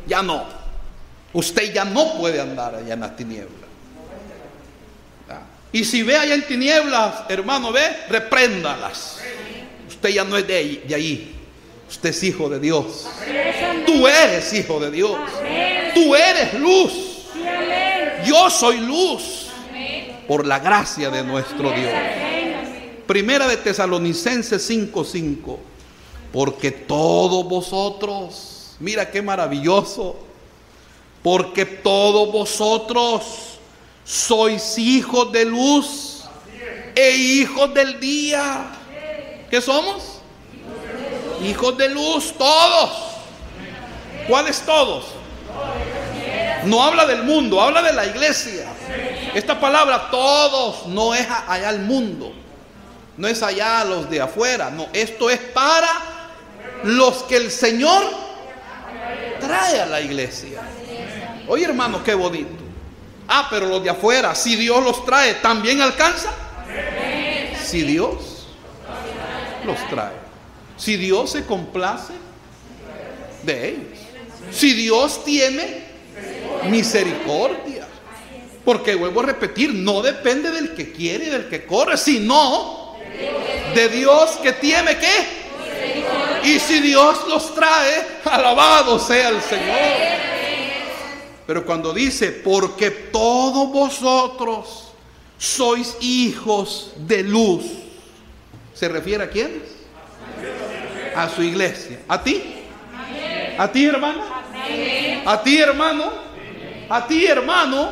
Ya 0.07 0.23
no. 0.23 0.45
Usted 1.33 1.73
ya 1.73 1.85
no 1.85 2.15
puede 2.19 2.41
andar 2.41 2.75
allá 2.77 2.95
en 2.95 3.01
las 3.01 3.17
tinieblas. 3.17 3.67
Y 5.73 5.85
si 5.85 6.03
ve 6.03 6.17
allá 6.17 6.35
en 6.35 6.47
tinieblas, 6.47 7.25
hermano, 7.29 7.73
ve, 7.73 8.05
repréndalas. 8.09 9.16
Usted 9.89 10.09
ya 10.11 10.25
no 10.25 10.37
es 10.37 10.47
de 10.47 10.57
ahí. 10.57 10.85
De 10.87 10.95
ahí. 10.95 11.35
Usted 11.89 12.11
es 12.11 12.23
hijo 12.23 12.49
de 12.49 12.59
Dios. 12.59 13.07
Tú 13.87 14.07
eres 14.09 14.53
hijo 14.53 14.81
de 14.81 14.91
Dios. 14.91 15.17
Tú 15.95 16.15
eres 16.15 16.55
luz. 16.55 16.93
Yo 18.27 18.51
soy 18.51 18.81
luz. 18.81 19.47
Por 20.27 20.45
la 20.47 20.59
gracia 20.59 21.11
de 21.11 21.23
nuestro 21.23 21.71
Dios. 21.71 21.93
Primera 23.07 23.47
de 23.47 23.57
Tesalonicenses 23.57 24.69
5:5. 24.69 25.59
Porque 26.33 26.73
todos 26.73 27.49
vosotros, 27.49 28.75
mira 28.81 29.11
qué 29.11 29.23
maravilloso. 29.23 30.17
Porque 31.23 31.65
todos 31.65 32.33
vosotros 32.33 33.59
sois 34.05 34.77
hijos 34.79 35.33
de 35.33 35.45
luz 35.45 36.25
e 36.95 37.11
hijos 37.11 37.73
del 37.73 38.01
día. 38.01 38.76
¿Qué 39.51 39.61
somos? 39.61 40.21
Hijos 41.43 41.77
de 41.79 41.89
luz, 41.89 42.35
todos. 42.37 42.91
¿Cuáles 44.29 44.61
todos? 44.63 45.07
No 46.65 46.83
habla 46.83 47.07
del 47.07 47.23
mundo, 47.23 47.61
habla 47.61 47.83
de 47.83 47.93
la 47.93 48.07
iglesia. 48.07 48.67
Esta 49.35 49.61
palabra 49.61 50.09
todos 50.11 50.87
no 50.87 51.15
es 51.15 51.27
allá 51.47 51.69
al 51.69 51.81
mundo. 51.81 52.33
No 53.17 53.29
es 53.29 53.43
allá 53.43 53.81
a 53.81 53.85
los 53.85 54.11
de 54.11 54.21
afuera. 54.21 54.71
No, 54.71 54.89
esto 54.93 55.31
es 55.31 55.39
para 55.39 55.89
los 56.83 57.23
que 57.25 57.37
el 57.37 57.51
Señor 57.51 58.05
trae 59.41 59.81
a 59.81 59.87
la 59.87 60.01
iglesia. 60.01 60.61
Oye 61.47 61.65
hermano, 61.65 62.03
qué 62.03 62.15
bonito. 62.15 62.65
Ah, 63.29 63.47
pero 63.49 63.67
los 63.67 63.83
de 63.83 63.91
afuera, 63.91 64.35
si 64.35 64.57
Dios 64.57 64.83
los 64.83 65.05
trae, 65.05 65.35
¿también 65.35 65.81
alcanza? 65.81 66.31
Si 67.65 67.83
Dios 67.83 68.26
los 69.67 69.79
trae. 69.89 70.15
Si 70.77 70.97
Dios 70.97 71.33
se 71.33 71.45
complace 71.45 72.13
de 73.43 73.69
ellos. 73.69 73.99
Si 74.51 74.73
Dios 74.75 75.25
tiene 75.25 75.85
misericordia. 76.71 77.87
Porque 78.65 78.95
vuelvo 78.95 79.21
a 79.21 79.27
repetir, 79.27 79.73
no 79.73 80.03
depende 80.03 80.51
del 80.51 80.75
que 80.75 80.93
quiere 80.93 81.27
y 81.27 81.31
del 81.31 81.49
que 81.49 81.65
corre, 81.65 81.97
sino 81.97 82.97
de 83.75 83.89
Dios 83.89 84.31
que 84.43 84.53
tiene 84.55 84.97
que. 84.99 85.47
Y 86.45 86.59
si 86.59 86.81
Dios 86.81 87.27
los 87.29 87.55
trae, 87.55 88.07
alabado 88.25 88.99
sea 88.99 89.29
el 89.29 89.41
Señor. 89.41 89.77
Pero 91.47 91.65
cuando 91.65 91.93
dice, 91.93 92.33
porque 92.33 92.91
todos 92.91 93.71
vosotros 93.71 94.89
sois 95.39 95.97
hijos 96.01 96.93
de 96.97 97.23
luz, 97.23 97.65
¿se 98.77 98.89
refiere 98.89 99.25
a 99.25 99.31
quiénes? 99.31 99.77
a 101.17 101.31
su 101.31 101.43
iglesia. 101.43 101.99
¿A 102.09 102.23
ti? 102.23 102.43
¿A 103.59 103.73
ti, 103.73 103.87
hermano? 103.87 104.21
¿A 105.25 105.43
ti, 105.43 105.59
hermano? 105.59 106.05
¿A 106.91 107.07
ti, 107.07 107.25
hermano? 107.25 107.89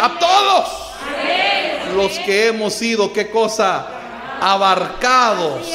A 0.00 0.18
todos 0.18 1.94
los 1.94 2.18
que 2.20 2.48
hemos 2.48 2.74
sido, 2.74 3.12
¿qué 3.12 3.30
cosa? 3.30 3.86
Abarcados 4.40 5.68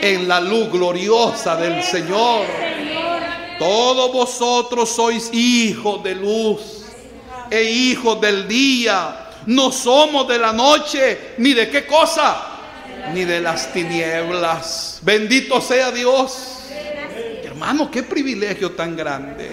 en 0.00 0.26
la 0.26 0.40
luz 0.40 0.72
gloriosa 0.72 1.54
del 1.56 1.82
Señor. 1.84 2.46
Todos 3.60 4.12
vosotros 4.12 4.90
sois 4.90 5.32
hijos 5.32 6.02
de 6.02 6.16
luz 6.16 6.60
e 7.48 7.62
hijos 7.62 8.20
del 8.20 8.48
día. 8.48 9.28
No 9.46 9.70
somos 9.70 10.26
de 10.26 10.38
la 10.38 10.52
noche 10.52 11.34
ni 11.38 11.52
de 11.52 11.70
qué 11.70 11.86
cosa 11.86 12.51
ni 13.12 13.24
de 13.24 13.40
las 13.40 13.72
tinieblas. 13.72 15.00
Bendito 15.02 15.60
sea 15.60 15.90
Dios. 15.90 16.58
Hermano, 17.42 17.90
qué 17.90 18.02
privilegio 18.02 18.72
tan 18.72 18.96
grande. 18.96 19.50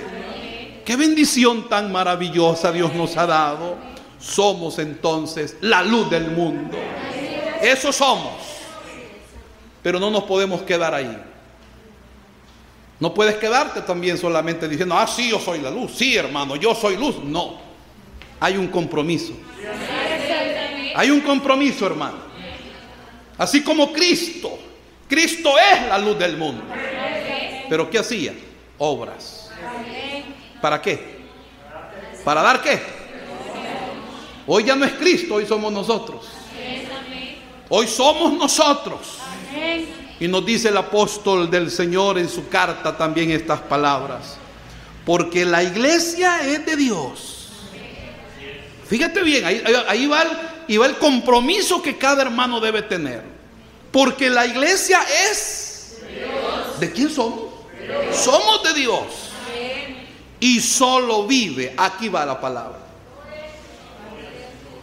Qué 0.85 0.95
bendición 0.95 1.69
tan 1.69 1.91
maravillosa 1.91 2.71
Dios 2.71 2.93
nos 2.93 3.15
ha 3.17 3.25
dado. 3.25 3.77
Somos 4.19 4.79
entonces 4.79 5.57
la 5.61 5.83
luz 5.83 6.09
del 6.09 6.31
mundo. 6.31 6.77
Eso 7.61 7.91
somos. 7.91 8.33
Pero 9.81 9.99
no 9.99 10.09
nos 10.09 10.23
podemos 10.23 10.61
quedar 10.63 10.93
ahí. 10.93 11.17
No 12.99 13.13
puedes 13.13 13.35
quedarte 13.35 13.81
también 13.81 14.17
solamente 14.17 14.67
diciendo, 14.67 14.95
ah, 14.97 15.07
sí, 15.07 15.29
yo 15.29 15.39
soy 15.39 15.59
la 15.59 15.71
luz. 15.71 15.91
Sí, 15.95 16.17
hermano, 16.17 16.55
yo 16.55 16.75
soy 16.75 16.97
luz. 16.97 17.23
No. 17.23 17.59
Hay 18.39 18.57
un 18.57 18.67
compromiso. 18.67 19.33
Hay 20.95 21.11
un 21.11 21.21
compromiso, 21.21 21.85
hermano. 21.85 22.28
Así 23.39 23.63
como 23.63 23.91
Cristo. 23.91 24.59
Cristo 25.07 25.53
es 25.57 25.87
la 25.87 25.97
luz 25.97 26.19
del 26.19 26.37
mundo. 26.37 26.63
Pero 27.67 27.89
¿qué 27.89 27.97
hacía? 27.97 28.33
Obras. 28.77 29.49
¿Para 30.61 30.79
qué? 30.79 31.19
¿Para 32.23 32.43
dar 32.43 32.61
qué? 32.61 32.79
Hoy 34.45 34.63
ya 34.65 34.75
no 34.75 34.85
es 34.85 34.93
Cristo, 34.93 35.35
hoy 35.35 35.45
somos 35.45 35.71
nosotros. 35.71 36.27
Hoy 37.69 37.87
somos 37.87 38.33
nosotros. 38.33 39.19
Y 40.19 40.27
nos 40.27 40.45
dice 40.45 40.69
el 40.69 40.77
apóstol 40.77 41.49
del 41.49 41.71
Señor 41.71 42.17
en 42.19 42.27
su 42.27 42.49
carta 42.49 42.97
también 42.97 43.31
estas 43.31 43.61
palabras. 43.61 44.37
Porque 45.05 45.45
la 45.45 45.63
iglesia 45.63 46.41
es 46.41 46.65
de 46.65 46.75
Dios. 46.75 47.39
Fíjate 48.85 49.21
bien, 49.21 49.45
ahí, 49.45 50.07
va 50.07 50.23
el, 50.23 50.29
y 50.70 50.78
va 50.78 50.86
el 50.86 50.97
compromiso 50.97 51.82
que 51.82 51.97
cada 51.97 52.22
hermano 52.22 52.59
debe 52.59 52.84
tener. 52.84 53.24
Porque 53.91 54.30
la 54.30 54.45
iglesia 54.45 55.01
es... 55.32 55.97
¿De 56.80 56.91
quién 56.91 57.09
somos? 57.09 57.49
Somos 58.13 58.61
de 58.63 58.74
Dios. 58.76 59.03
Y 60.39 60.61
solo 60.61 61.26
vive, 61.26 61.74
aquí 61.76 62.07
va 62.07 62.24
la 62.24 62.39
palabra. 62.39 62.78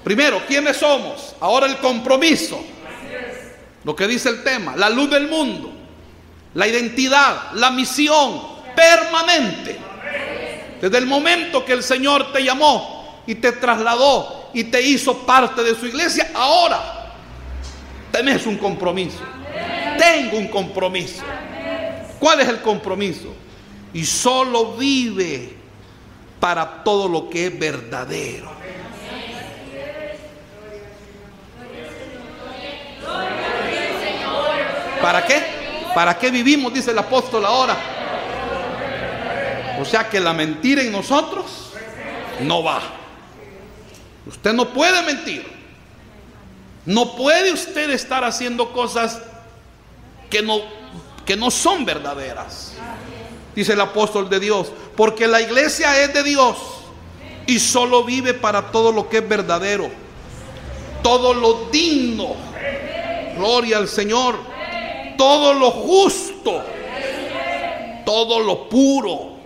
Primero, 0.02 0.42
¿quiénes 0.48 0.76
somos? 0.76 1.36
Ahora 1.38 1.66
el 1.66 1.78
compromiso. 1.78 2.60
Lo 3.84 3.94
que 3.94 4.08
dice 4.08 4.28
el 4.28 4.42
tema, 4.42 4.74
la 4.74 4.90
luz 4.90 5.08
del 5.08 5.28
mundo, 5.28 5.70
la 6.54 6.66
identidad, 6.66 7.52
la 7.52 7.70
misión 7.70 8.42
permanente. 8.74 9.78
Desde 10.80 10.98
el 10.98 11.06
momento 11.06 11.64
que 11.64 11.74
el 11.74 11.84
Señor 11.84 12.32
te 12.32 12.42
llamó 12.42 12.95
y 13.26 13.34
te 13.34 13.52
trasladó 13.52 14.50
y 14.54 14.64
te 14.64 14.80
hizo 14.80 15.18
parte 15.26 15.62
de 15.62 15.74
su 15.74 15.86
iglesia, 15.86 16.30
ahora 16.34 17.12
tenés 18.10 18.46
un 18.46 18.56
compromiso. 18.56 19.20
Tengo 19.98 20.38
un 20.38 20.48
compromiso. 20.48 21.22
¿Cuál 22.18 22.40
es 22.40 22.48
el 22.48 22.60
compromiso? 22.60 23.34
Y 23.92 24.04
solo 24.04 24.72
vive 24.72 25.54
para 26.40 26.84
todo 26.84 27.08
lo 27.08 27.28
que 27.28 27.46
es 27.46 27.58
verdadero. 27.58 28.50
¿Para 35.00 35.24
qué? 35.24 35.42
¿Para 35.94 36.18
qué 36.18 36.30
vivimos? 36.30 36.72
Dice 36.72 36.90
el 36.90 36.98
apóstol 36.98 37.44
ahora. 37.44 37.76
O 39.80 39.84
sea 39.84 40.08
que 40.08 40.18
la 40.20 40.32
mentira 40.32 40.82
en 40.82 40.92
nosotros 40.92 41.72
no 42.40 42.62
va. 42.62 42.80
Usted 44.26 44.52
no 44.52 44.72
puede 44.72 45.02
mentir. 45.02 45.46
No 46.84 47.16
puede 47.16 47.52
usted 47.52 47.90
estar 47.90 48.24
haciendo 48.24 48.72
cosas 48.72 49.20
que 50.30 50.42
no, 50.42 50.60
que 51.24 51.36
no 51.36 51.50
son 51.50 51.84
verdaderas. 51.84 52.74
Dice 53.54 53.72
el 53.72 53.80
apóstol 53.80 54.28
de 54.28 54.40
Dios. 54.40 54.72
Porque 54.96 55.26
la 55.26 55.40
iglesia 55.40 56.02
es 56.02 56.12
de 56.12 56.22
Dios 56.22 56.56
y 57.46 57.58
solo 57.58 58.04
vive 58.04 58.34
para 58.34 58.70
todo 58.72 58.92
lo 58.92 59.08
que 59.08 59.18
es 59.18 59.28
verdadero. 59.28 59.88
Todo 61.02 61.32
lo 61.32 61.68
digno. 61.70 62.34
Gloria 63.36 63.78
al 63.78 63.88
Señor. 63.88 64.36
Todo 65.16 65.54
lo 65.54 65.70
justo. 65.70 66.62
Todo 68.04 68.40
lo 68.40 68.68
puro. 68.68 69.36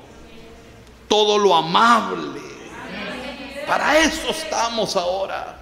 Todo 1.09 1.39
lo 1.39 1.55
amable 1.55 2.39
para 3.70 4.00
eso 4.00 4.30
estamos 4.30 4.96
ahora. 4.96 5.54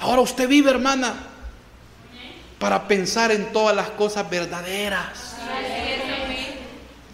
Ahora 0.00 0.20
usted 0.20 0.46
vive, 0.46 0.70
hermana, 0.70 1.14
para 2.58 2.86
pensar 2.86 3.30
en 3.30 3.50
todas 3.54 3.74
las 3.74 3.88
cosas 3.88 4.28
verdaderas. 4.28 5.36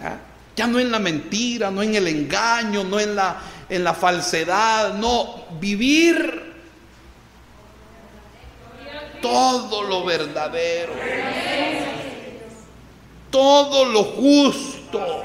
¿Ah? 0.03 0.17
Ya 0.57 0.67
no 0.67 0.81
en 0.81 0.91
la 0.91 0.99
mentira, 0.99 1.71
no 1.71 1.85
en 1.85 1.95
el 1.95 2.09
engaño, 2.09 2.83
no 2.83 2.99
en 2.99 3.15
la, 3.15 3.37
en 3.69 3.85
la 3.85 3.95
falsedad, 3.95 4.95
no, 4.95 5.45
vivir 5.61 6.57
todo 9.23 9.85
lo 9.85 10.05
verdadero, 10.05 10.95
todo 13.31 13.85
lo 13.85 14.03
justo, 14.03 15.23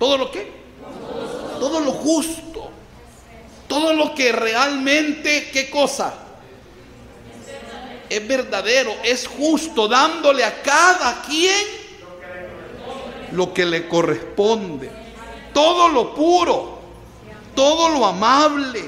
todo 0.00 0.18
lo 0.18 0.30
que, 0.32 0.55
todo 1.58 1.80
lo 1.80 1.92
justo, 1.92 2.70
todo 3.68 3.92
lo 3.92 4.14
que 4.14 4.32
realmente, 4.32 5.50
¿qué 5.52 5.70
cosa? 5.70 6.14
Es 8.08 8.26
verdadero, 8.26 8.94
es 9.02 9.26
justo, 9.26 9.88
dándole 9.88 10.44
a 10.44 10.62
cada 10.62 11.22
quien 11.22 11.66
lo 13.32 13.52
que 13.52 13.64
le 13.64 13.88
corresponde. 13.88 14.90
Todo 15.52 15.88
lo 15.88 16.14
puro, 16.14 16.78
todo 17.54 17.88
lo 17.88 18.06
amable, 18.06 18.84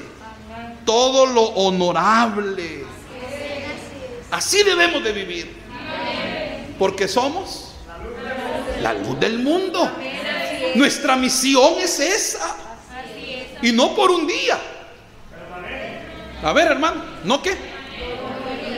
todo 0.85 1.25
lo 1.25 1.43
honorable. 1.43 2.85
Así 4.31 4.63
debemos 4.63 5.03
de 5.03 5.11
vivir. 5.11 5.59
Porque 6.77 7.07
somos 7.07 7.73
la 8.81 8.93
luz 8.93 9.19
del 9.19 9.39
mundo. 9.39 9.91
Nuestra 10.75 11.15
misión 11.15 11.75
es 11.79 11.99
esa. 11.99 12.55
Y 13.61 13.71
no 13.71 13.95
por 13.95 14.11
un 14.11 14.27
día. 14.27 14.57
A 16.41 16.53
ver, 16.53 16.71
hermano, 16.71 17.03
¿no 17.23 17.41
qué? 17.41 17.55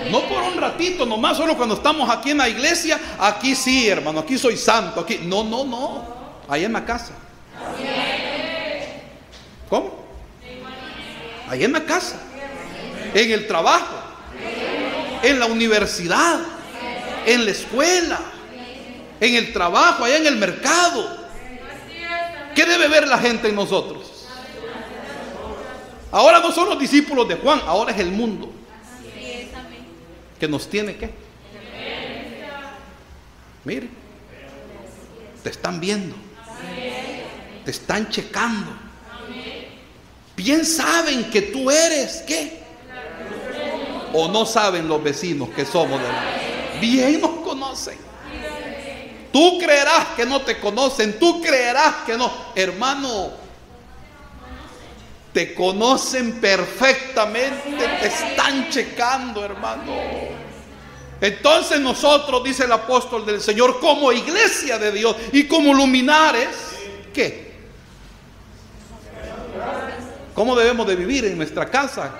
No 0.09 0.21
por 0.27 0.41
un 0.43 0.57
ratito, 0.57 1.05
nomás 1.05 1.37
solo 1.37 1.55
cuando 1.55 1.75
estamos 1.75 2.09
aquí 2.09 2.31
en 2.31 2.39
la 2.39 2.49
iglesia, 2.49 2.99
aquí 3.19 3.55
sí, 3.55 3.87
hermano, 3.87 4.19
aquí 4.19 4.37
soy 4.37 4.57
santo, 4.57 4.99
aquí. 4.99 5.19
No, 5.23 5.43
no, 5.43 5.63
no. 5.63 6.21
Ahí 6.49 6.65
en 6.65 6.73
la 6.73 6.83
casa. 6.83 7.13
¿Cómo? 9.69 10.03
Ahí 11.47 11.63
en 11.63 11.71
la 11.71 11.85
casa. 11.85 12.17
En 13.13 13.31
el 13.31 13.47
trabajo. 13.47 13.95
En 15.23 15.39
la 15.39 15.45
universidad. 15.45 16.39
En 17.25 17.45
la 17.45 17.51
escuela. 17.51 18.19
En 19.19 19.35
el 19.35 19.53
trabajo, 19.53 20.03
allá 20.03 20.17
en 20.17 20.27
el 20.27 20.35
mercado. 20.37 21.20
¿Qué 22.55 22.65
debe 22.65 22.87
ver 22.87 23.07
la 23.07 23.17
gente 23.17 23.49
en 23.49 23.55
nosotros? 23.55 24.27
Ahora 26.11 26.39
no 26.39 26.51
son 26.51 26.69
los 26.69 26.79
discípulos 26.79 27.27
de 27.27 27.35
Juan, 27.35 27.61
ahora 27.65 27.91
es 27.91 27.99
el 27.99 28.11
mundo 28.11 28.51
que 30.39 30.47
nos 30.47 30.67
tiene 30.67 30.95
que. 30.97 31.09
Mire, 33.63 33.87
te 35.43 35.49
están 35.49 35.79
viendo, 35.79 36.15
te 37.63 37.71
están 37.71 38.09
checando. 38.09 38.71
Bien 40.35 40.65
saben 40.65 41.29
que 41.29 41.43
tú 41.43 41.69
eres, 41.69 42.23
¿qué? 42.27 42.59
O 44.13 44.27
no 44.27 44.45
saben 44.45 44.87
los 44.87 45.01
vecinos 45.01 45.49
que 45.49 45.63
somos 45.63 46.01
de. 46.01 46.79
Bien 46.79 47.21
nos 47.21 47.39
conocen. 47.41 48.10
Tú 49.31 49.57
creerás 49.59 50.07
que 50.15 50.25
no 50.25 50.41
te 50.41 50.59
conocen, 50.59 51.17
tú 51.17 51.41
creerás 51.41 52.03
que 52.05 52.17
no. 52.17 52.31
Hermano, 52.55 53.31
te 55.31 55.53
conocen 55.53 56.41
perfectamente, 56.41 57.87
te 58.01 58.07
están 58.07 58.69
checando, 58.69 59.43
hermano. 59.45 59.93
Entonces 61.21 61.79
nosotros, 61.79 62.43
dice 62.43 62.65
el 62.65 62.71
apóstol 62.71 63.25
del 63.25 63.39
Señor, 63.39 63.79
como 63.79 64.11
iglesia 64.11 64.77
de 64.77 64.91
Dios 64.91 65.15
y 65.31 65.47
como 65.47 65.73
luminares, 65.73 66.49
¿qué? 67.13 67.51
¿Cómo 70.33 70.55
debemos 70.55 70.87
de 70.87 70.95
vivir 70.95 71.25
en 71.25 71.37
nuestra 71.37 71.69
casa? 71.69 72.11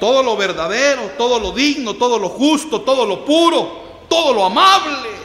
Todo 0.00 0.22
lo 0.22 0.36
verdadero, 0.36 1.12
todo 1.18 1.38
lo 1.38 1.52
digno, 1.52 1.94
todo 1.94 2.18
lo 2.18 2.30
justo, 2.30 2.80
todo 2.80 3.06
lo 3.06 3.24
puro, 3.24 4.04
todo 4.08 4.32
lo 4.32 4.44
amable. 4.44 5.15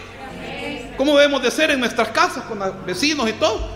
¿Cómo 1.02 1.18
debemos 1.18 1.42
de 1.42 1.50
ser 1.50 1.72
en 1.72 1.80
nuestras 1.80 2.10
casas 2.10 2.44
con 2.44 2.60
los 2.60 2.86
vecinos 2.86 3.28
y 3.28 3.34
todo? 3.34 3.68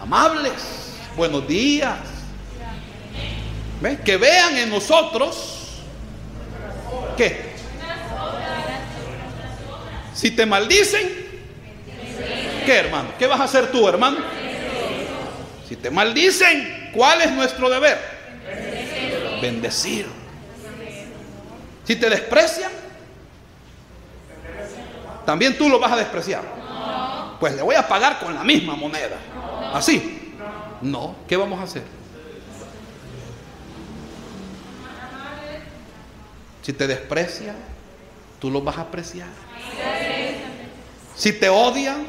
Amables. 0.00 0.96
Buenos 1.16 1.46
días 1.46 1.96
que 4.04 4.16
vean 4.16 4.56
en 4.56 4.68
nosotros 4.68 5.78
¿qué? 7.16 7.52
Si 10.12 10.32
te 10.32 10.44
maldicen, 10.44 11.08
¿qué 12.66 12.74
hermano? 12.74 13.10
¿Qué 13.16 13.28
vas 13.28 13.38
a 13.38 13.44
hacer 13.44 13.70
tú, 13.70 13.88
hermano? 13.88 14.16
Si 15.68 15.76
te 15.76 15.88
maldicen, 15.88 16.90
¿cuál 16.92 17.20
es 17.20 17.30
nuestro 17.30 17.70
deber? 17.70 17.96
Bendecir. 19.40 20.06
Si 21.84 21.94
te 21.94 22.10
desprecian, 22.10 22.72
también 25.24 25.56
tú 25.56 25.68
lo 25.68 25.78
vas 25.78 25.92
a 25.92 25.96
despreciar. 25.96 26.61
Pues 27.42 27.56
le 27.56 27.62
voy 27.62 27.74
a 27.74 27.88
pagar 27.88 28.20
con 28.20 28.32
la 28.32 28.44
misma 28.44 28.76
moneda. 28.76 29.16
Así. 29.74 30.32
No, 30.80 31.16
¿qué 31.26 31.36
vamos 31.36 31.58
a 31.58 31.64
hacer? 31.64 31.82
Si 36.62 36.72
te 36.72 36.86
desprecian, 36.86 37.56
tú 38.38 38.48
los 38.48 38.62
vas 38.62 38.78
a 38.78 38.82
apreciar. 38.82 39.26
Si 41.16 41.32
te 41.32 41.48
odian, 41.48 42.06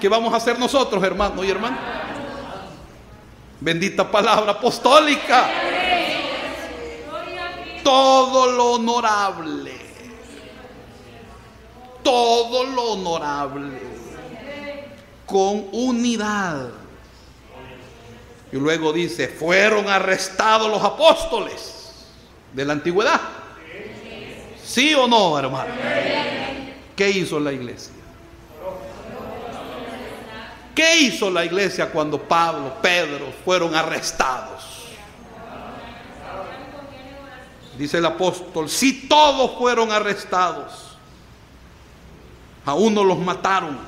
¿qué 0.00 0.08
vamos 0.08 0.32
a 0.32 0.38
hacer 0.38 0.58
nosotros, 0.58 1.04
hermanos 1.04 1.44
y 1.44 1.50
hermanas? 1.50 1.80
Bendita 3.60 4.10
palabra 4.10 4.52
apostólica. 4.52 5.50
Todo 7.82 8.52
lo 8.52 8.72
honorable. 8.72 9.83
Todo 12.04 12.64
lo 12.64 12.92
honorable. 12.92 13.80
Con 15.26 15.66
unidad. 15.72 16.68
Y 18.52 18.56
luego 18.56 18.92
dice, 18.92 19.26
fueron 19.26 19.88
arrestados 19.88 20.70
los 20.70 20.84
apóstoles 20.84 22.06
de 22.52 22.64
la 22.64 22.74
antigüedad. 22.74 23.20
¿Sí 24.64 24.94
o 24.94 25.08
no, 25.08 25.36
hermano? 25.36 25.74
¿Qué 26.94 27.10
hizo 27.10 27.40
la 27.40 27.52
iglesia? 27.52 27.92
¿Qué 30.74 30.96
hizo 30.98 31.30
la 31.30 31.44
iglesia 31.44 31.90
cuando 31.90 32.20
Pablo, 32.20 32.74
Pedro 32.82 33.32
fueron 33.44 33.74
arrestados? 33.74 34.64
Dice 37.78 37.98
el 37.98 38.06
apóstol, 38.06 38.68
si 38.68 39.08
todos 39.08 39.58
fueron 39.58 39.90
arrestados, 39.90 40.83
a 42.66 42.74
uno 42.74 43.04
los 43.04 43.18
mataron, 43.18 43.78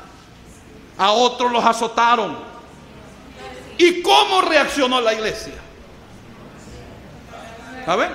a 0.98 1.12
otros 1.12 1.50
los 1.50 1.64
azotaron. 1.64 2.36
¿Y 3.78 4.02
cómo 4.02 4.42
reaccionó 4.42 5.00
la 5.00 5.12
iglesia? 5.12 5.54
A 7.86 7.96
ver. 7.96 8.10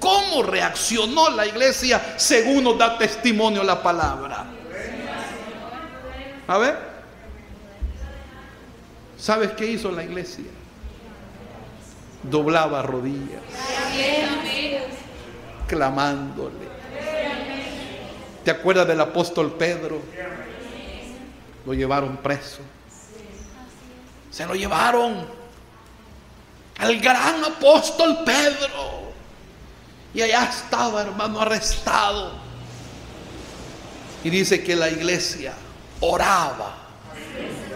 ¿Cómo 0.00 0.42
reaccionó 0.42 1.30
la 1.30 1.46
iglesia 1.46 2.14
según 2.16 2.64
nos 2.64 2.76
da 2.76 2.98
testimonio 2.98 3.62
la 3.62 3.82
palabra? 3.82 4.44
A 6.48 6.58
ver. 6.58 6.92
¿Sabes 9.16 9.52
qué 9.52 9.66
hizo 9.66 9.92
la 9.92 10.02
iglesia? 10.02 10.46
Doblaba 12.24 12.82
rodillas. 12.82 13.40
Clamándole. 15.68 16.71
¿Te 18.44 18.50
acuerdas 18.50 18.86
del 18.88 19.00
apóstol 19.00 19.52
Pedro? 19.52 20.00
Lo 21.64 21.74
llevaron 21.74 22.16
preso. 22.16 22.60
Se 24.30 24.46
lo 24.46 24.54
llevaron 24.54 25.26
al 26.78 26.98
gran 27.00 27.44
apóstol 27.44 28.18
Pedro. 28.24 29.12
Y 30.14 30.22
allá 30.22 30.44
estaba, 30.44 31.02
hermano, 31.02 31.40
arrestado. 31.40 32.32
Y 34.24 34.30
dice 34.30 34.62
que 34.62 34.74
la 34.74 34.88
iglesia 34.88 35.52
oraba. 36.00 36.74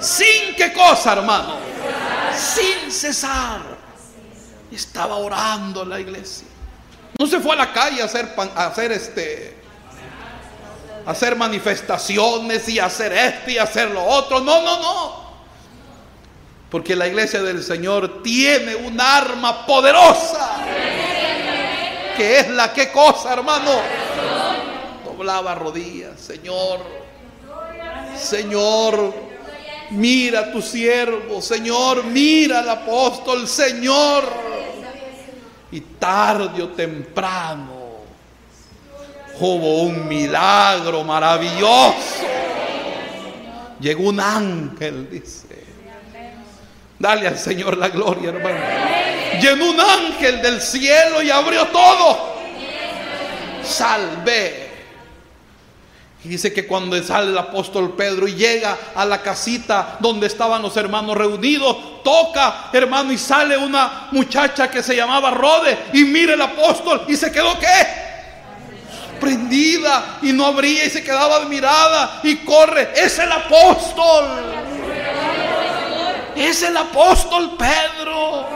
¿Sin 0.00 0.54
qué 0.56 0.72
cosa, 0.72 1.12
hermano? 1.12 1.56
Sin 2.36 2.90
cesar. 2.90 3.60
Estaba 4.70 5.16
orando 5.16 5.84
la 5.84 6.00
iglesia. 6.00 6.46
No 7.18 7.26
se 7.26 7.40
fue 7.40 7.52
a 7.52 7.56
la 7.56 7.72
calle 7.72 8.02
a 8.02 8.04
hacer, 8.04 8.34
a 8.54 8.66
hacer 8.66 8.92
este, 8.92 9.55
hacer 11.07 11.36
manifestaciones 11.36 12.68
y 12.68 12.80
hacer 12.80 13.12
esto 13.12 13.50
y 13.50 13.59
hacer 13.59 13.90
lo 13.90 14.04
otro. 14.04 14.40
No, 14.40 14.61
no, 14.62 14.78
no. 14.80 15.26
Porque 16.70 16.96
la 16.96 17.07
iglesia 17.07 17.42
del 17.42 17.62
Señor 17.62 18.22
tiene 18.22 18.74
un 18.74 19.00
arma 19.00 19.64
poderosa. 19.64 20.57
Que 22.16 22.40
es 22.40 22.48
la 22.50 22.72
que 22.72 22.90
cosa, 22.90 23.32
hermano. 23.32 23.70
Doblaba 25.04 25.54
rodillas, 25.54 26.20
Señor. 26.20 26.80
Señor, 28.16 29.14
mira 29.90 30.40
a 30.40 30.52
tu 30.52 30.61
siervo. 30.61 31.40
Señor, 31.40 32.02
mira 32.04 32.59
al 32.59 32.68
apóstol. 32.68 33.46
Señor. 33.46 34.24
Y 35.70 35.80
tarde 35.80 36.62
o 36.62 36.68
temprano 36.68 37.76
hubo 39.41 39.82
un 39.82 40.07
milagro 40.09 41.05
maravilloso. 41.05 42.24
Llegó 43.80 44.09
un 44.09 44.20
ángel, 44.20 45.09
dice. 45.11 45.64
Dale 46.99 47.28
al 47.28 47.39
Señor 47.39 47.76
la 47.76 47.89
gloria, 47.89 48.30
hermano. 48.30 48.59
Llenó 49.41 49.70
un 49.70 49.80
ángel 49.80 50.41
del 50.41 50.61
cielo 50.61 51.22
y 51.22 51.30
abrió 51.30 51.66
todo. 51.66 52.37
Salve. 53.62 54.66
Y 56.24 56.28
dice 56.28 56.53
que 56.53 56.66
cuando 56.66 57.01
sale 57.03 57.30
el 57.30 57.39
apóstol 57.39 57.95
Pedro 57.95 58.26
y 58.26 58.34
llega 58.34 58.76
a 58.95 59.05
la 59.05 59.22
casita 59.22 59.99
donde 60.01 60.26
estaban 60.26 60.62
los 60.62 60.76
hermanos 60.76 61.16
reunidos, 61.16 62.03
toca, 62.03 62.70
hermano, 62.72 63.12
y 63.12 63.18
sale 63.18 63.57
una 63.57 64.09
muchacha 64.11 64.68
que 64.68 64.82
se 64.82 64.97
llamaba 64.97 65.30
Rode 65.30 65.78
y 65.93 66.05
mira 66.05 66.34
el 66.34 66.43
apóstol 66.43 67.05
y 67.07 67.16
se 67.16 67.30
quedó 67.30 67.57
qué? 67.61 68.05
Prendida 69.20 70.18
y 70.22 70.32
no 70.32 70.46
abría 70.46 70.84
y 70.84 70.90
se 70.90 71.02
quedaba 71.02 71.36
admirada 71.36 72.20
y 72.22 72.36
corre. 72.36 72.90
Es 72.94 73.18
el 73.18 73.30
apóstol. 73.30 74.24
Es 76.34 76.62
el 76.62 76.76
apóstol 76.76 77.56
Pedro. 77.58 78.46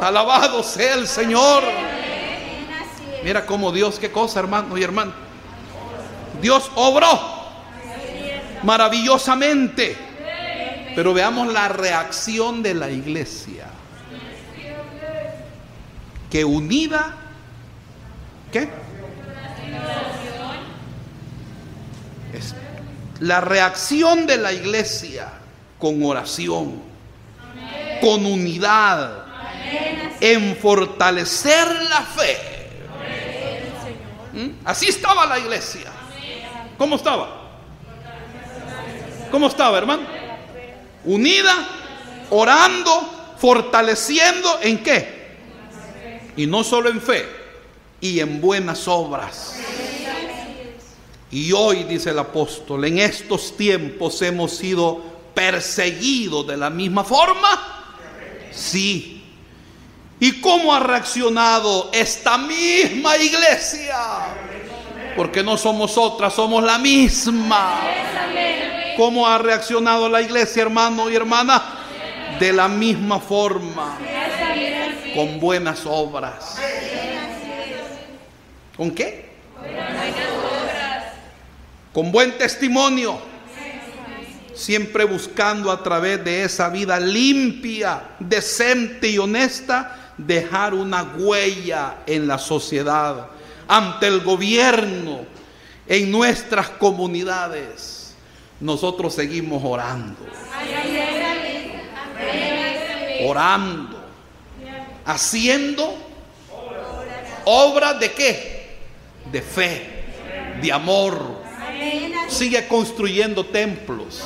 Alabado 0.00 0.62
sea 0.62 0.94
el 0.94 1.06
Señor. 1.06 1.62
Mira 3.24 3.46
cómo 3.46 3.70
Dios, 3.70 3.98
qué 3.98 4.10
cosa, 4.10 4.40
hermano 4.40 4.76
y 4.76 4.82
hermano. 4.82 5.12
Dios 6.40 6.70
obró 6.74 7.42
maravillosamente. 8.62 9.96
Pero 10.94 11.14
veamos 11.14 11.52
la 11.52 11.68
reacción 11.68 12.62
de 12.62 12.74
la 12.74 12.90
iglesia. 12.90 13.66
Que 16.30 16.44
unida, 16.44 17.14
¿qué? 18.50 18.68
La 23.20 23.40
reacción 23.40 24.26
de 24.26 24.36
la 24.36 24.52
iglesia 24.52 25.28
con 25.78 26.02
oración, 26.04 26.82
con 28.00 28.26
unidad, 28.26 29.26
en 30.20 30.56
fortalecer 30.56 31.68
la 31.88 32.00
fe. 32.02 32.36
¿Mm? 34.32 34.48
Así 34.64 34.86
estaba 34.88 35.26
la 35.26 35.38
iglesia. 35.38 35.90
¿Cómo 36.78 36.96
estaba? 36.96 37.42
¿Cómo 39.30 39.46
estaba, 39.46 39.78
hermano? 39.78 40.02
Unida, 41.04 41.68
orando, 42.30 43.34
fortaleciendo 43.38 44.60
en 44.62 44.82
qué? 44.82 45.22
Y 46.36 46.46
no 46.46 46.62
solo 46.62 46.88
en 46.88 47.00
fe, 47.00 47.26
y 48.02 48.18
en 48.20 48.40
buenas 48.40 48.86
obras. 48.88 49.56
Y 51.30 51.52
hoy, 51.52 51.84
dice 51.84 52.10
el 52.10 52.18
apóstol, 52.18 52.84
en 52.84 52.98
estos 52.98 53.56
tiempos 53.56 54.20
hemos 54.20 54.54
sido 54.54 55.00
perseguidos 55.32 56.46
de 56.46 56.56
la 56.58 56.68
misma 56.68 57.04
forma. 57.04 57.94
Sí. 58.50 59.24
¿Y 60.20 60.40
cómo 60.40 60.74
ha 60.74 60.80
reaccionado 60.80 61.90
esta 61.92 62.36
misma 62.36 63.16
iglesia? 63.16 63.96
Porque 65.16 65.42
no 65.42 65.56
somos 65.56 65.96
otras, 65.96 66.34
somos 66.34 66.62
la 66.62 66.78
misma. 66.78 67.80
¿Cómo 68.96 69.26
ha 69.26 69.38
reaccionado 69.38 70.08
la 70.08 70.20
iglesia, 70.20 70.62
hermano 70.62 71.08
y 71.08 71.14
hermana? 71.14 71.78
De 72.38 72.52
la 72.52 72.66
misma 72.68 73.20
forma. 73.20 73.96
Con 75.14 75.38
buenas 75.38 75.86
obras. 75.86 76.58
¿Con 78.82 78.90
qué? 78.90 79.26
Con 81.92 82.10
buen 82.10 82.36
testimonio. 82.36 83.16
Siempre 84.54 85.04
buscando 85.04 85.70
a 85.70 85.80
través 85.84 86.24
de 86.24 86.42
esa 86.42 86.68
vida 86.68 86.98
limpia, 86.98 88.02
decente 88.18 89.08
y 89.08 89.18
honesta, 89.18 90.14
dejar 90.18 90.74
una 90.74 91.04
huella 91.04 91.98
en 92.06 92.26
la 92.26 92.38
sociedad, 92.38 93.28
ante 93.68 94.08
el 94.08 94.18
gobierno, 94.22 95.26
en 95.86 96.10
nuestras 96.10 96.68
comunidades. 96.70 98.16
Nosotros 98.58 99.14
seguimos 99.14 99.62
orando. 99.64 100.26
Orando. 103.28 104.02
Haciendo 105.04 105.94
obras 107.44 108.00
de 108.00 108.10
qué? 108.10 108.51
De 109.32 109.40
fe, 109.40 110.04
de 110.60 110.70
amor. 110.70 111.42
Sigue 112.28 112.68
construyendo 112.68 113.46
templos. 113.46 114.22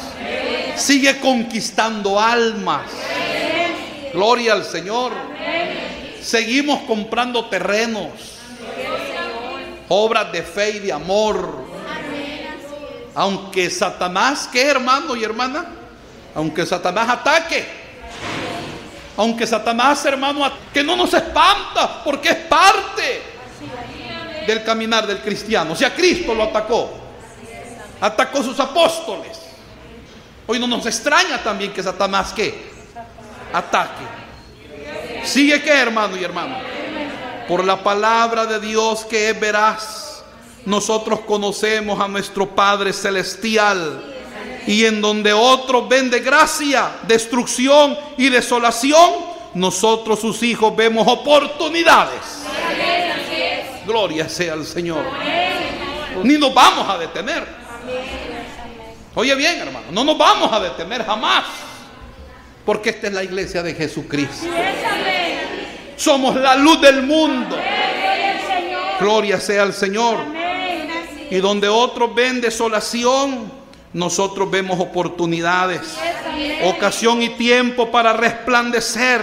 Sigue 0.76 1.18
conquistando 1.20 2.20
almas. 2.20 2.90
Gloria 4.12 4.52
al 4.52 4.64
Señor. 4.64 5.12
Seguimos 6.20 6.80
comprando 6.82 7.46
terrenos. 7.46 8.10
Obras 9.88 10.32
de 10.32 10.42
fe 10.42 10.70
y 10.70 10.78
de 10.80 10.92
amor. 10.92 11.64
Aunque 13.14 13.70
Satanás, 13.70 14.48
¿qué 14.52 14.62
hermano 14.62 15.16
y 15.16 15.24
hermana? 15.24 15.66
Aunque 16.34 16.66
Satanás 16.66 17.08
ataque. 17.08 17.64
Aunque 19.16 19.46
Satanás, 19.46 20.04
hermano, 20.04 20.50
que 20.74 20.84
no 20.84 20.96
nos 20.96 21.14
espanta 21.14 22.04
porque 22.04 22.28
es 22.28 22.36
parte 22.36 23.35
del 24.46 24.62
caminar 24.62 25.06
del 25.06 25.18
cristiano. 25.18 25.72
O 25.72 25.76
sea, 25.76 25.94
Cristo 25.94 26.34
lo 26.34 26.44
atacó. 26.44 26.90
Atacó 28.00 28.42
sus 28.42 28.58
apóstoles. 28.60 29.38
Hoy 30.46 30.58
no 30.58 30.66
nos 30.66 30.86
extraña 30.86 31.42
también 31.42 31.72
que 31.72 31.82
Satanás 31.82 32.32
que 32.32 32.70
ataque. 33.52 34.04
Sigue 35.24 35.60
que 35.62 35.70
hermano 35.70 36.16
y 36.16 36.24
hermano. 36.24 36.56
Por 37.48 37.64
la 37.64 37.82
palabra 37.82 38.46
de 38.46 38.60
Dios 38.60 39.04
que 39.04 39.30
es 39.30 39.40
veraz, 39.40 40.24
nosotros 40.64 41.20
conocemos 41.20 42.00
a 42.00 42.08
nuestro 42.08 42.48
Padre 42.54 42.92
Celestial. 42.92 44.14
Y 44.66 44.84
en 44.84 45.00
donde 45.00 45.32
otros 45.32 45.88
ven 45.88 46.10
gracia 46.10 46.90
destrucción 47.06 47.96
y 48.16 48.28
desolación, 48.28 49.36
nosotros 49.54 50.20
sus 50.20 50.42
hijos 50.42 50.74
vemos 50.76 51.06
oportunidades. 51.06 52.44
Gloria 53.86 54.28
sea 54.28 54.54
al 54.54 54.66
Señor. 54.66 55.04
Ni 56.22 56.36
nos 56.38 56.52
vamos 56.52 56.88
a 56.88 56.98
detener. 56.98 57.46
Oye 59.14 59.34
bien, 59.34 59.60
hermano, 59.60 59.86
no 59.90 60.04
nos 60.04 60.18
vamos 60.18 60.52
a 60.52 60.60
detener 60.60 61.04
jamás. 61.04 61.44
Porque 62.64 62.90
esta 62.90 63.06
es 63.06 63.12
la 63.12 63.22
iglesia 63.22 63.62
de 63.62 63.74
Jesucristo. 63.74 64.46
Somos 65.96 66.34
la 66.36 66.56
luz 66.56 66.80
del 66.80 67.02
mundo. 67.02 67.56
Gloria 69.00 69.40
sea 69.40 69.62
al 69.62 69.72
Señor. 69.72 70.18
Y 71.30 71.36
donde 71.36 71.68
otros 71.68 72.14
ven 72.14 72.40
desolación, 72.40 73.52
nosotros 73.92 74.50
vemos 74.50 74.78
oportunidades, 74.78 75.80
ocasión 76.64 77.22
y 77.22 77.30
tiempo 77.30 77.90
para 77.90 78.12
resplandecer, 78.12 79.22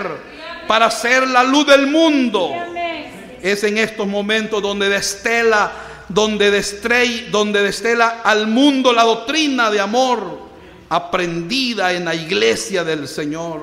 para 0.67 0.89
ser 0.89 1.27
la 1.27 1.43
luz 1.43 1.67
del 1.67 1.87
mundo. 1.87 2.51
Es 3.43 3.63
en 3.65 3.77
estos 3.77 4.07
momentos 4.07 4.63
donde 4.63 4.87
destela, 4.87 5.71
donde, 6.07 6.49
destrey, 6.49 7.27
donde 7.29 7.61
destela 7.61 8.21
al 8.23 8.47
mundo 8.47 8.93
la 8.93 9.03
doctrina 9.03 9.69
de 9.69 9.81
amor 9.81 10.39
aprendida 10.87 11.91
en 11.91 12.05
la 12.05 12.15
iglesia 12.15 12.85
del 12.85 13.07
Señor. 13.07 13.61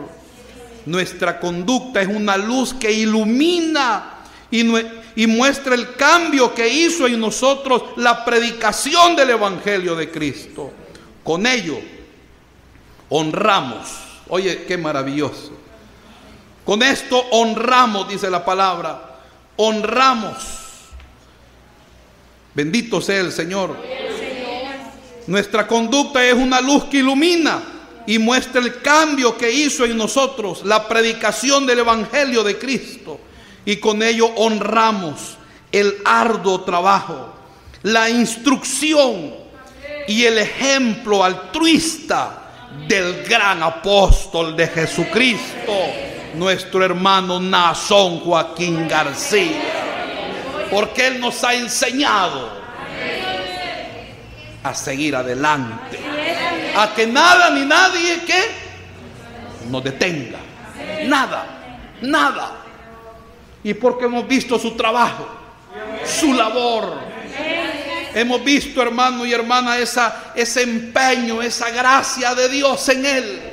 Nuestra 0.85 1.41
conducta 1.41 2.03
es 2.03 2.09
una 2.09 2.37
luz 2.37 2.75
que 2.75 2.93
ilumina 2.93 4.19
y, 4.51 4.67
y, 5.17 5.27
muestra 5.27 5.75
el 5.75 5.95
cambio 5.95 6.55
que 6.55 6.69
hizo 6.69 7.07
en 7.07 7.19
nosotros 7.19 7.83
la 7.97 8.23
predicación 8.23 9.17
del 9.17 9.31
Evangelio 9.31 9.97
de 9.97 10.11
Cristo. 10.11 10.73
Con 11.25 11.47
ello 11.47 11.79
honramos. 13.09 13.89
Oye, 14.29 14.65
qué 14.65 14.77
maravilloso. 14.77 15.53
Con 16.65 16.83
esto 16.83 17.19
honramos, 17.31 18.09
dice 18.09 18.29
la 18.29 18.45
palabra, 18.45 19.10
honramos. 19.61 20.37
Bendito 22.55 23.01
sea 23.01 23.21
el 23.21 23.33
Señor. 23.33 23.77
Nuestra 25.27 25.67
conducta 25.67 26.25
es 26.25 26.35
una 26.35 26.61
luz 26.61 26.85
que 26.85 26.99
ilumina 26.99 27.63
y 28.07 28.19
muestra 28.19 28.61
el 28.61 28.81
cambio 28.81 29.37
que 29.37 29.53
hizo 29.53 29.85
en 29.85 29.97
nosotros 29.97 30.65
la 30.65 30.89
predicación 30.89 31.67
del 31.67 31.81
Evangelio 31.81 32.43
de 32.43 32.59
Cristo. 32.59 33.21
Y 33.65 33.77
con 33.77 34.03
ello 34.03 34.27
honramos 34.37 35.37
el 35.71 35.99
arduo 36.05 36.63
trabajo, 36.63 37.35
la 37.83 38.09
instrucción 38.09 39.35
y 40.09 40.25
el 40.25 40.39
ejemplo 40.39 41.23
altruista 41.23 42.41
del 42.89 43.23
gran 43.25 43.63
apóstol 43.63 44.57
de 44.57 44.67
Jesucristo, 44.69 45.73
nuestro 46.35 46.85
hermano 46.85 47.41
Nazón 47.41 48.21
Joaquín 48.21 48.89
García. 48.89 49.61
Porque 50.71 51.09
Él 51.09 51.21
nos 51.21 51.43
ha 51.43 51.55
enseñado 51.55 52.61
a 54.63 54.75
seguir 54.75 55.17
adelante. 55.17 55.99
A 56.77 56.95
que 56.95 57.07
nada 57.07 57.51
ni 57.51 57.65
nadie 57.65 58.21
que 58.25 58.41
nos 59.69 59.83
detenga. 59.83 60.39
Nada, 61.07 61.47
nada. 62.03 62.53
Y 63.63 63.75
porque 63.75 64.05
hemos 64.05 64.27
visto 64.27 64.59
su 64.59 64.77
trabajo, 64.77 65.27
su 66.05 66.33
labor. 66.33 67.11
Hemos 68.15 68.43
visto, 68.43 68.83
hermano 68.83 69.25
y 69.25 69.33
hermana, 69.33 69.79
esa, 69.79 70.33
ese 70.35 70.63
empeño, 70.63 71.43
esa 71.43 71.71
gracia 71.71 72.35
de 72.35 72.49
Dios 72.49 72.89
en 72.89 73.07
Él. 73.07 73.50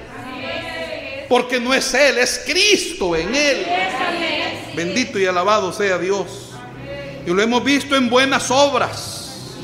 Porque 1.27 1.59
no 1.59 1.73
es 1.73 1.93
Él, 1.93 2.17
es 2.17 2.43
Cristo 2.45 3.15
en 3.15 3.33
Él. 3.35 3.65
Bendito 4.75 5.19
y 5.19 5.25
alabado 5.25 5.73
sea 5.73 5.97
Dios. 5.97 6.51
Y 7.25 7.31
lo 7.31 7.41
hemos 7.41 7.63
visto 7.63 7.95
en 7.95 8.09
buenas 8.09 8.49
obras. 8.49 9.55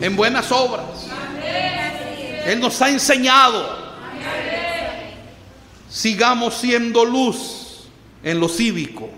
En 0.00 0.16
buenas 0.16 0.50
obras. 0.52 1.08
Él 2.46 2.60
nos 2.60 2.80
ha 2.80 2.88
enseñado. 2.88 3.76
Sigamos 5.90 6.54
siendo 6.54 7.04
luz 7.04 7.88
en 8.22 8.40
lo 8.40 8.48
cívico, 8.48 9.10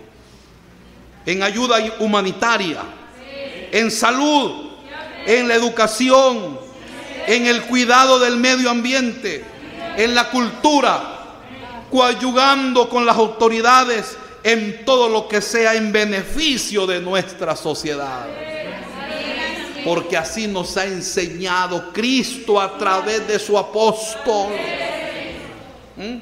en 1.25 1.43
ayuda 1.43 1.77
humanitaria, 1.99 2.81
en 3.71 3.91
salud, 3.91 4.71
en 5.25 5.47
la 5.47 5.55
educación, 5.55 6.59
en 7.27 7.47
el 7.47 7.63
cuidado 7.63 8.19
del 8.19 8.37
medio 8.37 8.69
ambiente, 8.69 9.43
en 9.97 10.15
la 10.15 10.29
cultura, 10.29 11.10
coayugando 11.91 12.89
con 12.89 13.05
las 13.05 13.17
autoridades 13.17 14.17
en 14.43 14.85
todo 14.85 15.09
lo 15.09 15.27
que 15.27 15.41
sea 15.41 15.75
en 15.75 15.91
beneficio 15.91 16.87
de 16.87 17.01
nuestra 17.01 17.55
sociedad. 17.55 18.25
Porque 19.83 20.15
así 20.15 20.47
nos 20.47 20.77
ha 20.77 20.85
enseñado 20.85 21.91
Cristo 21.91 22.59
a 22.59 22.77
través 22.77 23.27
de 23.27 23.37
su 23.39 23.57
apóstol. 23.57 24.53
¿Mm? 25.97 26.17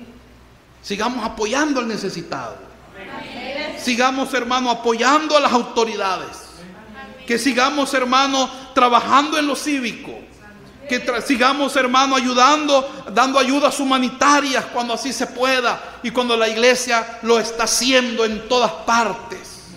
Sigamos 0.81 1.25
apoyando 1.25 1.79
al 1.79 1.87
necesitado. 1.87 2.57
Sigamos, 3.77 4.33
hermano, 4.33 4.69
apoyando 4.69 5.37
a 5.37 5.39
las 5.39 5.51
autoridades. 5.51 6.49
Que 7.27 7.37
sigamos, 7.37 7.93
hermano, 7.93 8.49
trabajando 8.73 9.37
en 9.37 9.47
lo 9.47 9.55
cívico. 9.55 10.28
Que 10.89 11.21
sigamos, 11.25 11.75
hermano, 11.75 12.15
ayudando, 12.15 13.05
dando 13.13 13.37
ayudas 13.37 13.79
humanitarias 13.79 14.65
cuando 14.73 14.95
así 14.95 15.13
se 15.13 15.27
pueda 15.27 15.99
y 16.01 16.09
cuando 16.09 16.35
la 16.35 16.49
iglesia 16.49 17.19
lo 17.21 17.39
está 17.39 17.65
haciendo 17.65 18.25
en 18.25 18.49
todas 18.49 18.71
partes. 18.71 19.67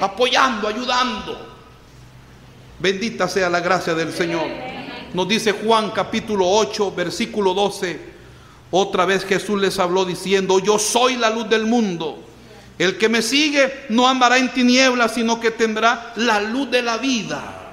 Apoyando, 0.00 0.68
ayudando. 0.68 1.56
Bendita 2.78 3.26
sea 3.26 3.48
la 3.48 3.60
gracia 3.60 3.94
del 3.94 4.12
Señor. 4.12 4.46
Nos 5.14 5.26
dice 5.26 5.52
Juan 5.52 5.90
capítulo 5.92 6.46
8, 6.46 6.92
versículo 6.92 7.54
12. 7.54 8.14
Otra 8.70 9.06
vez 9.06 9.24
Jesús 9.24 9.58
les 9.60 9.78
habló 9.78 10.04
diciendo, 10.04 10.58
yo 10.58 10.78
soy 10.78 11.16
la 11.16 11.30
luz 11.30 11.48
del 11.48 11.64
mundo. 11.64 12.22
El 12.78 12.98
que 12.98 13.08
me 13.08 13.22
sigue 13.22 13.86
no 13.88 14.06
andará 14.08 14.36
en 14.36 14.52
tinieblas, 14.52 15.14
sino 15.14 15.40
que 15.40 15.52
tendrá 15.52 16.12
la 16.16 16.40
luz 16.40 16.70
de 16.70 16.82
la 16.82 16.98
vida. 16.98 17.63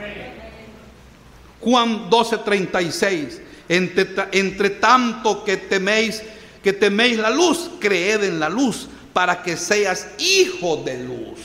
Juan 1.61 2.09
12, 2.09 2.37
36. 2.39 3.41
Entre, 3.69 4.07
entre 4.33 4.69
tanto 4.71 5.45
que 5.45 5.55
teméis, 5.55 6.21
que 6.61 6.73
teméis 6.73 7.17
la 7.17 7.29
luz, 7.29 7.69
creed 7.79 8.23
en 8.23 8.39
la 8.39 8.49
luz, 8.49 8.89
para 9.13 9.41
que 9.43 9.55
seas 9.55 10.07
hijo 10.17 10.77
de 10.77 11.03
luz. 11.03 11.39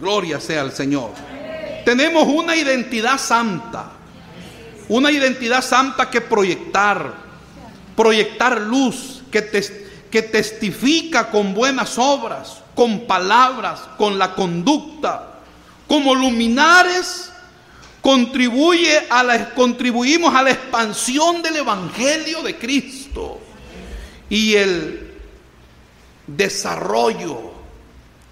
Gloria 0.00 0.40
sea 0.40 0.60
al 0.60 0.72
Señor. 0.72 1.12
Tenemos 1.84 2.26
una 2.26 2.56
identidad 2.56 3.18
santa. 3.18 3.92
Una 4.88 5.10
identidad 5.10 5.62
santa 5.62 6.10
que 6.10 6.20
proyectar. 6.20 7.14
Proyectar 7.96 8.60
luz 8.60 9.22
que, 9.30 9.42
que 10.10 10.22
testifica 10.22 11.30
con 11.30 11.54
buenas 11.54 11.96
obras, 11.96 12.60
con 12.74 13.06
palabras, 13.06 13.80
con 13.96 14.18
la 14.18 14.34
conducta. 14.34 15.40
Como 15.86 16.14
luminares 16.14 17.30
contribuye 18.04 19.06
a 19.08 19.22
la, 19.22 19.54
contribuimos 19.54 20.34
a 20.34 20.42
la 20.42 20.50
expansión 20.50 21.40
del 21.40 21.56
Evangelio 21.56 22.42
de 22.42 22.58
Cristo 22.58 23.40
y 24.28 24.56
el 24.56 25.14
desarrollo 26.26 27.52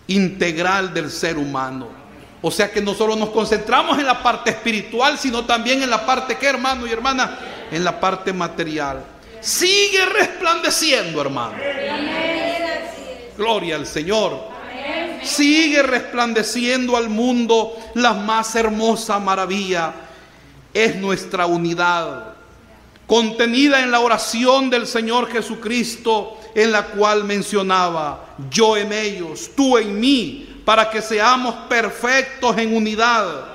integral 0.08 0.92
del 0.92 1.10
ser 1.10 1.38
humano. 1.38 1.88
O 2.42 2.50
sea 2.50 2.70
que 2.70 2.82
no 2.82 2.92
solo 2.92 3.16
nos 3.16 3.30
concentramos 3.30 3.98
en 3.98 4.04
la 4.04 4.22
parte 4.22 4.50
espiritual, 4.50 5.16
sino 5.18 5.46
también 5.46 5.82
en 5.82 5.88
la 5.88 6.04
parte 6.04 6.36
que, 6.36 6.48
hermano 6.48 6.86
y 6.86 6.90
hermana, 6.90 7.38
en 7.70 7.82
la 7.82 7.98
parte 7.98 8.30
material. 8.30 9.02
Sigue 9.40 10.04
resplandeciendo, 10.04 11.18
hermano. 11.18 11.54
Gloria 13.38 13.76
al 13.76 13.86
Señor. 13.86 14.51
Sigue 15.22 15.82
resplandeciendo 15.82 16.96
al 16.96 17.08
mundo 17.08 17.76
la 17.94 18.12
más 18.12 18.54
hermosa 18.56 19.18
maravilla. 19.18 19.92
Es 20.74 20.96
nuestra 20.96 21.46
unidad, 21.46 22.34
contenida 23.06 23.82
en 23.82 23.90
la 23.90 24.00
oración 24.00 24.70
del 24.70 24.86
Señor 24.86 25.30
Jesucristo, 25.30 26.38
en 26.54 26.72
la 26.72 26.86
cual 26.86 27.24
mencionaba, 27.24 28.34
yo 28.50 28.76
en 28.76 28.92
ellos, 28.92 29.50
tú 29.54 29.78
en 29.78 29.98
mí, 29.98 30.62
para 30.64 30.90
que 30.90 31.02
seamos 31.02 31.54
perfectos 31.68 32.56
en 32.58 32.74
unidad. 32.74 33.52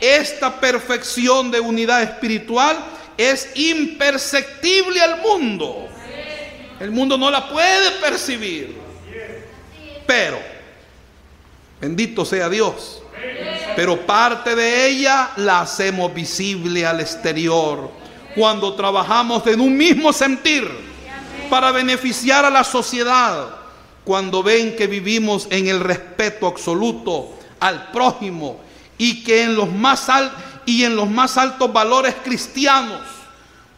Esta 0.00 0.60
perfección 0.60 1.50
de 1.50 1.60
unidad 1.60 2.02
espiritual 2.02 2.76
es 3.16 3.50
imperceptible 3.54 5.00
al 5.00 5.20
mundo. 5.20 5.88
El 6.78 6.90
mundo 6.90 7.16
no 7.16 7.30
la 7.30 7.48
puede 7.48 7.90
percibir. 8.02 8.76
Pero, 10.06 10.38
bendito 11.80 12.24
sea 12.24 12.48
Dios, 12.48 13.02
pero 13.74 14.06
parte 14.06 14.54
de 14.54 14.88
ella 14.88 15.30
la 15.36 15.60
hacemos 15.60 16.12
visible 16.12 16.86
al 16.86 17.00
exterior. 17.00 17.90
Cuando 18.34 18.74
trabajamos 18.74 19.46
en 19.46 19.60
un 19.60 19.76
mismo 19.76 20.12
sentir 20.12 20.68
para 21.48 21.72
beneficiar 21.72 22.44
a 22.44 22.50
la 22.50 22.64
sociedad. 22.64 23.48
Cuando 24.04 24.42
ven 24.42 24.76
que 24.76 24.86
vivimos 24.86 25.48
en 25.50 25.66
el 25.66 25.80
respeto 25.80 26.46
absoluto 26.46 27.30
al 27.58 27.90
prójimo 27.90 28.60
y 28.98 29.24
que 29.24 29.42
en 29.42 29.56
los 29.56 29.70
más 29.72 30.06
y 30.64 30.84
en 30.84 30.96
los 30.96 31.08
más 31.08 31.36
altos 31.36 31.72
valores 31.72 32.14
cristianos 32.22 33.00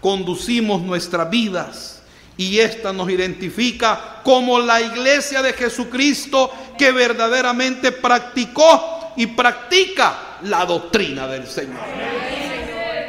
conducimos 0.00 0.82
nuestras 0.82 1.30
vidas 1.30 1.97
y 2.38 2.60
esta 2.60 2.92
nos 2.92 3.10
identifica 3.10 4.20
como 4.22 4.60
la 4.60 4.80
iglesia 4.80 5.42
de 5.42 5.52
Jesucristo 5.52 6.50
que 6.78 6.92
verdaderamente 6.92 7.90
practicó 7.92 9.12
y 9.16 9.26
practica 9.26 10.38
la 10.42 10.64
doctrina 10.64 11.26
del 11.26 11.46
Señor. 11.48 11.80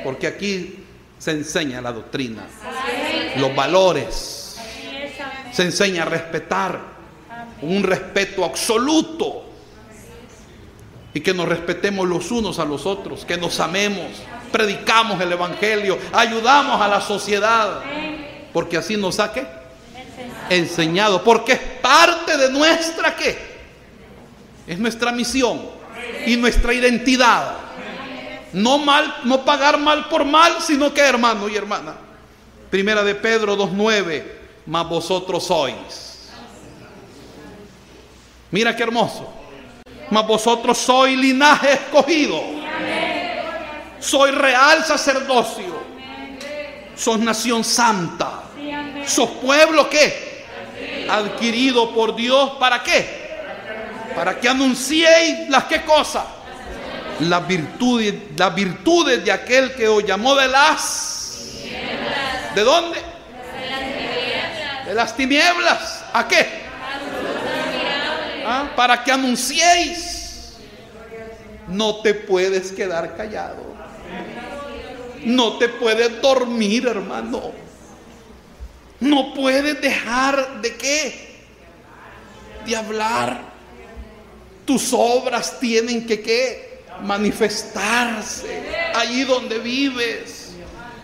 Porque 0.04 0.26
aquí 0.26 0.84
se 1.20 1.32
enseña 1.32 1.80
la 1.80 1.92
doctrina, 1.92 2.48
los 3.38 3.56
valores, 3.56 4.58
se 5.52 5.64
enseña 5.64 6.04
a 6.04 6.06
respetar, 6.06 6.80
un 7.62 7.84
respeto 7.84 8.44
absoluto. 8.44 9.46
Y 11.14 11.22
que 11.22 11.34
nos 11.34 11.48
respetemos 11.48 12.08
los 12.08 12.32
unos 12.32 12.60
a 12.60 12.66
los 12.66 12.86
otros, 12.86 13.26
que 13.26 13.36
nos 13.38 13.60
amemos, 13.60 14.08
predicamos 14.52 15.20
el 15.22 15.32
Evangelio, 15.32 16.00
ayudamos 16.14 16.82
a 16.82 16.88
la 16.88 17.02
sociedad. 17.02 17.82
Porque 18.54 18.78
así 18.78 18.98
nos 18.98 19.20
ha 19.20 19.32
enseñado. 20.50 21.24
Porque 21.24 21.54
es 21.54 21.60
parte 21.82 22.38
de 22.38 22.50
nuestra 22.52 23.16
qué? 23.16 23.38
Es 24.68 24.78
nuestra 24.78 25.12
misión 25.12 25.62
y 26.26 26.36
nuestra 26.36 26.74
identidad. 26.74 27.58
No 28.54 28.80
mal, 28.80 29.22
no 29.26 29.46
pagar 29.46 29.78
mal 29.78 30.08
por 30.10 30.26
mal, 30.26 30.58
sino 30.62 30.94
que 30.94 31.02
hermano 31.02 31.48
y 31.48 31.56
hermana. 31.56 31.96
Primera 32.70 33.04
de 33.04 33.16
Pedro 33.16 33.58
2.9, 33.58 34.24
más 34.66 34.88
vosotros 34.88 35.44
sois 35.44 36.10
Mira 38.52 38.76
qué 38.76 38.84
hermoso. 38.84 39.32
Mas 40.10 40.26
vosotros 40.26 40.78
sois 40.78 41.18
linaje 41.18 41.74
escogido. 41.74 42.42
Soy 44.00 44.32
real 44.32 44.84
sacerdocio. 44.84 45.79
Sos 47.00 47.18
nación 47.20 47.64
santa. 47.64 48.44
Sos 49.06 49.30
pueblo 49.42 49.90
que 49.90 50.44
adquirido 51.10 51.94
por 51.94 52.14
Dios. 52.14 52.52
¿Para 52.60 52.84
qué? 52.84 53.30
Para 54.14 54.38
que 54.38 54.50
anunciéis 54.50 55.48
las 55.50 55.64
qué 55.64 55.84
cosas. 55.84 56.26
Las 57.22 57.48
virtudes, 57.48 58.16
las 58.36 58.54
virtudes 58.54 59.24
de 59.24 59.32
aquel 59.32 59.74
que 59.76 59.88
os 59.88 60.04
llamó 60.06 60.36
de 60.36 60.50
las. 60.50 61.54
¿De 62.54 62.64
dónde? 62.64 63.00
De 64.86 64.94
las 64.94 65.16
tinieblas. 65.16 66.04
¿A 66.12 66.28
qué? 66.28 66.48
¿Ah? 68.46 68.72
Para 68.76 69.02
que 69.06 69.12
anunciéis. 69.14 70.58
No 71.68 72.02
te 72.02 72.14
puedes 72.14 72.74
quedar 72.74 73.16
callado. 73.16 73.70
No 75.26 75.58
te 75.58 75.70
puedes 75.70 76.22
dormir, 76.22 76.88
hermano. 76.88 77.52
No 79.00 79.34
puedes 79.34 79.82
dejar 79.82 80.62
de 80.62 80.76
qué? 80.76 81.46
De 82.66 82.76
hablar. 82.76 83.42
Tus 84.66 84.94
obras 84.94 85.60
tienen 85.60 86.06
que 86.06 86.22
qué? 86.22 86.84
Manifestarse 87.02 88.70
allí 88.96 89.24
donde 89.24 89.60
vives, 89.60 90.52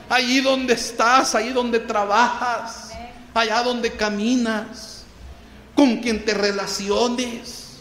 allí 0.09 0.41
donde 0.41 0.73
estás, 0.73 1.35
allí 1.35 1.51
donde 1.51 1.79
trabajas, 1.79 2.91
allá 3.33 3.63
donde 3.63 3.91
caminas, 3.91 5.03
con 5.73 5.97
quien 5.97 6.23
te 6.23 6.33
relaciones. 6.33 7.79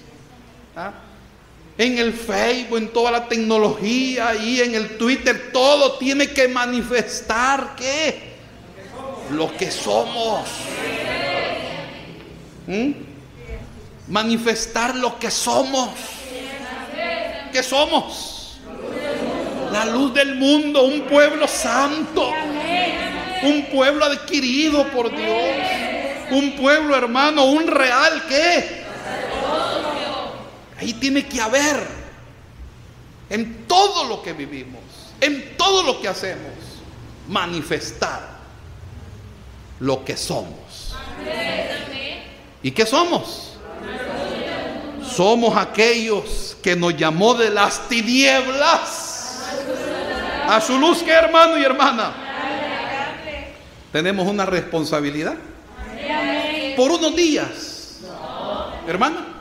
¿Ah? 0.76 0.92
En 1.76 1.98
el 1.98 2.12
Facebook, 2.12 2.78
en 2.78 2.88
toda 2.88 3.10
la 3.10 3.28
tecnología, 3.28 4.34
y 4.34 4.60
en 4.60 4.74
el 4.74 4.96
Twitter, 4.96 5.50
todo 5.52 5.98
tiene 5.98 6.28
que 6.28 6.46
manifestar 6.46 7.74
qué? 7.76 8.34
Lo 9.30 9.56
que 9.56 9.70
somos. 9.70 10.48
¿Mm? 12.66 12.92
Manifestar 14.08 14.94
lo 14.94 15.18
que 15.18 15.30
somos. 15.30 15.90
¿Qué 17.52 17.62
somos? 17.62 18.58
La 19.72 19.86
luz 19.86 20.14
del 20.14 20.36
mundo, 20.36 20.84
un 20.84 21.02
pueblo 21.02 21.48
santo, 21.48 22.32
un 23.42 23.66
pueblo 23.72 24.04
adquirido 24.04 24.86
por 24.88 25.10
Dios, 25.10 25.42
un 26.30 26.52
pueblo 26.52 26.96
hermano, 26.96 27.46
un 27.46 27.66
real 27.66 28.24
que 28.28 28.83
Ahí 30.84 30.92
tiene 30.92 31.26
que 31.26 31.40
haber 31.40 31.82
en 33.30 33.66
todo 33.66 34.04
lo 34.04 34.22
que 34.22 34.34
vivimos, 34.34 34.82
en 35.18 35.56
todo 35.56 35.82
lo 35.82 35.98
que 35.98 36.08
hacemos, 36.08 36.52
manifestar 37.26 38.20
lo 39.80 40.04
que 40.04 40.14
somos. 40.14 40.94
¿Y 42.62 42.70
qué 42.70 42.84
somos? 42.84 43.54
Somos 45.10 45.56
aquellos 45.56 46.58
que 46.62 46.76
nos 46.76 46.94
llamó 46.94 47.32
de 47.32 47.48
las 47.48 47.88
tinieblas 47.88 49.40
a 50.46 50.60
su 50.60 50.78
luz, 50.78 51.02
que 51.02 51.12
hermano 51.12 51.56
y 51.56 51.64
hermana. 51.64 52.12
Tenemos 53.90 54.28
una 54.28 54.44
responsabilidad 54.44 55.36
por 56.76 56.90
unos 56.90 57.16
días, 57.16 58.00
hermana 58.86 59.33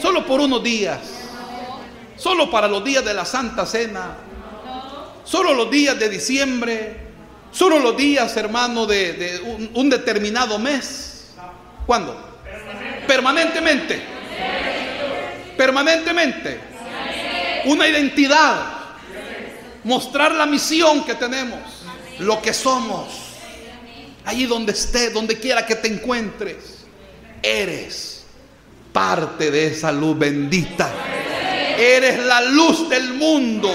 Solo 0.00 0.26
por 0.26 0.40
unos 0.40 0.62
días. 0.62 1.00
Solo 2.16 2.50
para 2.50 2.68
los 2.68 2.82
días 2.84 3.04
de 3.04 3.14
la 3.14 3.24
Santa 3.24 3.66
Cena. 3.66 4.16
Solo 5.24 5.54
los 5.54 5.70
días 5.70 5.98
de 5.98 6.08
diciembre. 6.08 6.96
Solo 7.50 7.78
los 7.78 7.96
días, 7.96 8.36
hermano, 8.36 8.86
de, 8.86 9.68
un, 9.74 9.90
determinado 9.90 10.58
mes. 10.58 11.32
¿Cuándo? 11.86 12.38
Permanentemente. 13.06 14.02
Permanentemente. 15.56 16.60
Una 17.66 17.88
identidad. 17.88 18.72
Mostrar 19.84 20.32
la 20.32 20.46
misión 20.46 21.04
que 21.04 21.14
tenemos. 21.14 21.60
Lo 22.18 22.42
que 22.42 22.52
somos. 22.52 23.08
Allí 24.24 24.46
donde 24.46 24.72
estés, 24.72 25.14
donde 25.14 25.38
quiera 25.38 25.64
que 25.64 25.76
te 25.76 25.88
encuentres. 25.88 26.84
Eres 27.42 28.15
parte 28.96 29.50
de 29.50 29.66
esa 29.66 29.92
luz 29.92 30.18
bendita. 30.18 30.90
Eres 31.78 32.24
la 32.24 32.40
luz 32.40 32.88
del 32.88 33.12
mundo. 33.12 33.70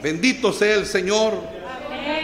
Bendito 0.00 0.52
sea 0.52 0.76
el 0.76 0.86
Señor. 0.86 1.32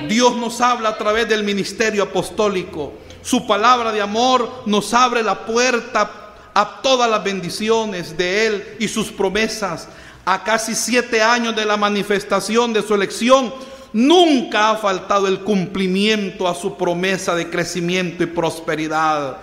Dios 0.08 0.36
nos 0.36 0.60
habla 0.60 0.90
a 0.90 0.96
través 0.96 1.28
del 1.28 1.42
ministerio 1.42 2.04
apostólico. 2.04 2.92
Su 3.22 3.44
palabra 3.44 3.90
de 3.90 4.00
amor 4.00 4.62
nos 4.66 4.94
abre 4.94 5.24
la 5.24 5.44
puerta 5.44 6.08
a 6.54 6.80
todas 6.80 7.10
las 7.10 7.24
bendiciones 7.24 8.16
de 8.16 8.46
Él 8.46 8.76
y 8.78 8.86
sus 8.86 9.10
promesas. 9.10 9.88
A 10.24 10.44
casi 10.44 10.76
siete 10.76 11.20
años 11.22 11.56
de 11.56 11.64
la 11.64 11.76
manifestación 11.76 12.72
de 12.72 12.82
su 12.82 12.94
elección, 12.94 13.52
nunca 13.92 14.70
ha 14.70 14.76
faltado 14.76 15.26
el 15.26 15.40
cumplimiento 15.40 16.46
a 16.46 16.54
su 16.54 16.76
promesa 16.76 17.34
de 17.34 17.50
crecimiento 17.50 18.22
y 18.22 18.26
prosperidad 18.26 19.38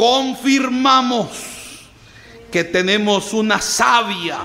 confirmamos 0.00 1.28
que 2.50 2.64
tenemos 2.64 3.34
una 3.34 3.60
sabia 3.60 4.38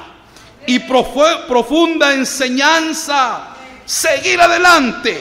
y 0.67 0.79
profunda 0.79 2.13
enseñanza. 2.13 3.55
Seguir 3.85 4.41
adelante 4.41 5.17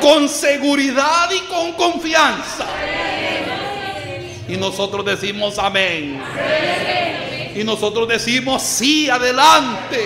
con 0.00 0.26
seguridad 0.30 1.28
y 1.30 1.40
con 1.50 1.72
confianza. 1.72 2.64
Y 4.48 4.56
nosotros 4.56 5.04
decimos 5.04 5.58
amén. 5.58 6.18
Y 7.54 7.62
nosotros 7.62 8.08
decimos 8.08 8.62
sí, 8.62 9.10
adelante. 9.10 10.02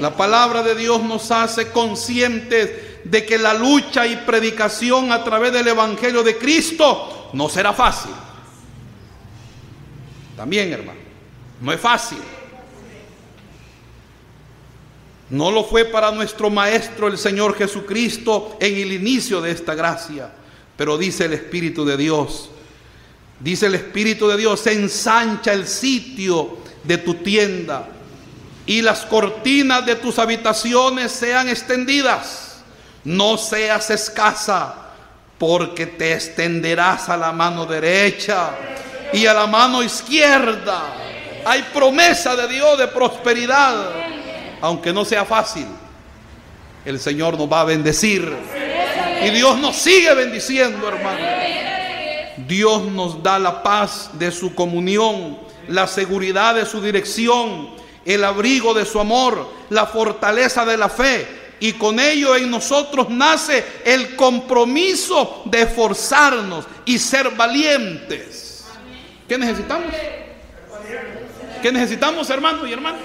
La 0.00 0.16
palabra 0.16 0.62
de 0.62 0.74
Dios 0.74 1.02
nos 1.02 1.30
hace 1.30 1.72
conscientes 1.72 2.70
de 3.04 3.26
que 3.26 3.36
la 3.36 3.52
lucha 3.52 4.06
y 4.06 4.16
predicación 4.16 5.12
a 5.12 5.22
través 5.22 5.52
del 5.52 5.68
Evangelio 5.68 6.22
de 6.22 6.38
Cristo 6.38 7.16
no 7.32 7.48
será 7.48 7.72
fácil. 7.72 8.12
También, 10.36 10.72
hermano, 10.72 11.00
no 11.60 11.72
es 11.72 11.80
fácil. 11.80 12.18
No 15.30 15.50
lo 15.50 15.64
fue 15.64 15.84
para 15.84 16.10
nuestro 16.10 16.48
Maestro 16.48 17.08
el 17.08 17.18
Señor 17.18 17.54
Jesucristo 17.56 18.56
en 18.60 18.74
el 18.76 18.92
inicio 18.92 19.40
de 19.40 19.50
esta 19.50 19.74
gracia. 19.74 20.32
Pero 20.76 20.96
dice 20.96 21.26
el 21.26 21.34
Espíritu 21.34 21.84
de 21.84 21.96
Dios, 21.96 22.50
dice 23.40 23.66
el 23.66 23.74
Espíritu 23.74 24.28
de 24.28 24.36
Dios, 24.36 24.66
ensancha 24.66 25.52
el 25.52 25.66
sitio 25.66 26.58
de 26.84 26.98
tu 26.98 27.14
tienda 27.14 27.88
y 28.64 28.80
las 28.80 29.04
cortinas 29.04 29.84
de 29.84 29.96
tus 29.96 30.18
habitaciones 30.18 31.10
sean 31.10 31.48
extendidas. 31.48 32.62
No 33.04 33.36
seas 33.36 33.90
escasa 33.90 34.87
porque 35.38 35.86
te 35.86 36.14
extenderás 36.14 37.08
a 37.08 37.16
la 37.16 37.32
mano 37.32 37.64
derecha 37.64 38.50
y 39.12 39.26
a 39.26 39.34
la 39.34 39.46
mano 39.46 39.82
izquierda. 39.82 40.94
Hay 41.44 41.62
promesa 41.72 42.34
de 42.34 42.48
Dios 42.48 42.76
de 42.78 42.88
prosperidad, 42.88 43.90
aunque 44.60 44.92
no 44.92 45.04
sea 45.04 45.24
fácil. 45.24 45.66
El 46.84 46.98
Señor 46.98 47.38
nos 47.38 47.50
va 47.50 47.60
a 47.60 47.64
bendecir. 47.64 48.34
Y 49.24 49.30
Dios 49.30 49.58
nos 49.58 49.76
sigue 49.76 50.12
bendiciendo, 50.14 50.88
hermano. 50.88 51.18
Dios 52.46 52.82
nos 52.84 53.22
da 53.22 53.38
la 53.38 53.62
paz 53.62 54.10
de 54.14 54.30
su 54.30 54.54
comunión, 54.54 55.38
la 55.68 55.86
seguridad 55.86 56.54
de 56.54 56.66
su 56.66 56.80
dirección, 56.80 57.70
el 58.04 58.24
abrigo 58.24 58.74
de 58.74 58.84
su 58.84 59.00
amor, 59.00 59.52
la 59.70 59.86
fortaleza 59.86 60.64
de 60.64 60.76
la 60.76 60.88
fe, 60.88 61.26
y 61.60 61.72
con 61.72 61.98
ello 61.98 62.36
en 62.36 62.50
nosotros 62.50 63.08
nace 63.10 63.64
el 63.84 64.14
compromiso 64.14 65.42
de 65.44 65.62
esforzarnos 65.62 66.64
y 66.84 66.98
ser 66.98 67.30
valientes. 67.30 68.64
¿Qué 69.28 69.36
necesitamos? 69.36 69.92
¿Qué 71.62 71.72
necesitamos, 71.72 72.30
hermanos 72.30 72.68
y 72.68 72.72
hermanas? 72.72 73.00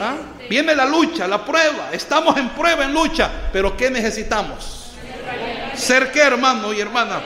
¿Ah? 0.00 0.16
Viene 0.48 0.74
la 0.74 0.84
lucha, 0.84 1.26
la 1.26 1.44
prueba. 1.44 1.90
Estamos 1.92 2.36
en 2.36 2.50
prueba, 2.50 2.84
en 2.84 2.92
lucha. 2.92 3.30
Pero 3.52 3.76
¿qué 3.76 3.90
necesitamos? 3.90 4.92
¿Ser 5.74 6.12
qué, 6.12 6.20
hermano 6.20 6.72
y 6.72 6.80
hermana? 6.80 7.22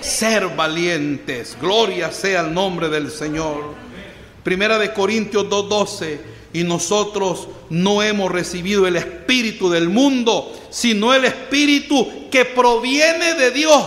Ser 0.00 0.48
valientes. 0.48 1.56
Gloria 1.60 2.12
sea 2.12 2.40
el 2.40 2.52
nombre 2.52 2.88
del 2.88 3.10
Señor. 3.10 3.74
Primera 4.42 4.78
de 4.78 4.92
Corintios 4.92 5.44
2.12 5.44 6.33
y 6.54 6.62
nosotros 6.62 7.48
no 7.68 8.00
hemos 8.00 8.30
recibido 8.30 8.86
el 8.86 8.94
espíritu 8.94 9.68
del 9.68 9.88
mundo, 9.88 10.52
sino 10.70 11.12
el 11.12 11.24
espíritu 11.24 12.30
que 12.30 12.44
proviene 12.44 13.34
de 13.34 13.50
Dios, 13.50 13.84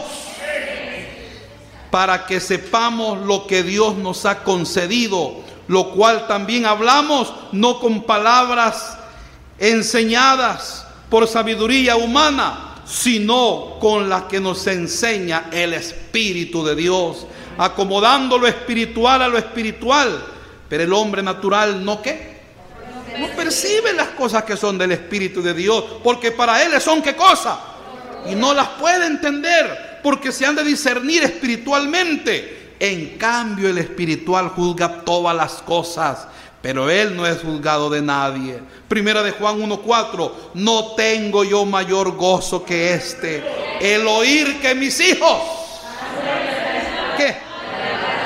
para 1.90 2.26
que 2.26 2.42
sepamos 2.42 3.26
lo 3.26 3.48
que 3.48 3.64
Dios 3.64 3.96
nos 3.96 4.26
ha 4.26 4.44
concedido, 4.44 5.36
lo 5.70 5.92
cual 5.92 6.28
también 6.28 6.66
hablamos 6.66 7.34
no 7.54 7.80
con 7.80 8.04
palabras 8.04 8.98
enseñadas 9.58 10.86
por 11.10 11.26
sabiduría 11.26 11.96
humana, 11.96 12.82
sino 12.86 13.78
con 13.80 14.10
la 14.10 14.28
que 14.28 14.42
nos 14.42 14.68
enseña 14.68 15.50
el 15.54 15.74
Espíritu 15.74 16.66
de 16.66 16.76
Dios, 16.76 17.26
acomodando 17.58 18.38
lo 18.38 18.46
espiritual 18.46 19.22
a 19.22 19.30
lo 19.30 19.38
espiritual. 19.38 20.22
Pero 20.68 20.84
el 20.84 20.92
hombre 20.92 21.24
natural 21.24 21.86
no 21.86 22.02
qué? 22.02 22.37
No 23.20 23.28
percibe 23.36 23.94
las 23.94 24.10
cosas 24.10 24.44
que 24.44 24.58
son 24.58 24.78
del 24.78 24.92
Espíritu 24.92 25.42
de 25.42 25.54
Dios, 25.54 25.84
porque 26.04 26.32
para 26.32 26.64
él 26.64 26.80
son 26.82 27.02
qué 27.02 27.16
cosa. 27.16 27.60
Y 28.30 28.36
no 28.36 28.54
las 28.54 28.68
puede 28.80 29.06
entender, 29.08 30.00
porque 30.04 30.32
se 30.32 30.46
han 30.46 30.56
de 30.56 30.64
discernir 30.64 31.24
espiritualmente. 31.24 32.76
En 32.80 33.18
cambio, 33.18 33.70
el 33.70 33.78
espiritual 33.78 34.50
juzga 34.50 35.04
todas 35.04 35.36
las 35.36 35.54
cosas 35.64 36.28
pero 36.62 36.90
él 36.90 37.16
no 37.16 37.26
es 37.26 37.42
juzgado 37.42 37.90
de 37.90 38.02
nadie. 38.02 38.60
Primera 38.90 39.24
de 39.24 39.32
Juan 39.32 39.58
1.4, 39.58 40.32
no 40.56 40.96
tengo 40.96 41.44
yo 41.44 41.66
mayor 41.66 42.18
gozo 42.18 42.66
que 42.66 42.94
este, 42.94 43.42
el 43.80 44.06
oír 44.08 44.60
que 44.60 44.76
mis 44.76 45.00
hijos. 45.00 45.40
¿Qué? 47.16 47.38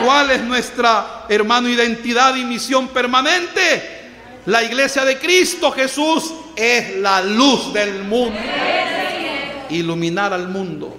¿Cuál 0.03 0.31
es 0.31 0.41
nuestra, 0.41 1.25
hermano, 1.29 1.69
identidad 1.69 2.35
y 2.35 2.43
misión 2.43 2.87
permanente? 2.87 4.00
La 4.45 4.63
iglesia 4.63 5.05
de 5.05 5.19
Cristo 5.19 5.71
Jesús 5.71 6.33
es 6.55 6.97
la 6.97 7.21
luz 7.21 7.71
del 7.73 8.03
mundo. 8.03 8.39
Iluminar 9.69 10.33
al 10.33 10.49
mundo 10.49 10.95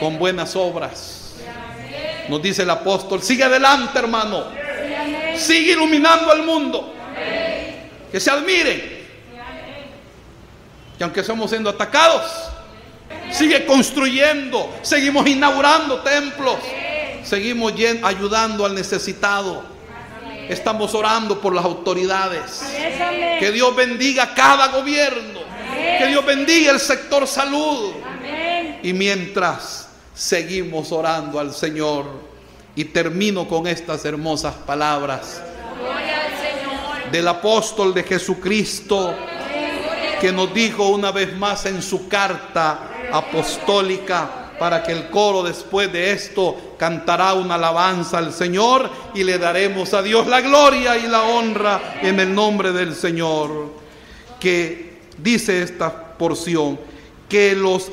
con 0.00 0.18
buenas 0.18 0.56
obras. 0.56 1.36
Nos 2.28 2.42
dice 2.42 2.62
el 2.62 2.70
apóstol, 2.70 3.22
sigue 3.22 3.44
adelante 3.44 3.98
hermano 3.98 4.62
Sigue 5.36 5.72
iluminando 5.72 6.30
al 6.30 6.42
mundo. 6.42 6.94
Que 8.10 8.20
se 8.20 8.30
admiren. 8.30 9.02
Que 10.98 11.04
aunque 11.04 11.20
estamos 11.20 11.50
siendo 11.50 11.70
atacados, 11.70 12.30
sigue 13.30 13.64
construyendo. 13.64 14.74
Seguimos 14.82 15.26
inaugurando 15.26 16.00
templos. 16.00 16.56
Seguimos 17.24 17.72
ayudando 18.02 18.66
al 18.66 18.74
necesitado. 18.74 19.71
Estamos 20.48 20.94
orando 20.94 21.40
por 21.40 21.54
las 21.54 21.64
autoridades. 21.64 22.62
Que 23.38 23.50
Dios 23.52 23.74
bendiga 23.74 24.34
cada 24.34 24.68
gobierno. 24.68 25.40
Que 25.98 26.06
Dios 26.06 26.24
bendiga 26.24 26.72
el 26.72 26.80
sector 26.80 27.26
salud. 27.26 27.92
Y 28.82 28.92
mientras 28.92 29.88
seguimos 30.14 30.92
orando 30.92 31.38
al 31.38 31.54
Señor 31.54 32.06
y 32.74 32.84
termino 32.84 33.46
con 33.46 33.66
estas 33.66 34.04
hermosas 34.04 34.54
palabras 34.54 35.40
del 37.10 37.28
apóstol 37.28 37.92
de 37.92 38.02
Jesucristo 38.02 39.14
que 40.20 40.32
nos 40.32 40.52
dijo 40.54 40.88
una 40.88 41.10
vez 41.12 41.36
más 41.36 41.66
en 41.66 41.82
su 41.82 42.08
carta 42.08 42.90
apostólica 43.12 44.41
para 44.58 44.82
que 44.82 44.92
el 44.92 45.08
coro 45.08 45.42
después 45.42 45.92
de 45.92 46.12
esto 46.12 46.74
cantará 46.78 47.34
una 47.34 47.54
alabanza 47.54 48.18
al 48.18 48.32
Señor 48.32 48.90
y 49.14 49.24
le 49.24 49.38
daremos 49.38 49.94
a 49.94 50.02
Dios 50.02 50.26
la 50.26 50.40
gloria 50.40 50.96
y 50.96 51.06
la 51.06 51.22
honra 51.22 51.98
en 52.02 52.20
el 52.20 52.34
nombre 52.34 52.72
del 52.72 52.94
Señor. 52.94 53.72
Que 54.38 55.00
dice 55.18 55.62
esta 55.62 56.16
porción 56.16 56.78
que 57.28 57.54
los 57.54 57.90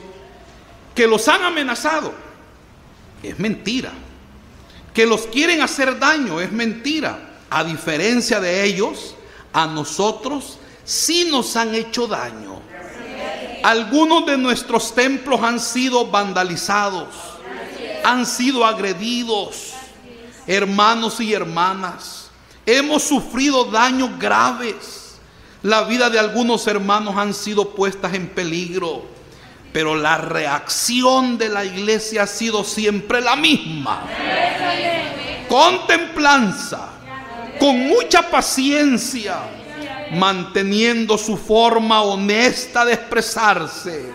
que 0.95 1.07
los 1.07 1.27
han 1.27 1.43
amenazado 1.43 2.13
es 3.23 3.39
mentira 3.39 3.91
que 4.93 5.05
los 5.05 5.27
quieren 5.27 5.61
hacer 5.61 5.97
daño, 5.99 6.41
es 6.41 6.51
mentira. 6.51 7.37
A 7.49 7.63
diferencia 7.63 8.39
de 8.39 8.63
ellos, 8.65 9.15
a 9.53 9.65
nosotros 9.65 10.59
sí 10.83 11.29
nos 11.31 11.55
han 11.55 11.73
hecho 11.73 12.05
daño. 12.05 12.61
Algunos 13.63 14.25
de 14.25 14.37
nuestros 14.37 14.93
templos 14.95 15.41
han 15.43 15.59
sido 15.59 16.05
vandalizados, 16.07 17.07
han 18.03 18.25
sido 18.25 18.65
agredidos, 18.65 19.73
hermanos 20.47 21.19
y 21.19 21.33
hermanas. 21.33 22.29
Hemos 22.65 23.03
sufrido 23.03 23.65
daños 23.65 24.17
graves. 24.17 25.19
La 25.61 25.83
vida 25.83 26.09
de 26.09 26.19
algunos 26.19 26.67
hermanos 26.67 27.15
han 27.17 27.33
sido 27.33 27.71
puestas 27.71 28.13
en 28.13 28.29
peligro. 28.29 29.03
Pero 29.73 29.95
la 29.95 30.17
reacción 30.17 31.37
de 31.37 31.49
la 31.49 31.63
iglesia 31.65 32.23
ha 32.23 32.27
sido 32.27 32.63
siempre 32.63 33.21
la 33.21 33.35
misma. 33.35 34.03
Con 35.47 35.85
templanza, 35.85 36.89
con 37.59 37.77
mucha 37.87 38.29
paciencia, 38.29 39.39
manteniendo 40.11 41.17
su 41.17 41.37
forma 41.37 42.01
honesta 42.01 42.85
de 42.85 42.93
expresarse, 42.93 44.11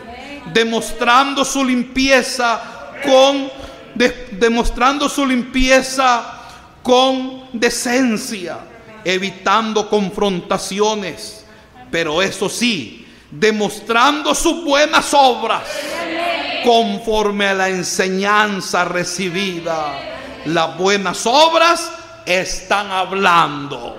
demostrando 0.52 1.44
su 1.44 1.64
limpieza 1.64 2.60
con 3.04 3.50
demostrando 3.94 5.08
su 5.08 5.24
limpieza 5.24 6.40
con 6.82 7.44
decencia, 7.52 8.58
evitando 9.04 9.88
confrontaciones, 9.88 11.44
pero 11.90 12.20
eso 12.20 12.48
sí, 12.48 13.06
demostrando 13.30 14.34
sus 14.34 14.64
buenas 14.64 15.14
obras 15.14 15.62
conforme 16.64 17.46
a 17.46 17.54
la 17.54 17.68
enseñanza 17.68 18.84
recibida. 18.84 20.10
Las 20.46 20.76
buenas 20.76 21.24
obras 21.26 21.90
están 22.24 22.90
hablando. 22.90 23.96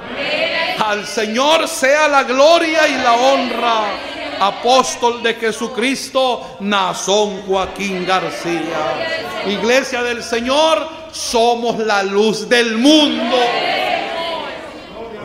Al 0.84 1.06
Señor 1.06 1.68
sea 1.68 2.07
la 2.07 2.23
gloria 2.23 2.88
y 2.88 2.95
la 2.97 3.14
honra. 3.14 3.84
Apóstol 4.39 5.23
de 5.23 5.35
Jesucristo, 5.35 6.57
Nazón 6.60 7.43
Joaquín 7.43 8.06
García. 8.06 9.43
Iglesia 9.47 10.03
del 10.03 10.22
Señor, 10.22 10.88
somos 11.11 11.77
la 11.80 12.03
luz 12.03 12.49
del 12.49 12.77
mundo. 12.77 13.38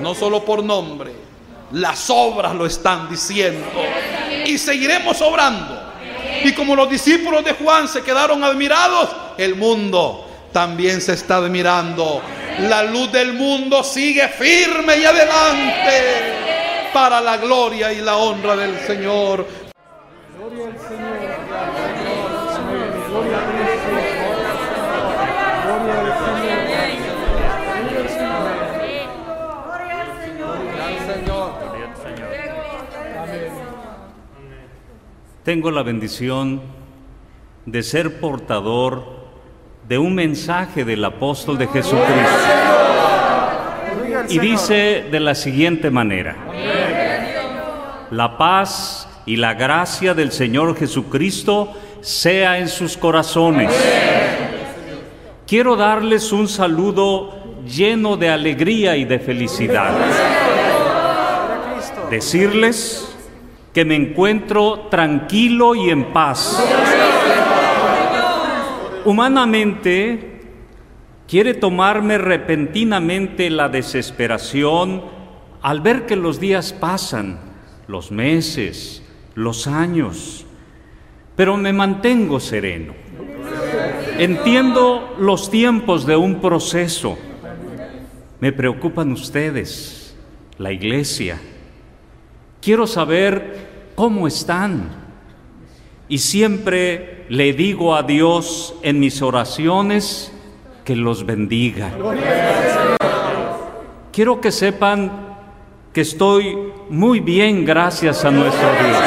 No 0.00 0.14
solo 0.14 0.44
por 0.44 0.62
nombre 0.62 1.20
las 1.72 2.10
obras 2.10 2.54
lo 2.54 2.66
están 2.66 3.08
diciendo. 3.08 3.66
Y 4.46 4.58
seguiremos 4.58 5.20
obrando. 5.20 5.80
Y 6.42 6.52
como 6.52 6.74
los 6.74 6.88
discípulos 6.88 7.44
de 7.44 7.52
Juan 7.52 7.86
se 7.88 8.02
quedaron 8.02 8.42
admirados, 8.42 9.10
el 9.36 9.56
mundo 9.56 10.26
también 10.52 11.00
se 11.00 11.12
está 11.12 11.36
admirando. 11.36 12.22
La 12.68 12.82
luz 12.84 13.10
del 13.12 13.32
mundo 13.32 13.82
sigue 13.82 14.28
firme 14.28 14.98
y 14.98 15.04
adelante 15.04 16.90
para 16.92 17.20
la 17.20 17.36
gloria 17.36 17.92
y 17.92 18.00
la 18.00 18.16
honra 18.16 18.56
del 18.56 18.78
Señor. 18.80 19.46
Gloria 20.38 20.66
al 20.66 20.78
Señor. 20.78 21.18
Gloria 23.10 23.60
tengo 35.44 35.70
la 35.70 35.82
bendición 35.82 36.60
de 37.66 37.82
ser 37.82 38.20
portador 38.20 39.19
de 39.90 39.98
un 39.98 40.14
mensaje 40.14 40.84
del 40.84 41.04
apóstol 41.04 41.58
de 41.58 41.66
Jesucristo. 41.66 42.14
Y 44.28 44.38
dice 44.38 45.06
de 45.10 45.18
la 45.18 45.34
siguiente 45.34 45.90
manera, 45.90 46.36
la 48.12 48.38
paz 48.38 49.08
y 49.26 49.34
la 49.34 49.54
gracia 49.54 50.14
del 50.14 50.30
Señor 50.30 50.76
Jesucristo 50.76 51.72
sea 52.02 52.58
en 52.58 52.68
sus 52.68 52.96
corazones. 52.96 53.74
Quiero 55.44 55.74
darles 55.74 56.30
un 56.30 56.46
saludo 56.46 57.34
lleno 57.66 58.16
de 58.16 58.30
alegría 58.30 58.96
y 58.96 59.04
de 59.04 59.18
felicidad. 59.18 59.92
Decirles 62.08 63.12
que 63.74 63.84
me 63.84 63.96
encuentro 63.96 64.86
tranquilo 64.88 65.74
y 65.74 65.90
en 65.90 66.12
paz. 66.12 66.62
Humanamente 69.04 70.40
quiere 71.28 71.54
tomarme 71.54 72.18
repentinamente 72.18 73.50
la 73.50 73.68
desesperación 73.68 75.02
al 75.62 75.80
ver 75.80 76.06
que 76.06 76.16
los 76.16 76.40
días 76.40 76.72
pasan, 76.72 77.38
los 77.86 78.10
meses, 78.10 79.02
los 79.34 79.66
años, 79.66 80.46
pero 81.36 81.56
me 81.56 81.72
mantengo 81.72 82.40
sereno. 82.40 82.94
Entiendo 84.18 85.16
los 85.18 85.50
tiempos 85.50 86.06
de 86.06 86.16
un 86.16 86.40
proceso. 86.40 87.16
Me 88.40 88.52
preocupan 88.52 89.12
ustedes, 89.12 90.16
la 90.58 90.72
iglesia, 90.72 91.38
Quiero 92.60 92.86
saber 92.86 93.92
cómo 93.94 94.26
están. 94.26 95.09
Y 96.10 96.18
siempre 96.18 97.24
le 97.28 97.52
digo 97.52 97.94
a 97.94 98.02
Dios 98.02 98.74
en 98.82 98.98
mis 98.98 99.22
oraciones 99.22 100.32
que 100.84 100.96
los 100.96 101.24
bendiga. 101.24 101.92
Quiero 104.12 104.40
que 104.40 104.50
sepan 104.50 105.36
que 105.92 106.00
estoy 106.00 106.58
muy 106.88 107.20
bien 107.20 107.64
gracias 107.64 108.24
a 108.24 108.32
nuestro 108.32 108.68
Dios. 108.68 108.98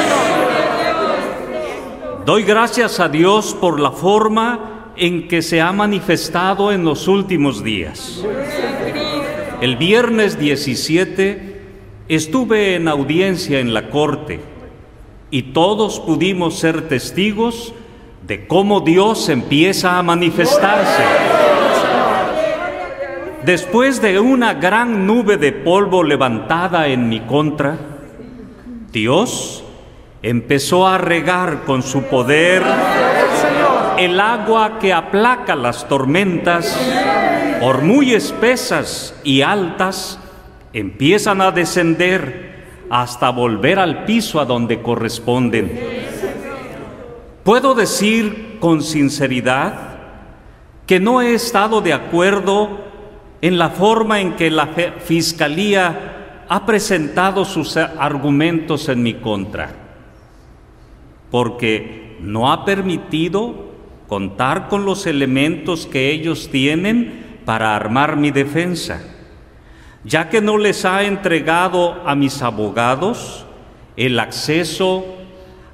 Doy 2.24 2.42
gracias 2.42 2.98
a 2.98 3.10
Dios 3.10 3.54
por 3.60 3.80
la 3.80 3.90
forma 3.90 4.92
en 4.96 5.28
que 5.28 5.42
se 5.42 5.60
ha 5.60 5.72
manifestado 5.72 6.72
en 6.72 6.86
los 6.86 7.06
últimos 7.06 7.62
días. 7.62 8.24
El 9.60 9.76
viernes 9.76 10.38
17 10.38 11.60
estuve 12.08 12.76
en 12.76 12.88
audiencia 12.88 13.60
en 13.60 13.74
la 13.74 13.90
corte 13.90 14.53
y 15.34 15.42
todos 15.42 15.98
pudimos 15.98 16.60
ser 16.60 16.86
testigos 16.86 17.74
de 18.24 18.46
cómo 18.46 18.82
Dios 18.82 19.28
empieza 19.28 19.98
a 19.98 20.02
manifestarse. 20.04 21.02
Después 23.42 24.00
de 24.00 24.20
una 24.20 24.54
gran 24.54 25.08
nube 25.08 25.36
de 25.36 25.50
polvo 25.50 26.04
levantada 26.04 26.86
en 26.86 27.08
mi 27.08 27.18
contra, 27.18 27.76
Dios 28.92 29.64
empezó 30.22 30.86
a 30.86 30.98
regar 30.98 31.64
con 31.64 31.82
su 31.82 32.04
poder 32.04 32.62
el 33.98 34.20
agua 34.20 34.78
que 34.78 34.92
aplaca 34.92 35.56
las 35.56 35.88
tormentas, 35.88 36.78
por 37.60 37.82
muy 37.82 38.14
espesas 38.14 39.18
y 39.24 39.42
altas, 39.42 40.20
empiezan 40.72 41.40
a 41.40 41.50
descender 41.50 42.53
hasta 42.90 43.30
volver 43.30 43.78
al 43.78 44.04
piso 44.04 44.40
a 44.40 44.44
donde 44.44 44.82
corresponden. 44.82 45.80
Puedo 47.42 47.74
decir 47.74 48.58
con 48.60 48.82
sinceridad 48.82 49.74
que 50.86 51.00
no 51.00 51.20
he 51.20 51.34
estado 51.34 51.80
de 51.80 51.92
acuerdo 51.92 52.84
en 53.40 53.58
la 53.58 53.70
forma 53.70 54.20
en 54.20 54.34
que 54.34 54.50
la 54.50 54.68
Fiscalía 55.04 56.44
ha 56.48 56.66
presentado 56.66 57.44
sus 57.44 57.76
argumentos 57.76 58.88
en 58.88 59.02
mi 59.02 59.14
contra 59.14 59.84
porque 61.34 62.16
no 62.20 62.52
ha 62.52 62.64
permitido 62.64 63.72
contar 64.06 64.68
con 64.68 64.84
los 64.84 65.04
elementos 65.04 65.84
que 65.84 66.12
ellos 66.12 66.48
tienen 66.48 67.40
para 67.44 67.74
armar 67.74 68.16
mi 68.16 68.30
defensa, 68.30 69.02
ya 70.04 70.28
que 70.28 70.40
no 70.40 70.58
les 70.58 70.84
ha 70.84 71.02
entregado 71.02 72.06
a 72.06 72.14
mis 72.14 72.42
abogados 72.42 73.46
el 73.96 74.20
acceso 74.20 75.04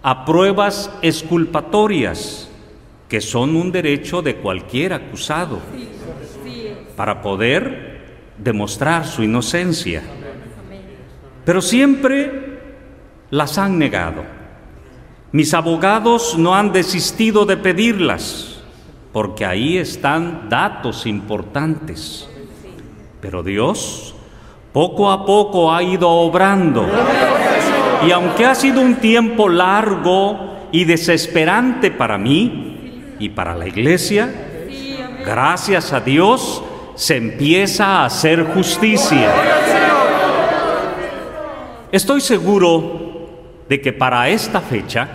a 0.02 0.24
pruebas 0.24 0.90
exculpatorias, 1.02 2.48
que 3.08 3.20
son 3.20 3.56
un 3.56 3.72
derecho 3.72 4.22
de 4.22 4.36
cualquier 4.36 4.92
acusado, 4.92 5.58
para 6.96 7.20
poder 7.20 8.00
demostrar 8.38 9.06
su 9.06 9.22
inocencia. 9.22 10.02
Pero 11.44 11.60
siempre 11.60 12.60
las 13.30 13.58
han 13.58 13.78
negado. 13.78 14.22
Mis 15.32 15.54
abogados 15.54 16.36
no 16.38 16.54
han 16.54 16.72
desistido 16.72 17.46
de 17.46 17.56
pedirlas, 17.56 18.60
porque 19.12 19.44
ahí 19.44 19.76
están 19.76 20.48
datos 20.48 21.06
importantes. 21.06 22.28
Pero 23.20 23.42
Dios 23.42 24.14
poco 24.72 25.10
a 25.10 25.24
poco 25.24 25.72
ha 25.72 25.82
ido 25.82 26.08
obrando. 26.08 26.86
Y 28.06 28.10
aunque 28.12 28.46
ha 28.46 28.54
sido 28.54 28.80
un 28.80 28.96
tiempo 28.96 29.48
largo 29.48 30.68
y 30.72 30.84
desesperante 30.84 31.90
para 31.90 32.18
mí 32.18 33.16
y 33.18 33.28
para 33.30 33.54
la 33.54 33.66
iglesia, 33.66 34.30
gracias 35.24 35.92
a 35.92 36.00
Dios 36.00 36.62
se 36.94 37.16
empieza 37.16 37.86
a 37.86 38.04
hacer 38.06 38.44
justicia. 38.54 39.32
Estoy 41.92 42.20
seguro 42.20 43.28
de 43.68 43.80
que 43.80 43.92
para 43.92 44.28
esta 44.28 44.60
fecha 44.60 45.08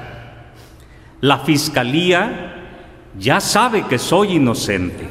la 1.21 1.39
fiscalía 1.39 2.53
ya 3.17 3.39
sabe 3.39 3.83
que 3.83 3.97
soy 3.97 4.33
inocente 4.33 5.07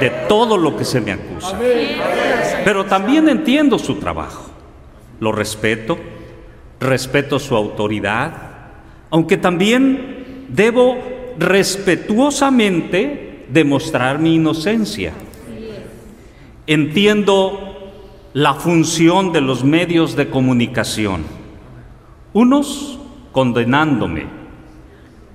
de 0.00 0.10
todo 0.28 0.56
lo 0.56 0.76
que 0.76 0.84
se 0.84 1.00
me 1.00 1.12
acusa. 1.12 1.58
Pero 2.64 2.84
también 2.84 3.28
entiendo 3.28 3.78
su 3.78 3.96
trabajo, 3.96 4.50
lo 5.20 5.32
respeto, 5.32 5.98
respeto 6.80 7.38
su 7.38 7.56
autoridad, 7.56 8.32
aunque 9.10 9.36
también 9.36 10.46
debo 10.48 10.98
respetuosamente 11.38 13.46
demostrar 13.48 14.18
mi 14.18 14.34
inocencia. 14.34 15.12
Entiendo 16.66 17.92
la 18.32 18.54
función 18.54 19.32
de 19.32 19.40
los 19.40 19.64
medios 19.64 20.16
de 20.16 20.30
comunicación 20.30 21.24
unos 22.32 22.98
condenándome, 23.30 24.26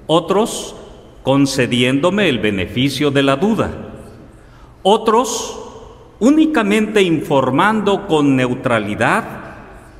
otros 0.07 0.75
concediéndome 1.23 2.29
el 2.29 2.39
beneficio 2.39 3.11
de 3.11 3.23
la 3.23 3.35
duda, 3.35 3.71
otros 4.81 5.66
únicamente 6.19 7.01
informando 7.01 8.07
con 8.07 8.35
neutralidad 8.35 9.23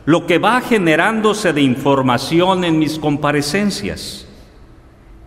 lo 0.06 0.26
que 0.26 0.38
va 0.38 0.61
generándose 0.61 1.52
de 1.53 1.61
información 1.61 2.64
en 2.64 2.80
mis 2.80 2.98
comparecencias. 2.98 4.27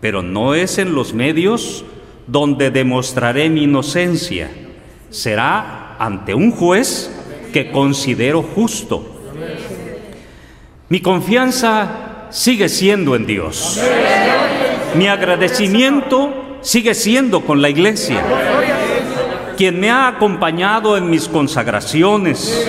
Pero 0.01 0.23
no 0.23 0.55
es 0.55 0.79
en 0.79 0.95
los 0.95 1.13
medios 1.13 1.85
donde 2.27 2.71
demostraré 2.71 3.51
mi 3.51 3.65
inocencia, 3.65 4.51
será 5.11 5.97
ante 5.99 6.35
un 6.35 6.51
juez 6.51 7.11
que 7.53 7.71
considero 7.71 8.43
justo 8.43 9.21
mi 10.91 10.99
confianza 10.99 12.27
sigue 12.31 12.69
siendo 12.69 13.15
en 13.15 13.25
Dios. 13.25 13.81
Mi 14.97 15.07
agradecimiento 15.07 16.59
sigue 16.63 16.95
siendo 16.95 17.43
con 17.43 17.63
la 17.63 17.71
iglesia, 17.71 18.21
quien 19.61 19.79
me 19.79 19.91
ha 19.91 20.09
acompañado 20.09 20.97
en 20.97 21.11
mis 21.11 21.29
consagraciones. 21.29 22.67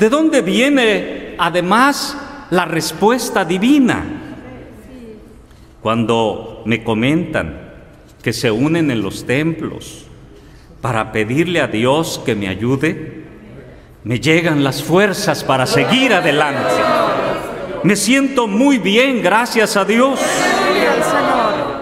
¿De 0.00 0.08
dónde 0.08 0.40
viene 0.40 1.34
además 1.36 2.16
la 2.48 2.64
respuesta 2.64 3.44
divina? 3.44 4.02
Cuando 5.82 6.62
me 6.64 6.82
comentan 6.82 7.74
que 8.22 8.32
se 8.32 8.50
unen 8.50 8.90
en 8.90 9.02
los 9.02 9.26
templos 9.26 10.06
para 10.80 11.12
pedirle 11.12 11.60
a 11.60 11.66
Dios 11.66 12.22
que 12.24 12.34
me 12.34 12.48
ayude, 12.48 13.24
me 14.02 14.18
llegan 14.18 14.64
las 14.64 14.82
fuerzas 14.82 15.44
para 15.44 15.66
seguir 15.66 16.14
adelante. 16.14 16.72
Me 17.82 17.96
siento 17.96 18.48
muy 18.48 18.78
bien, 18.78 19.22
gracias 19.22 19.76
a 19.76 19.84
Dios. 19.84 20.18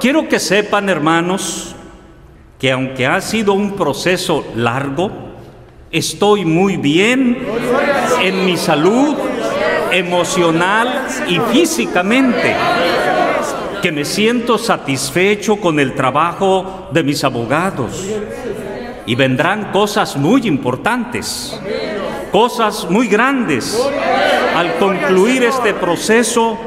Quiero 0.01 0.27
que 0.27 0.41
sepan, 0.41 0.89
hermanos, 0.89 1.77
que 2.61 2.71
aunque 2.71 3.07
ha 3.07 3.21
sido 3.21 3.55
un 3.55 3.73
proceso 3.73 4.45
largo, 4.55 5.11
estoy 5.91 6.45
muy 6.45 6.77
bien 6.77 7.39
en 8.23 8.45
mi 8.45 8.57
salud 8.57 9.17
emocional 9.91 11.07
y 11.27 11.41
físicamente, 11.53 12.55
que 13.83 13.91
me 13.91 14.05
siento 14.05 14.59
satisfecho 14.59 15.57
con 15.57 15.81
el 15.81 15.95
trabajo 15.95 16.89
de 16.93 17.03
mis 17.03 17.25
abogados 17.25 18.07
y 19.07 19.15
vendrán 19.15 19.73
cosas 19.73 20.17
muy 20.17 20.47
importantes 20.47 21.59
cosas 22.31 22.87
muy 22.89 23.09
grandes. 23.09 23.79
Al 24.55 24.77
concluir 24.77 25.45
este 25.45 25.75
proceso, 25.75 26.59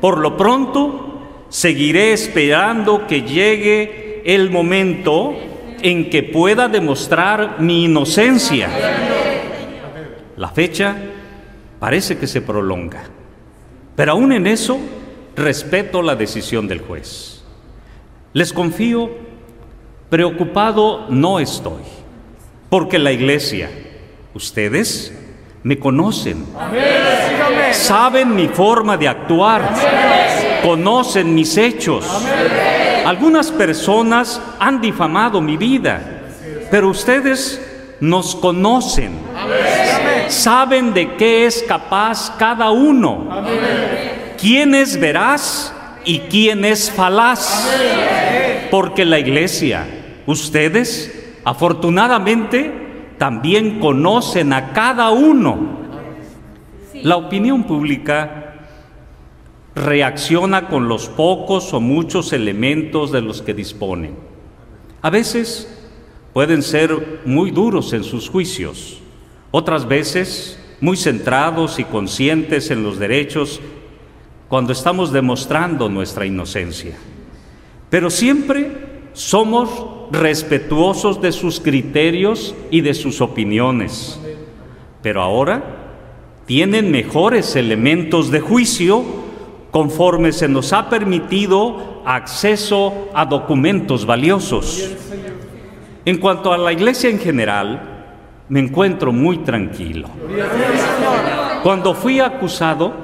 por 0.00 0.18
lo 0.18 0.36
pronto, 0.36 1.20
seguiré 1.48 2.12
esperando 2.12 3.06
que 3.06 3.22
llegue 3.22 4.05
el 4.26 4.50
momento 4.50 5.34
en 5.80 6.10
que 6.10 6.22
pueda 6.22 6.68
demostrar 6.68 7.60
mi 7.60 7.84
inocencia. 7.84 8.68
La 10.36 10.48
fecha 10.48 10.96
parece 11.78 12.18
que 12.18 12.26
se 12.26 12.42
prolonga, 12.42 13.04
pero 13.94 14.12
aún 14.12 14.32
en 14.32 14.46
eso 14.46 14.78
respeto 15.34 16.02
la 16.02 16.16
decisión 16.16 16.68
del 16.68 16.80
juez. 16.80 17.42
Les 18.34 18.52
confío, 18.52 19.10
preocupado 20.10 21.06
no 21.08 21.40
estoy, 21.40 21.82
porque 22.68 22.98
la 22.98 23.12
iglesia, 23.12 23.70
Ustedes 24.36 25.14
me 25.62 25.78
conocen, 25.78 26.44
saben 27.72 28.36
mi 28.36 28.48
forma 28.48 28.98
de 28.98 29.08
actuar, 29.08 29.72
conocen 30.62 31.34
mis 31.34 31.56
hechos. 31.56 32.04
Algunas 33.06 33.52
personas 33.52 34.42
han 34.58 34.80
difamado 34.80 35.40
mi 35.40 35.56
vida, 35.56 36.00
pero 36.72 36.88
ustedes 36.88 37.64
nos 38.00 38.34
conocen, 38.34 39.12
saben 40.26 40.92
de 40.92 41.14
qué 41.14 41.46
es 41.46 41.62
capaz 41.68 42.34
cada 42.36 42.72
uno, 42.72 43.28
quién 44.36 44.74
es 44.74 44.98
veraz 44.98 45.72
y 46.04 46.18
quién 46.18 46.64
es 46.64 46.90
falaz, 46.90 47.70
porque 48.72 49.04
la 49.04 49.20
iglesia, 49.20 49.86
ustedes, 50.26 51.14
afortunadamente, 51.44 53.14
también 53.18 53.78
conocen 53.78 54.52
a 54.52 54.72
cada 54.72 55.10
uno. 55.10 55.76
La 57.04 57.16
opinión 57.16 57.62
pública 57.62 58.45
reacciona 59.76 60.68
con 60.68 60.88
los 60.88 61.08
pocos 61.08 61.74
o 61.74 61.80
muchos 61.80 62.32
elementos 62.32 63.12
de 63.12 63.20
los 63.20 63.42
que 63.42 63.52
dispone. 63.52 64.10
A 65.02 65.10
veces 65.10 65.68
pueden 66.32 66.62
ser 66.62 67.20
muy 67.26 67.50
duros 67.50 67.92
en 67.92 68.02
sus 68.02 68.30
juicios, 68.30 69.00
otras 69.50 69.86
veces 69.86 70.58
muy 70.80 70.96
centrados 70.96 71.78
y 71.78 71.84
conscientes 71.84 72.70
en 72.70 72.82
los 72.82 72.98
derechos 72.98 73.60
cuando 74.48 74.72
estamos 74.72 75.12
demostrando 75.12 75.90
nuestra 75.90 76.24
inocencia. 76.24 76.96
Pero 77.90 78.08
siempre 78.08 78.70
somos 79.12 79.70
respetuosos 80.10 81.20
de 81.20 81.32
sus 81.32 81.60
criterios 81.60 82.54
y 82.70 82.80
de 82.80 82.94
sus 82.94 83.20
opiniones. 83.20 84.18
Pero 85.02 85.20
ahora 85.20 85.62
tienen 86.46 86.90
mejores 86.90 87.56
elementos 87.56 88.30
de 88.30 88.40
juicio 88.40 89.25
conforme 89.76 90.32
se 90.32 90.48
nos 90.48 90.72
ha 90.72 90.88
permitido 90.88 92.00
acceso 92.06 93.10
a 93.12 93.26
documentos 93.26 94.06
valiosos. 94.06 94.90
En 96.06 96.16
cuanto 96.16 96.50
a 96.50 96.56
la 96.56 96.72
iglesia 96.72 97.10
en 97.10 97.18
general, 97.18 97.82
me 98.48 98.60
encuentro 98.60 99.12
muy 99.12 99.36
tranquilo. 99.44 100.08
Cuando 101.62 101.92
fui 101.92 102.20
acusado, 102.20 102.94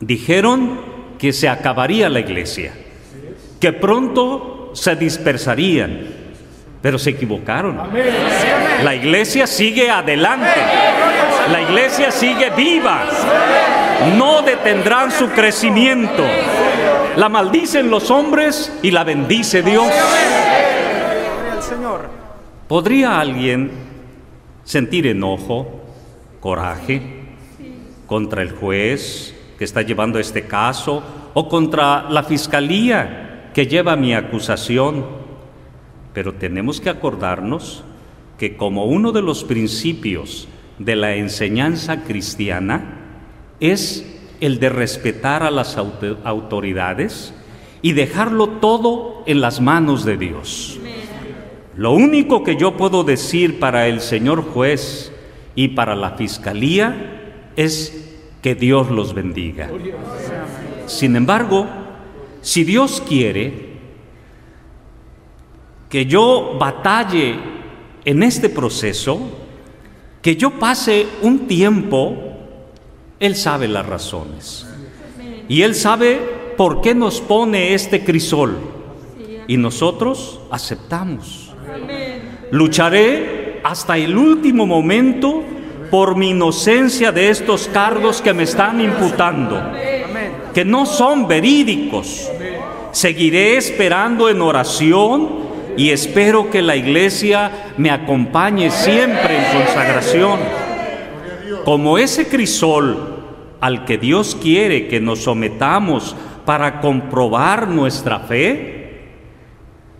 dijeron 0.00 0.80
que 1.18 1.34
se 1.34 1.50
acabaría 1.50 2.08
la 2.08 2.20
iglesia, 2.20 2.72
que 3.60 3.74
pronto 3.74 4.70
se 4.72 4.96
dispersarían, 4.96 6.00
pero 6.80 6.98
se 6.98 7.10
equivocaron. 7.10 7.78
La 8.82 8.94
iglesia 8.94 9.46
sigue 9.46 9.90
adelante, 9.90 10.62
la 11.52 11.60
iglesia 11.60 12.10
sigue 12.10 12.48
viva, 12.56 13.04
no 14.16 14.42
detendrán 14.42 15.10
su 15.10 15.28
crecimiento. 15.30 16.24
La 17.16 17.28
maldicen 17.28 17.90
los 17.90 18.10
hombres 18.10 18.72
y 18.82 18.90
la 18.90 19.04
bendice 19.04 19.62
Dios. 19.62 19.88
¿Podría 22.68 23.18
alguien 23.18 23.70
sentir 24.64 25.06
enojo, 25.06 25.80
coraje 26.40 27.00
contra 28.06 28.42
el 28.42 28.52
juez 28.52 29.34
que 29.58 29.64
está 29.64 29.82
llevando 29.82 30.18
este 30.18 30.42
caso 30.42 31.02
o 31.34 31.48
contra 31.48 32.08
la 32.10 32.22
fiscalía 32.22 33.50
que 33.54 33.66
lleva 33.66 33.96
mi 33.96 34.14
acusación. 34.14 35.06
Pero 36.12 36.34
tenemos 36.34 36.80
que 36.80 36.90
acordarnos 36.90 37.82
que 38.38 38.56
como 38.56 38.84
uno 38.84 39.10
de 39.12 39.22
los 39.22 39.42
principios 39.44 40.48
de 40.78 40.96
la 40.96 41.14
enseñanza 41.14 42.04
cristiana 42.04 42.97
es 43.60 44.04
el 44.40 44.60
de 44.60 44.68
respetar 44.68 45.42
a 45.42 45.50
las 45.50 45.76
autoridades 45.76 47.34
y 47.82 47.92
dejarlo 47.92 48.48
todo 48.48 49.22
en 49.26 49.40
las 49.40 49.60
manos 49.60 50.04
de 50.04 50.16
Dios. 50.16 50.78
Lo 51.76 51.92
único 51.92 52.42
que 52.42 52.56
yo 52.56 52.76
puedo 52.76 53.04
decir 53.04 53.60
para 53.60 53.86
el 53.86 54.00
señor 54.00 54.42
juez 54.42 55.12
y 55.54 55.68
para 55.68 55.94
la 55.94 56.12
fiscalía 56.12 57.50
es 57.56 58.16
que 58.42 58.54
Dios 58.54 58.90
los 58.90 59.14
bendiga. 59.14 59.68
Sin 60.86 61.16
embargo, 61.16 61.66
si 62.40 62.64
Dios 62.64 63.02
quiere 63.06 63.68
que 65.88 66.06
yo 66.06 66.56
batalle 66.58 67.36
en 68.04 68.22
este 68.22 68.48
proceso, 68.48 69.18
que 70.22 70.36
yo 70.36 70.50
pase 70.52 71.06
un 71.22 71.46
tiempo, 71.46 72.27
Él 73.20 73.34
sabe 73.34 73.68
las 73.68 73.86
razones. 73.86 74.66
Y 75.48 75.62
Él 75.62 75.74
sabe 75.74 76.20
por 76.56 76.80
qué 76.80 76.94
nos 76.94 77.20
pone 77.20 77.74
este 77.74 78.04
crisol. 78.04 78.58
Y 79.46 79.56
nosotros 79.56 80.40
aceptamos. 80.50 81.52
Lucharé 82.50 83.60
hasta 83.64 83.96
el 83.98 84.16
último 84.16 84.66
momento 84.66 85.42
por 85.90 86.16
mi 86.16 86.30
inocencia 86.30 87.12
de 87.12 87.30
estos 87.30 87.68
cargos 87.68 88.20
que 88.20 88.34
me 88.34 88.42
están 88.44 88.80
imputando, 88.80 89.72
que 90.54 90.64
no 90.64 90.86
son 90.86 91.26
verídicos. 91.26 92.30
Seguiré 92.92 93.56
esperando 93.56 94.28
en 94.28 94.40
oración 94.40 95.48
y 95.76 95.90
espero 95.90 96.50
que 96.50 96.62
la 96.62 96.76
iglesia 96.76 97.72
me 97.78 97.90
acompañe 97.90 98.70
siempre 98.70 99.38
en 99.38 99.64
consagración. 99.64 100.67
Como 101.68 101.98
ese 101.98 102.28
crisol 102.28 102.96
al 103.60 103.84
que 103.84 103.98
Dios 103.98 104.34
quiere 104.40 104.88
que 104.88 105.00
nos 105.00 105.24
sometamos 105.24 106.16
para 106.46 106.80
comprobar 106.80 107.68
nuestra 107.68 108.20
fe, 108.20 109.10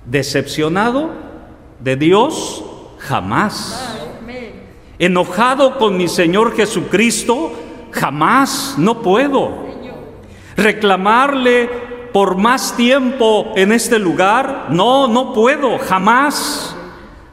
decepcionado, 0.07 1.11
de 1.79 1.97
Dios 1.97 2.65
jamás. 3.01 3.99
Enojado 4.99 5.77
con 5.77 5.99
mi 5.99 6.09
Señor 6.09 6.57
Jesucristo, 6.57 7.53
jamás, 7.91 8.77
no 8.79 9.03
puedo. 9.03 9.67
Reclamarle 10.57 11.69
por 12.15 12.39
más 12.39 12.79
tiempo 12.79 13.53
en 13.57 13.73
este 13.73 13.99
lugar, 13.99 14.69
no, 14.71 15.07
no 15.07 15.35
puedo, 15.35 15.79
jamás. 15.79 16.75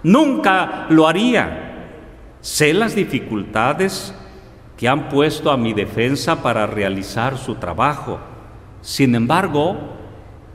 Nunca 0.04 0.88
lo 0.90 1.08
haría. 1.08 1.62
Sé 2.42 2.74
las 2.74 2.96
dificultades 2.96 4.14
que 4.78 4.88
han 4.88 5.10
puesto 5.10 5.52
a 5.52 5.58
mi 5.58 5.74
defensa 5.74 6.42
para 6.42 6.68
realizar 6.68 7.38
su 7.38 7.56
trabajo. 7.56 8.20
Sin 8.82 9.16
embargo, 9.16 9.78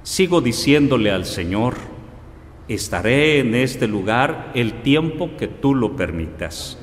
sigo 0.02 0.40
diciéndole 0.40 1.10
al 1.10 1.24
Señor, 1.24 1.74
estaré 2.68 3.40
en 3.40 3.54
este 3.54 3.88
lugar 3.88 4.52
el 4.54 4.82
tiempo 4.82 5.30
que 5.36 5.48
tú 5.48 5.74
lo 5.74 5.96
permitas. 5.96 6.78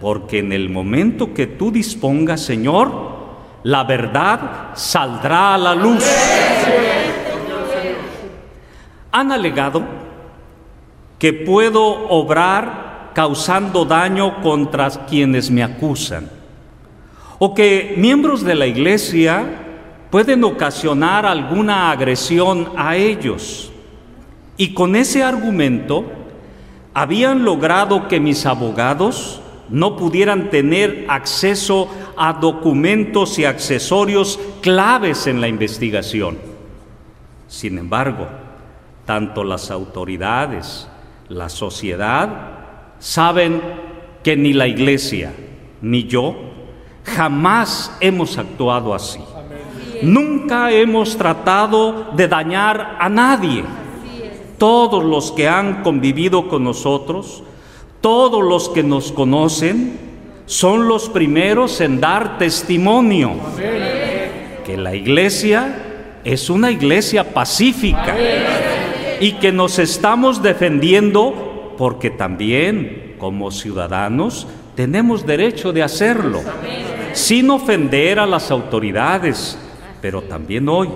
Porque 0.00 0.38
en 0.38 0.52
el 0.52 0.68
momento 0.68 1.34
que 1.34 1.46
tú 1.46 1.70
dispongas, 1.70 2.42
Señor, 2.42 3.16
la 3.62 3.84
verdad 3.84 4.70
saldrá 4.74 5.54
a 5.54 5.58
la 5.58 5.74
luz. 5.74 6.04
Han 9.10 9.32
alegado 9.32 9.82
que 11.18 11.32
puedo 11.32 12.08
obrar 12.08 13.10
causando 13.14 13.84
daño 13.86 14.42
contra 14.42 14.90
quienes 14.90 15.50
me 15.50 15.62
acusan, 15.62 16.28
o 17.38 17.54
que 17.54 17.94
miembros 17.96 18.42
de 18.42 18.54
la 18.54 18.66
iglesia 18.66 19.44
pueden 20.10 20.44
ocasionar 20.44 21.26
alguna 21.26 21.90
agresión 21.90 22.70
a 22.76 22.96
ellos. 22.96 23.70
Y 24.56 24.72
con 24.72 24.96
ese 24.96 25.22
argumento 25.22 26.04
habían 26.94 27.44
logrado 27.44 28.08
que 28.08 28.20
mis 28.20 28.46
abogados 28.46 29.42
no 29.68 29.96
pudieran 29.96 30.48
tener 30.48 31.04
acceso 31.08 31.88
a 32.16 32.32
documentos 32.34 33.38
y 33.38 33.44
accesorios 33.44 34.38
claves 34.62 35.26
en 35.26 35.40
la 35.40 35.48
investigación. 35.48 36.38
Sin 37.48 37.76
embargo, 37.76 38.28
tanto 39.04 39.44
las 39.44 39.70
autoridades, 39.70 40.88
la 41.28 41.48
sociedad, 41.48 42.28
saben 42.98 43.60
que 44.22 44.36
ni 44.36 44.52
la 44.52 44.66
iglesia 44.66 45.32
ni 45.82 46.04
yo 46.04 46.55
jamás 47.06 47.96
hemos 48.00 48.36
actuado 48.36 48.94
así. 48.94 49.20
Nunca 50.02 50.70
hemos 50.70 51.16
tratado 51.16 52.08
de 52.14 52.28
dañar 52.28 52.96
a 53.00 53.08
nadie 53.08 53.64
todos 54.58 55.04
los 55.04 55.32
que 55.32 55.48
han 55.48 55.82
convivido 55.82 56.48
con 56.48 56.64
nosotros, 56.64 57.42
todos 58.00 58.42
los 58.44 58.68
que 58.68 58.82
nos 58.82 59.12
conocen, 59.12 59.98
son 60.46 60.86
los 60.86 61.08
primeros 61.08 61.80
en 61.80 62.00
dar 62.00 62.38
testimonio 62.38 63.32
que 64.64 64.76
la 64.76 64.94
iglesia 64.94 66.20
es 66.24 66.50
una 66.50 66.70
iglesia 66.70 67.32
pacífica 67.32 68.16
y 69.20 69.32
que 69.34 69.52
nos 69.52 69.78
estamos 69.78 70.42
defendiendo 70.42 71.74
porque 71.78 72.10
también 72.10 73.14
como 73.18 73.50
ciudadanos 73.50 74.46
tenemos 74.74 75.24
derecho 75.24 75.72
de 75.72 75.82
hacerlo, 75.82 76.40
sin 77.16 77.48
ofender 77.48 78.18
a 78.18 78.26
las 78.26 78.50
autoridades, 78.50 79.58
pero 80.02 80.22
también 80.22 80.68
hoy 80.68 80.90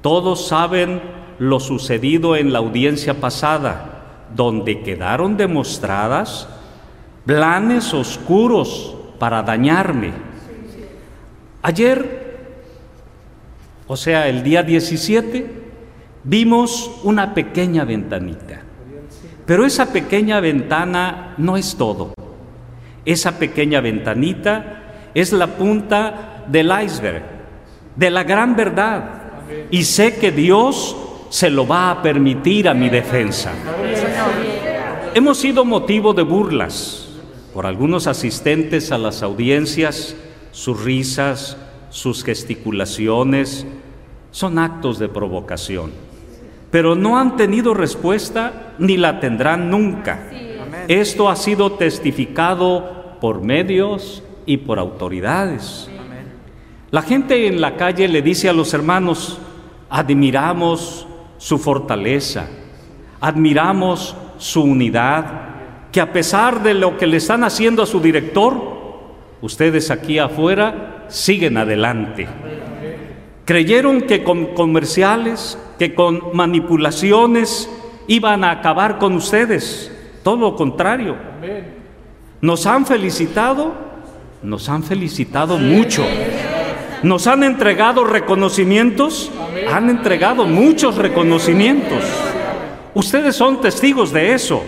todos 0.00 0.48
saben 0.48 1.02
lo 1.38 1.60
sucedido 1.60 2.34
en 2.34 2.52
la 2.52 2.60
audiencia 2.60 3.20
pasada, 3.20 4.26
donde 4.34 4.80
quedaron 4.82 5.36
demostradas 5.36 6.48
planes 7.26 7.92
oscuros 7.92 8.96
para 9.18 9.42
dañarme. 9.42 10.12
Ayer, 11.62 12.56
o 13.86 13.96
sea, 13.96 14.28
el 14.28 14.42
día 14.42 14.62
17, 14.62 15.46
vimos 16.24 16.90
una 17.02 17.34
pequeña 17.34 17.84
ventanita. 17.84 18.62
Pero 19.44 19.66
esa 19.66 19.92
pequeña 19.92 20.40
ventana 20.40 21.34
no 21.36 21.58
es 21.58 21.76
todo. 21.76 22.14
Esa 23.04 23.38
pequeña 23.38 23.82
ventanita 23.82 24.83
es 25.14 25.32
la 25.32 25.46
punta 25.46 26.44
del 26.48 26.72
iceberg 26.84 27.22
de 27.96 28.10
la 28.10 28.24
gran 28.24 28.56
verdad. 28.56 29.20
Y 29.70 29.84
sé 29.84 30.16
que 30.16 30.32
Dios 30.32 30.96
se 31.30 31.50
lo 31.50 31.66
va 31.66 31.90
a 31.90 32.02
permitir 32.02 32.68
a 32.68 32.74
mi 32.74 32.88
defensa. 32.88 33.52
Hemos 35.14 35.38
sido 35.38 35.64
motivo 35.64 36.12
de 36.12 36.22
burlas 36.22 37.08
por 37.52 37.66
algunos 37.66 38.06
asistentes 38.08 38.90
a 38.90 38.98
las 38.98 39.22
audiencias, 39.22 40.16
sus 40.50 40.82
risas, 40.82 41.56
sus 41.90 42.24
gesticulaciones, 42.24 43.64
son 44.32 44.58
actos 44.58 44.98
de 44.98 45.08
provocación, 45.08 45.92
pero 46.72 46.96
no 46.96 47.16
han 47.16 47.36
tenido 47.36 47.72
respuesta 47.74 48.74
ni 48.78 48.96
la 48.96 49.20
tendrán 49.20 49.70
nunca. 49.70 50.28
Esto 50.88 51.28
ha 51.28 51.36
sido 51.36 51.72
testificado 51.72 53.16
por 53.20 53.40
medios 53.42 54.23
y 54.46 54.58
por 54.58 54.78
autoridades. 54.78 55.88
La 56.90 57.02
gente 57.02 57.46
en 57.46 57.60
la 57.60 57.76
calle 57.76 58.06
le 58.08 58.22
dice 58.22 58.48
a 58.48 58.52
los 58.52 58.72
hermanos, 58.72 59.38
admiramos 59.90 61.06
su 61.38 61.58
fortaleza, 61.58 62.48
admiramos 63.20 64.16
su 64.38 64.62
unidad, 64.62 65.24
que 65.90 66.00
a 66.00 66.12
pesar 66.12 66.62
de 66.62 66.74
lo 66.74 66.96
que 66.96 67.06
le 67.06 67.18
están 67.18 67.44
haciendo 67.44 67.82
a 67.82 67.86
su 67.86 68.00
director, 68.00 68.54
ustedes 69.40 69.90
aquí 69.90 70.18
afuera 70.18 71.04
siguen 71.08 71.56
adelante. 71.56 72.26
Creyeron 73.44 74.02
que 74.02 74.24
con 74.24 74.54
comerciales, 74.54 75.58
que 75.78 75.94
con 75.94 76.20
manipulaciones 76.32 77.70
iban 78.06 78.42
a 78.44 78.52
acabar 78.52 78.98
con 78.98 79.14
ustedes. 79.14 79.92
Todo 80.22 80.36
lo 80.36 80.56
contrario. 80.56 81.16
Nos 82.40 82.66
han 82.66 82.86
felicitado, 82.86 83.74
nos 84.44 84.68
han 84.68 84.82
felicitado 84.82 85.58
mucho. 85.58 86.04
Nos 87.02 87.26
han 87.26 87.42
entregado 87.42 88.04
reconocimientos, 88.04 89.30
han 89.70 89.90
entregado 89.90 90.46
muchos 90.46 90.96
reconocimientos. 90.96 92.04
Ustedes 92.92 93.36
son 93.36 93.60
testigos 93.60 94.12
de 94.12 94.32
eso. 94.32 94.62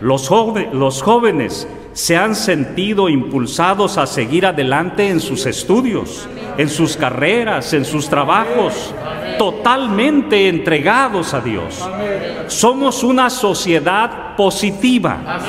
Los, 0.00 0.30
los 0.72 1.02
jóvenes 1.02 1.68
se 1.98 2.16
han 2.16 2.36
sentido 2.36 3.08
impulsados 3.08 3.98
a 3.98 4.06
seguir 4.06 4.46
adelante 4.46 5.08
en 5.08 5.18
sus 5.18 5.46
estudios, 5.46 6.28
en 6.56 6.68
sus 6.68 6.96
carreras, 6.96 7.72
en 7.72 7.84
sus 7.84 8.08
trabajos, 8.08 8.94
totalmente 9.36 10.46
entregados 10.46 11.34
a 11.34 11.40
Dios. 11.40 11.84
Somos 12.46 13.02
una 13.02 13.28
sociedad 13.28 14.36
positiva, 14.36 15.40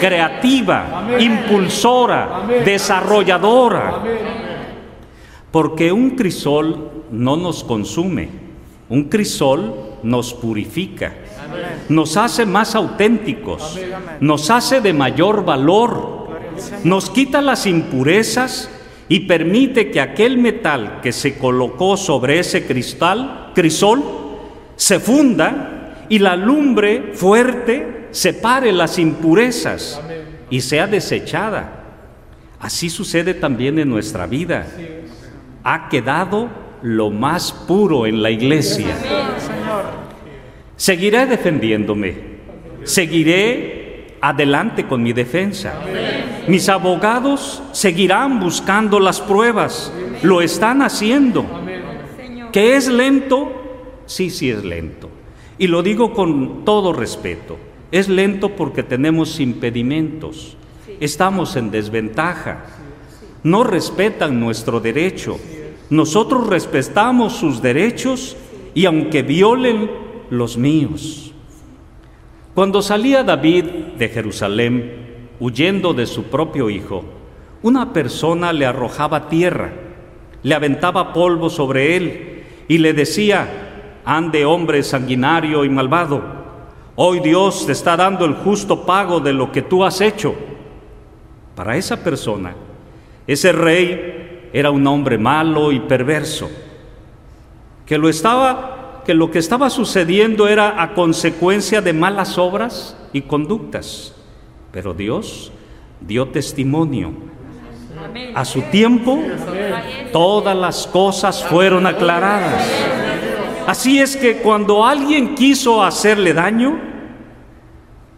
creativa, 0.00 1.08
impulsora, 1.20 2.40
desarrolladora, 2.64 4.02
porque 5.50 5.92
un 5.92 6.12
crisol 6.12 7.04
no 7.10 7.36
nos 7.36 7.62
consume, 7.62 8.30
un 8.88 9.10
crisol 9.10 9.74
nos 10.02 10.32
purifica 10.32 11.12
nos 11.88 12.16
hace 12.16 12.46
más 12.46 12.74
auténticos, 12.74 13.78
nos 14.20 14.50
hace 14.50 14.80
de 14.80 14.92
mayor 14.92 15.44
valor, 15.44 16.28
nos 16.84 17.10
quita 17.10 17.40
las 17.40 17.66
impurezas 17.66 18.70
y 19.08 19.20
permite 19.20 19.90
que 19.90 20.00
aquel 20.00 20.38
metal 20.38 21.00
que 21.02 21.12
se 21.12 21.38
colocó 21.38 21.96
sobre 21.96 22.38
ese 22.38 22.66
cristal, 22.66 23.52
crisol, 23.54 24.02
se 24.76 25.00
funda 25.00 26.04
y 26.08 26.18
la 26.18 26.36
lumbre 26.36 27.12
fuerte 27.14 28.08
separe 28.10 28.72
las 28.72 28.98
impurezas 28.98 30.00
y 30.50 30.60
sea 30.60 30.86
desechada. 30.86 31.84
Así 32.60 32.90
sucede 32.90 33.34
también 33.34 33.78
en 33.78 33.88
nuestra 33.88 34.26
vida. 34.26 34.66
Ha 35.64 35.88
quedado 35.88 36.48
lo 36.82 37.10
más 37.10 37.52
puro 37.52 38.06
en 38.06 38.22
la 38.22 38.30
iglesia. 38.30 38.94
Seguiré 40.78 41.26
defendiéndome, 41.26 42.14
seguiré 42.84 44.14
adelante 44.20 44.86
con 44.86 45.02
mi 45.02 45.12
defensa. 45.12 45.74
Mis 46.46 46.68
abogados 46.68 47.60
seguirán 47.72 48.38
buscando 48.38 49.00
las 49.00 49.20
pruebas, 49.20 49.92
lo 50.22 50.40
están 50.40 50.82
haciendo. 50.82 51.44
¿Que 52.52 52.76
es 52.76 52.86
lento? 52.86 53.50
Sí, 54.06 54.30
sí 54.30 54.50
es 54.50 54.64
lento. 54.64 55.10
Y 55.58 55.66
lo 55.66 55.82
digo 55.82 56.12
con 56.14 56.64
todo 56.64 56.92
respeto. 56.92 57.58
Es 57.90 58.08
lento 58.08 58.54
porque 58.54 58.84
tenemos 58.84 59.40
impedimentos, 59.40 60.56
estamos 61.00 61.56
en 61.56 61.72
desventaja, 61.72 62.66
no 63.42 63.64
respetan 63.64 64.38
nuestro 64.38 64.78
derecho. 64.78 65.40
Nosotros 65.90 66.46
respetamos 66.46 67.32
sus 67.32 67.60
derechos 67.60 68.36
y 68.74 68.84
aunque 68.84 69.22
violen 69.22 70.06
los 70.30 70.56
míos. 70.56 71.32
Cuando 72.54 72.82
salía 72.82 73.22
David 73.22 73.64
de 73.98 74.08
Jerusalén, 74.08 75.28
huyendo 75.40 75.94
de 75.94 76.06
su 76.06 76.24
propio 76.24 76.70
hijo, 76.70 77.04
una 77.62 77.92
persona 77.92 78.52
le 78.52 78.66
arrojaba 78.66 79.28
tierra, 79.28 79.72
le 80.42 80.54
aventaba 80.54 81.12
polvo 81.12 81.50
sobre 81.50 81.96
él 81.96 82.42
y 82.68 82.78
le 82.78 82.92
decía, 82.92 84.00
ande 84.04 84.44
hombre 84.44 84.82
sanguinario 84.82 85.64
y 85.64 85.68
malvado, 85.68 86.22
hoy 86.96 87.20
Dios 87.20 87.66
te 87.66 87.72
está 87.72 87.96
dando 87.96 88.24
el 88.24 88.34
justo 88.34 88.84
pago 88.84 89.20
de 89.20 89.32
lo 89.32 89.52
que 89.52 89.62
tú 89.62 89.84
has 89.84 90.00
hecho. 90.00 90.34
Para 91.54 91.76
esa 91.76 92.02
persona, 92.02 92.54
ese 93.26 93.52
rey 93.52 94.50
era 94.52 94.70
un 94.70 94.86
hombre 94.86 95.18
malo 95.18 95.72
y 95.72 95.80
perverso, 95.80 96.48
que 97.84 97.98
lo 97.98 98.08
estaba 98.08 98.77
que 99.08 99.14
lo 99.14 99.30
que 99.30 99.38
estaba 99.38 99.70
sucediendo 99.70 100.48
era 100.48 100.82
a 100.82 100.92
consecuencia 100.92 101.80
de 101.80 101.94
malas 101.94 102.36
obras 102.36 102.94
y 103.10 103.22
conductas. 103.22 104.14
Pero 104.70 104.92
Dios 104.92 105.50
dio 105.98 106.28
testimonio. 106.28 107.14
A 108.34 108.44
su 108.44 108.60
tiempo, 108.64 109.18
todas 110.12 110.54
las 110.54 110.86
cosas 110.86 111.42
fueron 111.42 111.86
aclaradas. 111.86 112.70
Así 113.66 113.98
es 113.98 114.14
que 114.14 114.42
cuando 114.42 114.84
alguien 114.84 115.34
quiso 115.34 115.82
hacerle 115.82 116.34
daño, 116.34 116.78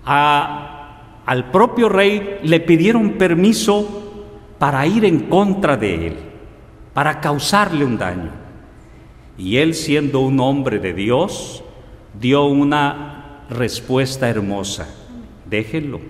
al 0.04 1.50
propio 1.52 1.88
rey 1.88 2.40
le 2.42 2.58
pidieron 2.58 3.12
permiso 3.12 4.56
para 4.58 4.84
ir 4.88 5.04
en 5.04 5.28
contra 5.28 5.76
de 5.76 6.08
él, 6.08 6.16
para 6.92 7.20
causarle 7.20 7.84
un 7.84 7.96
daño. 7.96 8.49
Y 9.38 9.56
él 9.58 9.74
siendo 9.74 10.20
un 10.20 10.40
hombre 10.40 10.78
de 10.78 10.92
Dios, 10.92 11.62
dio 12.20 12.44
una 12.44 13.44
respuesta 13.50 14.28
hermosa. 14.28 14.88
Déjenlo, 15.48 16.00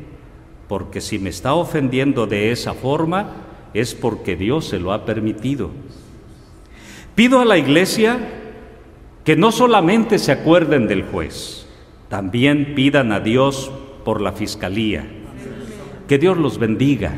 porque 0.68 1.01
si 1.01 1.18
me 1.18 1.30
está 1.30 1.55
ofendiendo 1.55 2.26
de 2.26 2.52
esa 2.52 2.74
forma, 2.74 3.32
es 3.74 3.94
porque 3.94 4.36
Dios 4.36 4.66
se 4.66 4.78
lo 4.78 4.92
ha 4.92 5.05
permitido. 5.05 5.70
Pido 7.14 7.40
a 7.40 7.44
la 7.44 7.59
iglesia 7.59 8.18
que 9.24 9.36
no 9.36 9.52
solamente 9.52 10.18
se 10.18 10.32
acuerden 10.32 10.86
del 10.86 11.05
juez, 11.05 11.66
también 12.09 12.74
pidan 12.74 13.12
a 13.12 13.20
Dios 13.20 13.70
por 14.05 14.20
la 14.20 14.32
fiscalía. 14.32 15.06
Que 16.09 16.18
Dios 16.18 16.36
los 16.36 16.59
bendiga. 16.59 17.12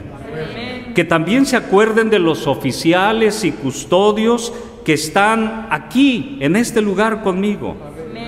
Que 0.95 1.05
también 1.05 1.47
se 1.47 1.57
acuerden 1.57 2.11
de 2.11 2.19
los 2.19 2.47
oficiales 2.47 3.45
y 3.45 3.53
custodios 3.53 4.53
que 4.85 4.95
están 4.95 5.69
aquí, 5.71 6.39
en 6.41 6.57
este 6.57 6.81
lugar 6.81 7.23
conmigo, 7.23 7.77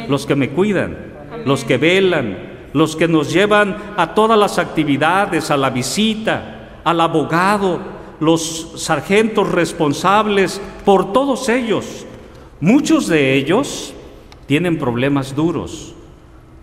los 0.09 0.27
que 0.27 0.37
me 0.37 0.51
cuidan, 0.51 0.97
los 1.45 1.65
que 1.65 1.79
velan, 1.79 2.55
los 2.73 2.97
que 2.97 3.09
nos 3.09 3.33
llevan 3.33 3.77
a 3.97 4.15
todas 4.15 4.39
las 4.39 4.59
actividades, 4.59 5.51
a 5.51 5.57
la 5.57 5.71
visita, 5.71 6.81
al 6.85 7.01
abogado, 7.01 7.81
los 8.21 8.73
sargentos 8.77 9.51
responsables, 9.51 10.61
por 10.85 11.13
todos 11.13 11.49
ellos. 11.49 12.07
Muchos 12.61 13.07
de 13.07 13.35
ellos 13.35 13.95
tienen 14.47 14.79
problemas 14.79 15.35
duros. 15.35 15.95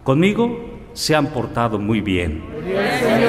Conmigo 0.04 0.72
se 0.94 1.16
han 1.16 1.28
portado 1.28 1.80
muy 1.80 2.02
bien. 2.02 2.44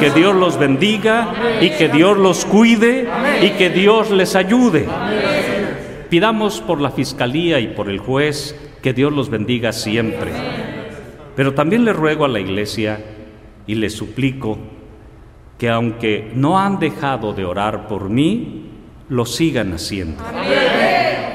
Que 0.00 0.10
Dios 0.10 0.34
los 0.34 0.58
bendiga 0.58 1.32
y 1.60 1.70
que 1.70 1.88
Dios 1.88 2.18
los 2.18 2.44
cuide 2.44 3.08
y 3.40 3.50
que 3.50 3.70
Dios 3.70 4.10
les 4.10 4.34
ayude. 4.34 4.86
Pidamos 6.12 6.60
por 6.60 6.78
la 6.78 6.90
fiscalía 6.90 7.58
y 7.58 7.68
por 7.68 7.88
el 7.88 7.98
juez 7.98 8.54
que 8.82 8.92
Dios 8.92 9.10
los 9.14 9.30
bendiga 9.30 9.72
siempre. 9.72 10.30
Pero 11.34 11.54
también 11.54 11.86
le 11.86 11.94
ruego 11.94 12.26
a 12.26 12.28
la 12.28 12.38
iglesia 12.38 13.02
y 13.66 13.76
le 13.76 13.88
suplico 13.88 14.58
que 15.56 15.70
aunque 15.70 16.30
no 16.34 16.58
han 16.58 16.78
dejado 16.78 17.32
de 17.32 17.46
orar 17.46 17.88
por 17.88 18.10
mí, 18.10 18.66
lo 19.08 19.24
sigan 19.24 19.72
haciendo. 19.72 20.22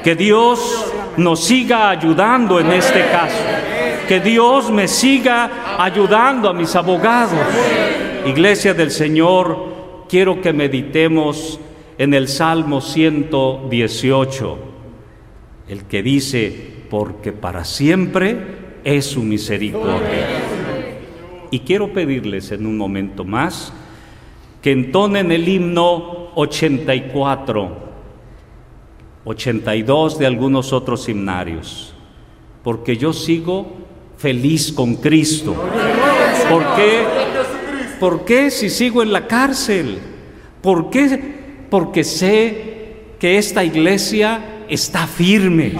Que 0.04 0.14
Dios 0.14 0.92
nos 1.16 1.42
siga 1.42 1.90
ayudando 1.90 2.60
en 2.60 2.70
este 2.70 3.00
caso. 3.10 3.42
Que 4.06 4.20
Dios 4.20 4.70
me 4.70 4.86
siga 4.86 5.76
ayudando 5.76 6.48
a 6.48 6.52
mis 6.52 6.76
abogados. 6.76 7.40
Iglesia 8.26 8.74
del 8.74 8.92
Señor, 8.92 10.04
quiero 10.08 10.40
que 10.40 10.52
meditemos 10.52 11.58
en 11.98 12.14
el 12.14 12.28
Salmo 12.28 12.80
118 12.80 14.67
el 15.68 15.84
que 15.84 16.02
dice, 16.02 16.54
porque 16.90 17.32
para 17.32 17.64
siempre 17.64 18.38
es 18.84 19.06
su 19.06 19.22
misericordia. 19.22 20.26
Y 21.50 21.60
quiero 21.60 21.92
pedirles 21.92 22.52
en 22.52 22.66
un 22.66 22.76
momento 22.76 23.24
más 23.24 23.72
que 24.62 24.72
entonen 24.72 25.30
el 25.30 25.48
himno 25.48 26.32
84, 26.34 27.88
82 29.24 30.18
de 30.18 30.26
algunos 30.26 30.72
otros 30.72 31.08
himnarios, 31.08 31.94
porque 32.62 32.96
yo 32.96 33.12
sigo 33.12 33.66
feliz 34.16 34.72
con 34.72 34.96
Cristo. 34.96 35.54
¿Por 36.50 36.62
qué? 36.76 37.04
¿Por 38.00 38.24
qué 38.24 38.50
si 38.50 38.70
sigo 38.70 39.02
en 39.02 39.12
la 39.12 39.26
cárcel? 39.26 39.98
¿Por 40.62 40.90
qué? 40.90 41.20
Porque 41.70 42.04
sé 42.04 43.14
que 43.18 43.38
esta 43.38 43.64
iglesia 43.64 44.57
está 44.68 45.06
firme. 45.06 45.74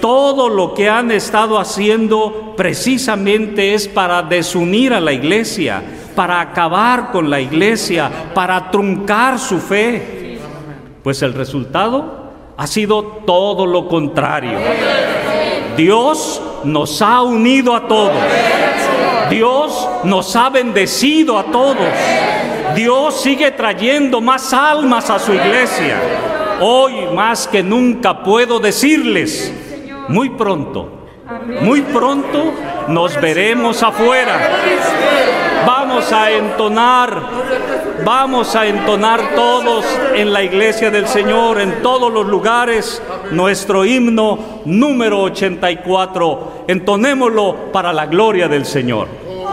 Todo 0.00 0.48
lo 0.48 0.74
que 0.74 0.88
han 0.88 1.10
estado 1.10 1.58
haciendo 1.58 2.54
precisamente 2.56 3.74
es 3.74 3.88
para 3.88 4.22
desunir 4.22 4.92
a 4.92 5.00
la 5.00 5.12
iglesia, 5.12 5.82
para 6.14 6.40
acabar 6.40 7.10
con 7.10 7.28
la 7.28 7.40
iglesia, 7.40 8.10
para 8.34 8.70
truncar 8.70 9.38
su 9.38 9.58
fe. 9.58 10.38
Pues 11.02 11.22
el 11.22 11.34
resultado 11.34 12.30
ha 12.56 12.66
sido 12.66 13.02
todo 13.26 13.66
lo 13.66 13.88
contrario. 13.88 14.58
Dios 15.76 16.40
nos 16.64 17.02
ha 17.02 17.22
unido 17.22 17.74
a 17.74 17.86
todos. 17.86 18.22
Dios 19.28 19.88
nos 20.04 20.34
ha 20.36 20.50
bendecido 20.50 21.38
a 21.38 21.44
todos. 21.44 21.86
Dios 22.74 23.20
sigue 23.20 23.50
trayendo 23.50 24.20
más 24.20 24.52
almas 24.52 25.10
a 25.10 25.18
su 25.18 25.32
iglesia. 25.32 26.00
Hoy 26.60 27.06
más 27.14 27.46
que 27.48 27.62
nunca 27.62 28.22
puedo 28.22 28.58
decirles, 28.58 29.52
muy 30.08 30.30
pronto, 30.30 30.88
muy 31.60 31.82
pronto 31.82 32.52
nos 32.88 33.20
veremos 33.20 33.82
afuera. 33.82 34.38
Vamos 35.66 36.12
a 36.12 36.30
entonar, 36.30 37.22
vamos 38.04 38.54
a 38.54 38.66
entonar 38.66 39.34
todos 39.34 39.84
en 40.14 40.32
la 40.32 40.42
iglesia 40.42 40.90
del 40.90 41.08
Señor, 41.08 41.60
en 41.60 41.82
todos 41.82 42.12
los 42.12 42.26
lugares, 42.26 43.02
nuestro 43.32 43.84
himno 43.84 44.38
número 44.64 45.22
84. 45.22 46.64
Entonémoslo 46.68 47.72
para 47.72 47.92
la 47.92 48.06
gloria 48.06 48.48
del 48.48 48.64
Señor. 48.64 49.25